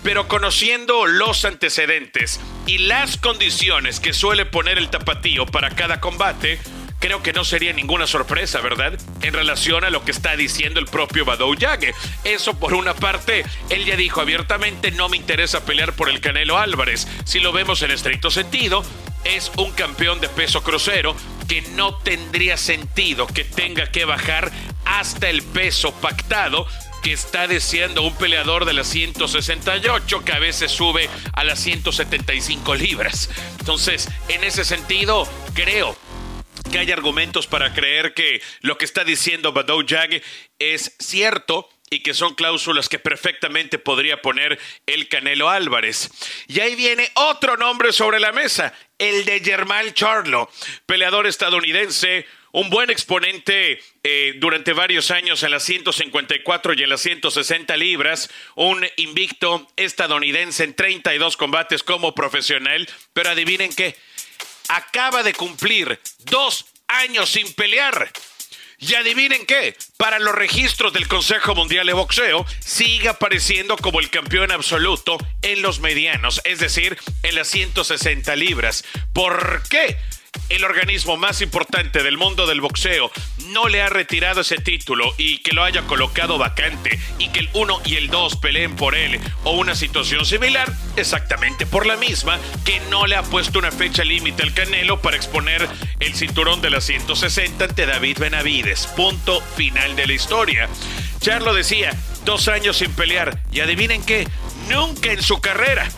Pero 0.03 0.29
conociendo 0.29 1.07
los 1.07 1.47
antecedentes 1.47 2.39
y 2.67 2.79
las 2.79 3.17
condiciones 3.17 3.99
que 4.01 4.13
suele 4.13 4.45
poner 4.45 4.77
el 4.77 4.91
tapatío 4.91 5.47
para 5.47 5.71
cada 5.71 6.01
combate, 6.01 6.59
creo 7.05 7.23
que 7.23 7.35
no 7.35 7.45
sería 7.45 7.75
ninguna 7.75 8.07
sorpresa, 8.07 8.63
¿verdad? 8.63 8.99
En 9.21 9.35
relación 9.35 9.85
a 9.85 9.91
lo 9.91 10.07
que 10.07 10.11
está 10.11 10.37
diciendo 10.37 10.81
el 10.81 10.87
propio 10.87 11.27
Badou 11.27 11.55
Yage. 11.55 11.93
Eso 12.25 12.59
por 12.59 12.73
una 12.73 12.95
parte, 12.95 13.45
él 13.69 13.85
ya 13.85 13.95
dijo 13.95 14.23
abiertamente, 14.23 14.91
no 14.91 15.11
me 15.11 15.19
interesa 15.19 15.67
pelear 15.67 15.93
por 15.93 16.09
el 16.09 16.23
Canelo 16.23 16.57
Álvarez. 16.57 17.07
Si 17.27 17.41
lo 17.41 17.53
vemos 17.53 17.83
en 17.83 17.91
estricto 17.91 18.31
sentido, 18.31 18.83
es 19.25 19.53
un 19.59 19.73
campeón 19.73 20.23
de 20.23 20.31
peso 20.31 20.63
crucero 20.63 21.15
que 21.47 21.61
no 21.73 21.95
tendría 21.97 22.57
sentido 22.57 23.27
que 23.27 23.45
tenga 23.45 23.91
que 23.91 24.07
bajar 24.07 24.51
hasta 24.87 25.29
el 25.29 25.43
peso 25.43 25.93
pactado 25.93 26.67
que 27.03 27.13
está 27.13 27.47
deseando 27.47 28.01
un 28.01 28.17
peleador 28.17 28.65
de 28.65 28.73
las 28.73 28.87
168 28.87 30.25
que 30.25 30.33
a 30.33 30.39
veces 30.39 30.73
sube 30.73 31.11
a 31.35 31.45
las 31.45 31.61
175 31.61 32.75
libras. 32.77 33.29
Entonces, 33.61 34.09
en 34.29 34.43
ese 34.43 34.65
sentido, 34.65 35.29
creo 35.53 35.99
que 36.71 36.79
hay 36.79 36.91
argumentos 36.93 37.47
para 37.47 37.73
creer 37.73 38.15
que 38.15 38.43
lo 38.61 38.79
que 38.79 38.85
está 38.85 39.05
diciendo 39.05 39.53
Badou 39.53 39.85
Jag 39.87 40.23
es 40.59 40.95
cierto 40.99 41.69
y 41.91 42.01
que 42.01 42.15
son 42.15 42.35
cláusulas 42.35 42.89
que 42.89 42.99
perfectamente 42.99 43.79
podría 43.79 44.21
poner 44.21 44.59
el 44.87 45.09
Canelo 45.09 45.49
Álvarez. 45.49 46.11
Y 46.49 46.61
ahí 46.61 46.75
viene 46.75 47.11
otro 47.15 47.57
nombre 47.57 47.93
sobre 47.93 48.19
la 48.19 48.33
mesa, 48.33 48.75
el 48.99 49.25
de 49.25 49.41
Germán 49.41 49.93
Charlo, 49.95 50.51
peleador 50.87 51.27
estadounidense, 51.27 52.27
un 52.53 52.71
buen 52.71 52.89
exponente 52.91 53.81
eh, 54.03 54.35
durante 54.39 54.73
varios 54.73 55.11
años 55.11 55.43
en 55.43 55.51
las 55.51 55.65
154 55.65 56.75
y 56.75 56.83
en 56.83 56.89
las 56.89 57.01
160 57.01 57.77
libras, 57.77 58.31
un 58.55 58.87
invicto 58.97 59.69
estadounidense 59.77 60.65
en 60.65 60.75
32 60.75 61.37
combates 61.37 61.83
como 61.83 62.15
profesional, 62.15 62.89
pero 63.13 63.31
adivinen 63.31 63.73
qué, 63.75 63.97
acaba 64.69 65.23
de 65.23 65.35
cumplir 65.35 66.01
dos 66.19 66.67
años 66.89 67.31
sin 67.31 67.53
pelear. 67.55 68.11
Y 68.79 68.95
adivinen 68.95 69.47
qué, 69.47 69.77
para 69.97 70.19
los 70.19 70.35
registros 70.35 70.93
del 70.93 71.09
Consejo 71.09 71.55
Mundial 71.55 71.87
de 71.87 71.93
Boxeo, 71.93 72.45
sigue 72.61 73.09
apareciendo 73.09 73.77
como 73.77 74.01
el 74.01 74.11
campeón 74.11 74.51
absoluto 74.51 75.17
en 75.43 75.63
los 75.63 75.81
medianos, 75.81 76.41
es 76.45 76.59
decir, 76.59 76.99
en 77.23 77.37
las 77.37 77.49
160 77.49 78.37
libras. 78.37 78.85
¿Por 79.13 79.63
qué? 79.71 79.97
El 80.49 80.65
organismo 80.65 81.17
más 81.17 81.41
importante 81.41 82.03
del 82.03 82.19
mundo 82.19 82.47
del 82.47 82.61
boxeo 82.61 83.11
no 83.49 83.69
le 83.69 83.83
ha 83.83 83.89
retirado 83.89 84.41
ese 84.41 84.57
título 84.57 85.15
y 85.19 85.39
que 85.39 85.53
lo 85.53 85.65
haya 85.65 85.83
colocado 85.83 86.39
vacante 86.39 86.99
y 87.19 87.29
que 87.29 87.41
el 87.41 87.51
1 87.53 87.81
y 87.85 87.97
el 87.97 88.09
2 88.09 88.37
peleen 88.37 88.77
por 88.77 88.95
él 88.95 89.21
o 89.45 89.53
una 89.53 89.75
situación 89.75 90.25
similar, 90.25 90.73
exactamente 90.97 91.67
por 91.67 91.87
la 91.87 91.97
misma 91.97 92.39
que 92.65 92.81
no 92.91 93.07
le 93.07 93.17
ha 93.17 93.23
puesto 93.23 93.59
una 93.59 93.71
fecha 93.71 94.05
límite 94.05 94.43
al 94.43 94.55
Canelo 94.55 95.01
para 95.01 95.17
exponer 95.17 95.69
el 96.01 96.15
cinturón 96.15 96.61
de 96.61 96.71
las 96.71 96.85
160 96.85 97.65
ante 97.65 97.87
David 97.87 98.19
Benavides. 98.19 98.87
Punto 98.89 99.41
final 99.57 99.97
de 99.97 100.07
la 100.07 100.13
historia. 100.13 100.69
Charlo 101.21 101.55
decía, 101.55 101.93
dos 102.25 102.49
años 102.49 102.77
sin 102.77 102.93
pelear 102.93 103.41
y 103.51 103.61
adivinen 103.61 104.05
qué, 104.05 104.29
nunca 104.69 105.13
en 105.13 105.23
su 105.23 105.41
carrera 105.41 105.89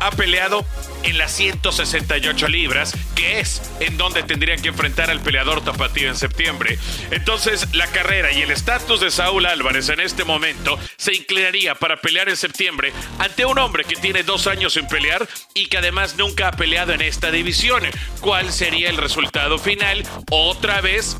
ha 0.00 0.10
peleado 0.10 0.64
en 1.02 1.18
las 1.18 1.32
168 1.32 2.48
libras, 2.48 2.94
que 3.14 3.40
es 3.40 3.62
en 3.80 3.96
donde 3.96 4.22
tendrían 4.22 4.60
que 4.60 4.68
enfrentar 4.68 5.10
al 5.10 5.20
peleador 5.20 5.62
tapatío 5.62 6.08
en 6.08 6.16
septiembre. 6.16 6.78
Entonces, 7.10 7.74
la 7.74 7.86
carrera 7.86 8.32
y 8.32 8.42
el 8.42 8.50
estatus 8.50 9.00
de 9.00 9.10
Saúl 9.10 9.46
Álvarez 9.46 9.88
en 9.88 10.00
este 10.00 10.24
momento 10.24 10.78
se 10.96 11.14
inclinaría 11.14 11.74
para 11.74 12.00
pelear 12.00 12.28
en 12.28 12.36
septiembre 12.36 12.92
ante 13.18 13.44
un 13.46 13.58
hombre 13.58 13.84
que 13.84 13.96
tiene 13.96 14.22
dos 14.22 14.46
años 14.46 14.74
sin 14.74 14.86
pelear 14.88 15.26
y 15.54 15.66
que 15.66 15.78
además 15.78 16.16
nunca 16.16 16.48
ha 16.48 16.52
peleado 16.52 16.92
en 16.92 17.02
esta 17.02 17.30
división. 17.30 17.82
¿Cuál 18.20 18.52
sería 18.52 18.90
el 18.90 18.96
resultado 18.96 19.58
final? 19.58 20.02
Otra 20.30 20.80
vez 20.80 21.16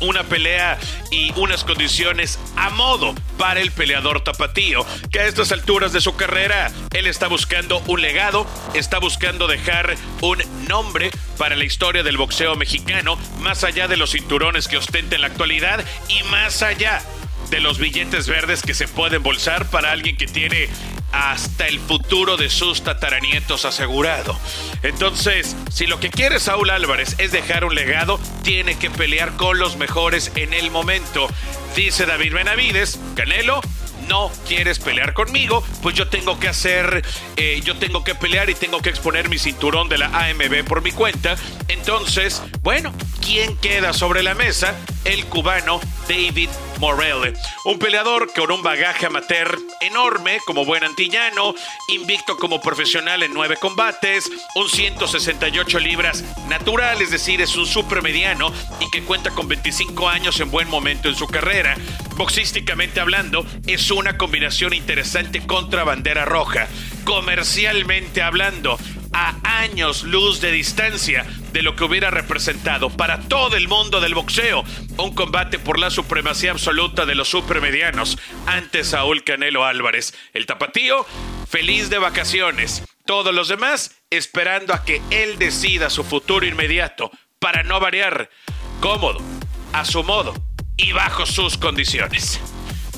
una 0.00 0.24
pelea 0.24 0.78
y 1.10 1.32
unas 1.36 1.64
condiciones 1.64 2.38
a 2.56 2.70
modo 2.70 3.14
para 3.38 3.60
el 3.60 3.70
peleador 3.70 4.22
tapatío, 4.22 4.84
que 5.10 5.20
a 5.20 5.26
estas 5.26 5.52
alturas 5.52 5.92
de 5.92 6.00
su 6.00 6.16
carrera 6.16 6.70
él 6.92 7.06
está 7.06 7.28
buscando 7.28 7.82
un 7.86 8.00
legado, 8.00 8.46
está 8.74 8.98
buscando 8.98 9.46
dejar 9.46 9.96
un 10.20 10.42
nombre 10.68 11.10
para 11.38 11.56
la 11.56 11.64
historia 11.64 12.02
del 12.02 12.16
boxeo 12.16 12.56
mexicano, 12.56 13.18
más 13.40 13.64
allá 13.64 13.88
de 13.88 13.96
los 13.96 14.12
cinturones 14.12 14.68
que 14.68 14.78
ostenta 14.78 15.16
en 15.16 15.22
la 15.22 15.28
actualidad 15.28 15.84
y 16.08 16.22
más 16.24 16.62
allá 16.62 17.02
de 17.50 17.60
los 17.60 17.78
billetes 17.78 18.28
verdes 18.28 18.62
que 18.62 18.74
se 18.74 18.88
pueden 18.88 19.22
bolsar 19.22 19.68
para 19.70 19.92
alguien 19.92 20.16
que 20.16 20.26
tiene 20.26 20.68
hasta 21.12 21.66
el 21.66 21.78
futuro 21.80 22.36
de 22.36 22.50
sus 22.50 22.82
tataranietos 22.82 23.64
asegurado. 23.64 24.38
Entonces, 24.82 25.56
si 25.70 25.86
lo 25.86 26.00
que 26.00 26.10
quiere 26.10 26.40
Saúl 26.40 26.70
Álvarez 26.70 27.14
es 27.18 27.32
dejar 27.32 27.64
un 27.64 27.74
legado, 27.74 28.20
tiene 28.42 28.78
que 28.78 28.90
pelear 28.90 29.36
con 29.36 29.58
los 29.58 29.76
mejores 29.76 30.32
en 30.34 30.52
el 30.52 30.70
momento. 30.70 31.28
Dice 31.74 32.06
David 32.06 32.34
Benavides, 32.34 32.98
Canelo, 33.14 33.60
no 34.08 34.30
quieres 34.46 34.78
pelear 34.78 35.14
conmigo, 35.14 35.64
pues 35.82 35.94
yo 35.94 36.08
tengo 36.08 36.38
que 36.38 36.48
hacer, 36.48 37.04
eh, 37.36 37.60
yo 37.64 37.76
tengo 37.76 38.04
que 38.04 38.14
pelear 38.14 38.50
y 38.50 38.54
tengo 38.54 38.80
que 38.80 38.90
exponer 38.90 39.28
mi 39.28 39.38
cinturón 39.38 39.88
de 39.88 39.98
la 39.98 40.06
AMB 40.06 40.64
por 40.66 40.82
mi 40.82 40.92
cuenta. 40.92 41.36
Entonces, 41.68 42.42
bueno, 42.62 42.92
¿quién 43.20 43.56
queda 43.58 43.92
sobre 43.92 44.22
la 44.22 44.34
mesa? 44.34 44.74
El 45.04 45.26
cubano 45.26 45.80
David 46.08 46.48
Morel, 46.78 47.36
un 47.64 47.78
peleador 47.78 48.32
con 48.32 48.50
un 48.50 48.62
bagaje 48.62 49.06
amateur 49.06 49.58
enorme 49.80 50.40
como 50.46 50.64
buen 50.64 50.84
antillano, 50.84 51.54
invicto 51.88 52.36
como 52.36 52.60
profesional 52.60 53.22
en 53.22 53.32
nueve 53.32 53.56
combates, 53.60 54.30
un 54.56 54.68
168 54.68 55.78
libras 55.78 56.24
natural, 56.48 57.00
es 57.00 57.10
decir, 57.10 57.40
es 57.40 57.56
un 57.56 57.66
mediano 58.02 58.52
y 58.80 58.90
que 58.90 59.02
cuenta 59.02 59.30
con 59.30 59.48
25 59.48 60.08
años 60.08 60.40
en 60.40 60.50
buen 60.50 60.68
momento 60.68 61.08
en 61.08 61.14
su 61.14 61.26
carrera. 61.26 61.76
Boxísticamente 62.16 63.00
hablando, 63.00 63.44
es 63.66 63.90
una 63.90 64.16
combinación 64.16 64.72
interesante 64.72 65.46
contra 65.46 65.84
bandera 65.84 66.24
roja. 66.24 66.66
Comercialmente 67.04 68.22
hablando, 68.22 68.78
a 69.12 69.36
años 69.60 70.02
luz 70.02 70.40
de 70.40 70.50
distancia 70.50 71.26
de 71.52 71.62
lo 71.62 71.76
que 71.76 71.84
hubiera 71.84 72.10
representado 72.10 72.88
para 72.88 73.20
todo 73.20 73.56
el 73.56 73.68
mundo 73.68 74.00
del 74.00 74.14
boxeo 74.14 74.64
un 74.98 75.14
combate 75.14 75.58
por 75.58 75.78
la 75.78 75.90
supremacía 75.90 76.52
absoluta 76.52 77.04
de 77.04 77.14
los 77.14 77.28
supermedianos 77.28 78.18
ante 78.46 78.82
Saúl 78.82 79.22
Canelo 79.22 79.66
Álvarez. 79.66 80.14
El 80.32 80.46
tapatío, 80.46 81.06
feliz 81.46 81.90
de 81.90 81.98
vacaciones. 81.98 82.82
Todos 83.04 83.34
los 83.34 83.48
demás 83.48 84.02
esperando 84.08 84.72
a 84.72 84.84
que 84.84 85.02
él 85.10 85.38
decida 85.38 85.90
su 85.90 86.02
futuro 86.02 86.46
inmediato 86.46 87.10
para 87.38 87.62
no 87.62 87.78
variar, 87.78 88.30
cómodo, 88.80 89.20
a 89.74 89.84
su 89.84 90.02
modo 90.02 90.45
y 90.76 90.92
bajo 90.92 91.26
sus 91.26 91.56
condiciones. 91.56 92.40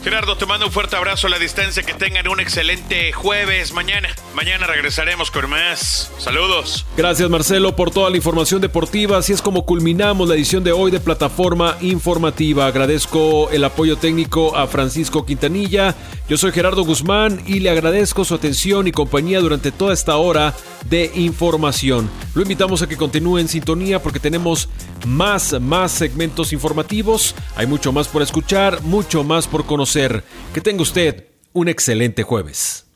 Gerardo, 0.02 0.36
te 0.36 0.46
mando 0.46 0.66
un 0.66 0.72
fuerte 0.72 0.96
abrazo 0.96 1.26
a 1.26 1.30
la 1.30 1.38
distancia. 1.38 1.82
Que 1.82 1.94
tengan 1.94 2.28
un 2.28 2.40
excelente 2.40 3.12
jueves 3.12 3.72
mañana. 3.72 4.08
Mañana 4.34 4.66
regresaremos 4.66 5.30
con 5.30 5.50
más. 5.50 6.10
Saludos. 6.18 6.86
Gracias, 6.96 7.28
Marcelo, 7.28 7.74
por 7.74 7.90
toda 7.90 8.08
la 8.10 8.16
información 8.16 8.60
deportiva. 8.60 9.18
Así 9.18 9.32
es 9.32 9.42
como 9.42 9.64
culminamos 9.64 10.28
la 10.28 10.34
edición 10.34 10.64
de 10.64 10.72
hoy 10.72 10.90
de 10.90 11.00
Plataforma 11.00 11.76
Informativa. 11.80 12.66
Agradezco 12.66 13.50
el 13.50 13.64
apoyo 13.64 13.96
técnico 13.96 14.56
a 14.56 14.66
Francisco 14.66 15.26
Quintanilla. 15.26 15.94
Yo 16.28 16.36
soy 16.36 16.52
Gerardo 16.52 16.84
Guzmán 16.84 17.42
y 17.46 17.60
le 17.60 17.70
agradezco 17.70 18.24
su 18.24 18.34
atención 18.34 18.86
y 18.86 18.92
compañía 18.92 19.40
durante 19.40 19.72
toda 19.72 19.94
esta 19.94 20.16
hora 20.16 20.54
de 20.88 21.10
información. 21.14 22.08
Lo 22.34 22.42
invitamos 22.42 22.82
a 22.82 22.88
que 22.88 22.96
continúe 22.96 23.38
en 23.38 23.48
sintonía 23.48 24.02
porque 24.02 24.20
tenemos 24.20 24.68
más, 25.06 25.58
más 25.60 25.92
segmentos 25.92 26.52
informativos. 26.52 27.34
Hay 27.56 27.66
mucho 27.66 27.92
más 27.92 28.08
por 28.08 28.22
escuchar, 28.22 28.82
mucho 28.82 29.24
más 29.24 29.46
por 29.46 29.64
conocer 29.88 30.22
que 30.52 30.60
tenga 30.60 30.82
usted 30.82 31.24
un 31.54 31.68
excelente 31.68 32.22
jueves. 32.22 32.86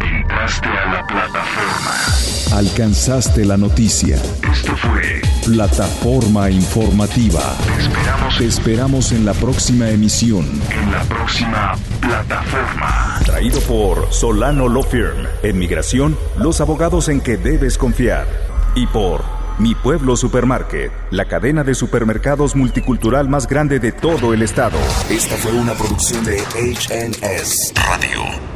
Entraste 0.00 0.68
a 0.68 0.92
la 0.92 1.06
plataforma. 1.06 2.58
Alcanzaste 2.58 3.44
la 3.46 3.56
noticia. 3.56 4.16
Esto 4.52 4.76
fue 4.76 5.22
Plataforma 5.46 6.50
Informativa. 6.50 7.56
Te 7.66 7.82
esperamos. 7.82 8.38
Te 8.38 8.46
esperamos 8.46 9.12
en 9.12 9.24
la 9.24 9.32
próxima 9.32 9.88
emisión. 9.88 10.44
En 10.70 10.92
la 10.92 11.02
próxima 11.04 11.74
plataforma. 12.00 13.18
Traído 13.24 13.60
por 13.62 14.12
Solano 14.12 14.68
Law 14.68 14.82
Firm. 14.82 15.26
En 15.42 15.58
migración, 15.58 16.18
los 16.36 16.60
abogados 16.60 17.08
en 17.08 17.22
que 17.22 17.38
debes 17.38 17.78
confiar. 17.78 18.26
Y 18.74 18.86
por 18.88 19.35
mi 19.58 19.74
Pueblo 19.74 20.16
Supermarket, 20.16 20.92
la 21.10 21.26
cadena 21.26 21.64
de 21.64 21.74
supermercados 21.74 22.56
multicultural 22.56 23.28
más 23.28 23.46
grande 23.46 23.78
de 23.78 23.92
todo 23.92 24.34
el 24.34 24.42
estado. 24.42 24.78
Esta 25.10 25.36
fue 25.36 25.52
una 25.52 25.74
producción 25.74 26.24
de 26.24 26.38
HNS 26.38 27.72
Radio. 27.74 28.55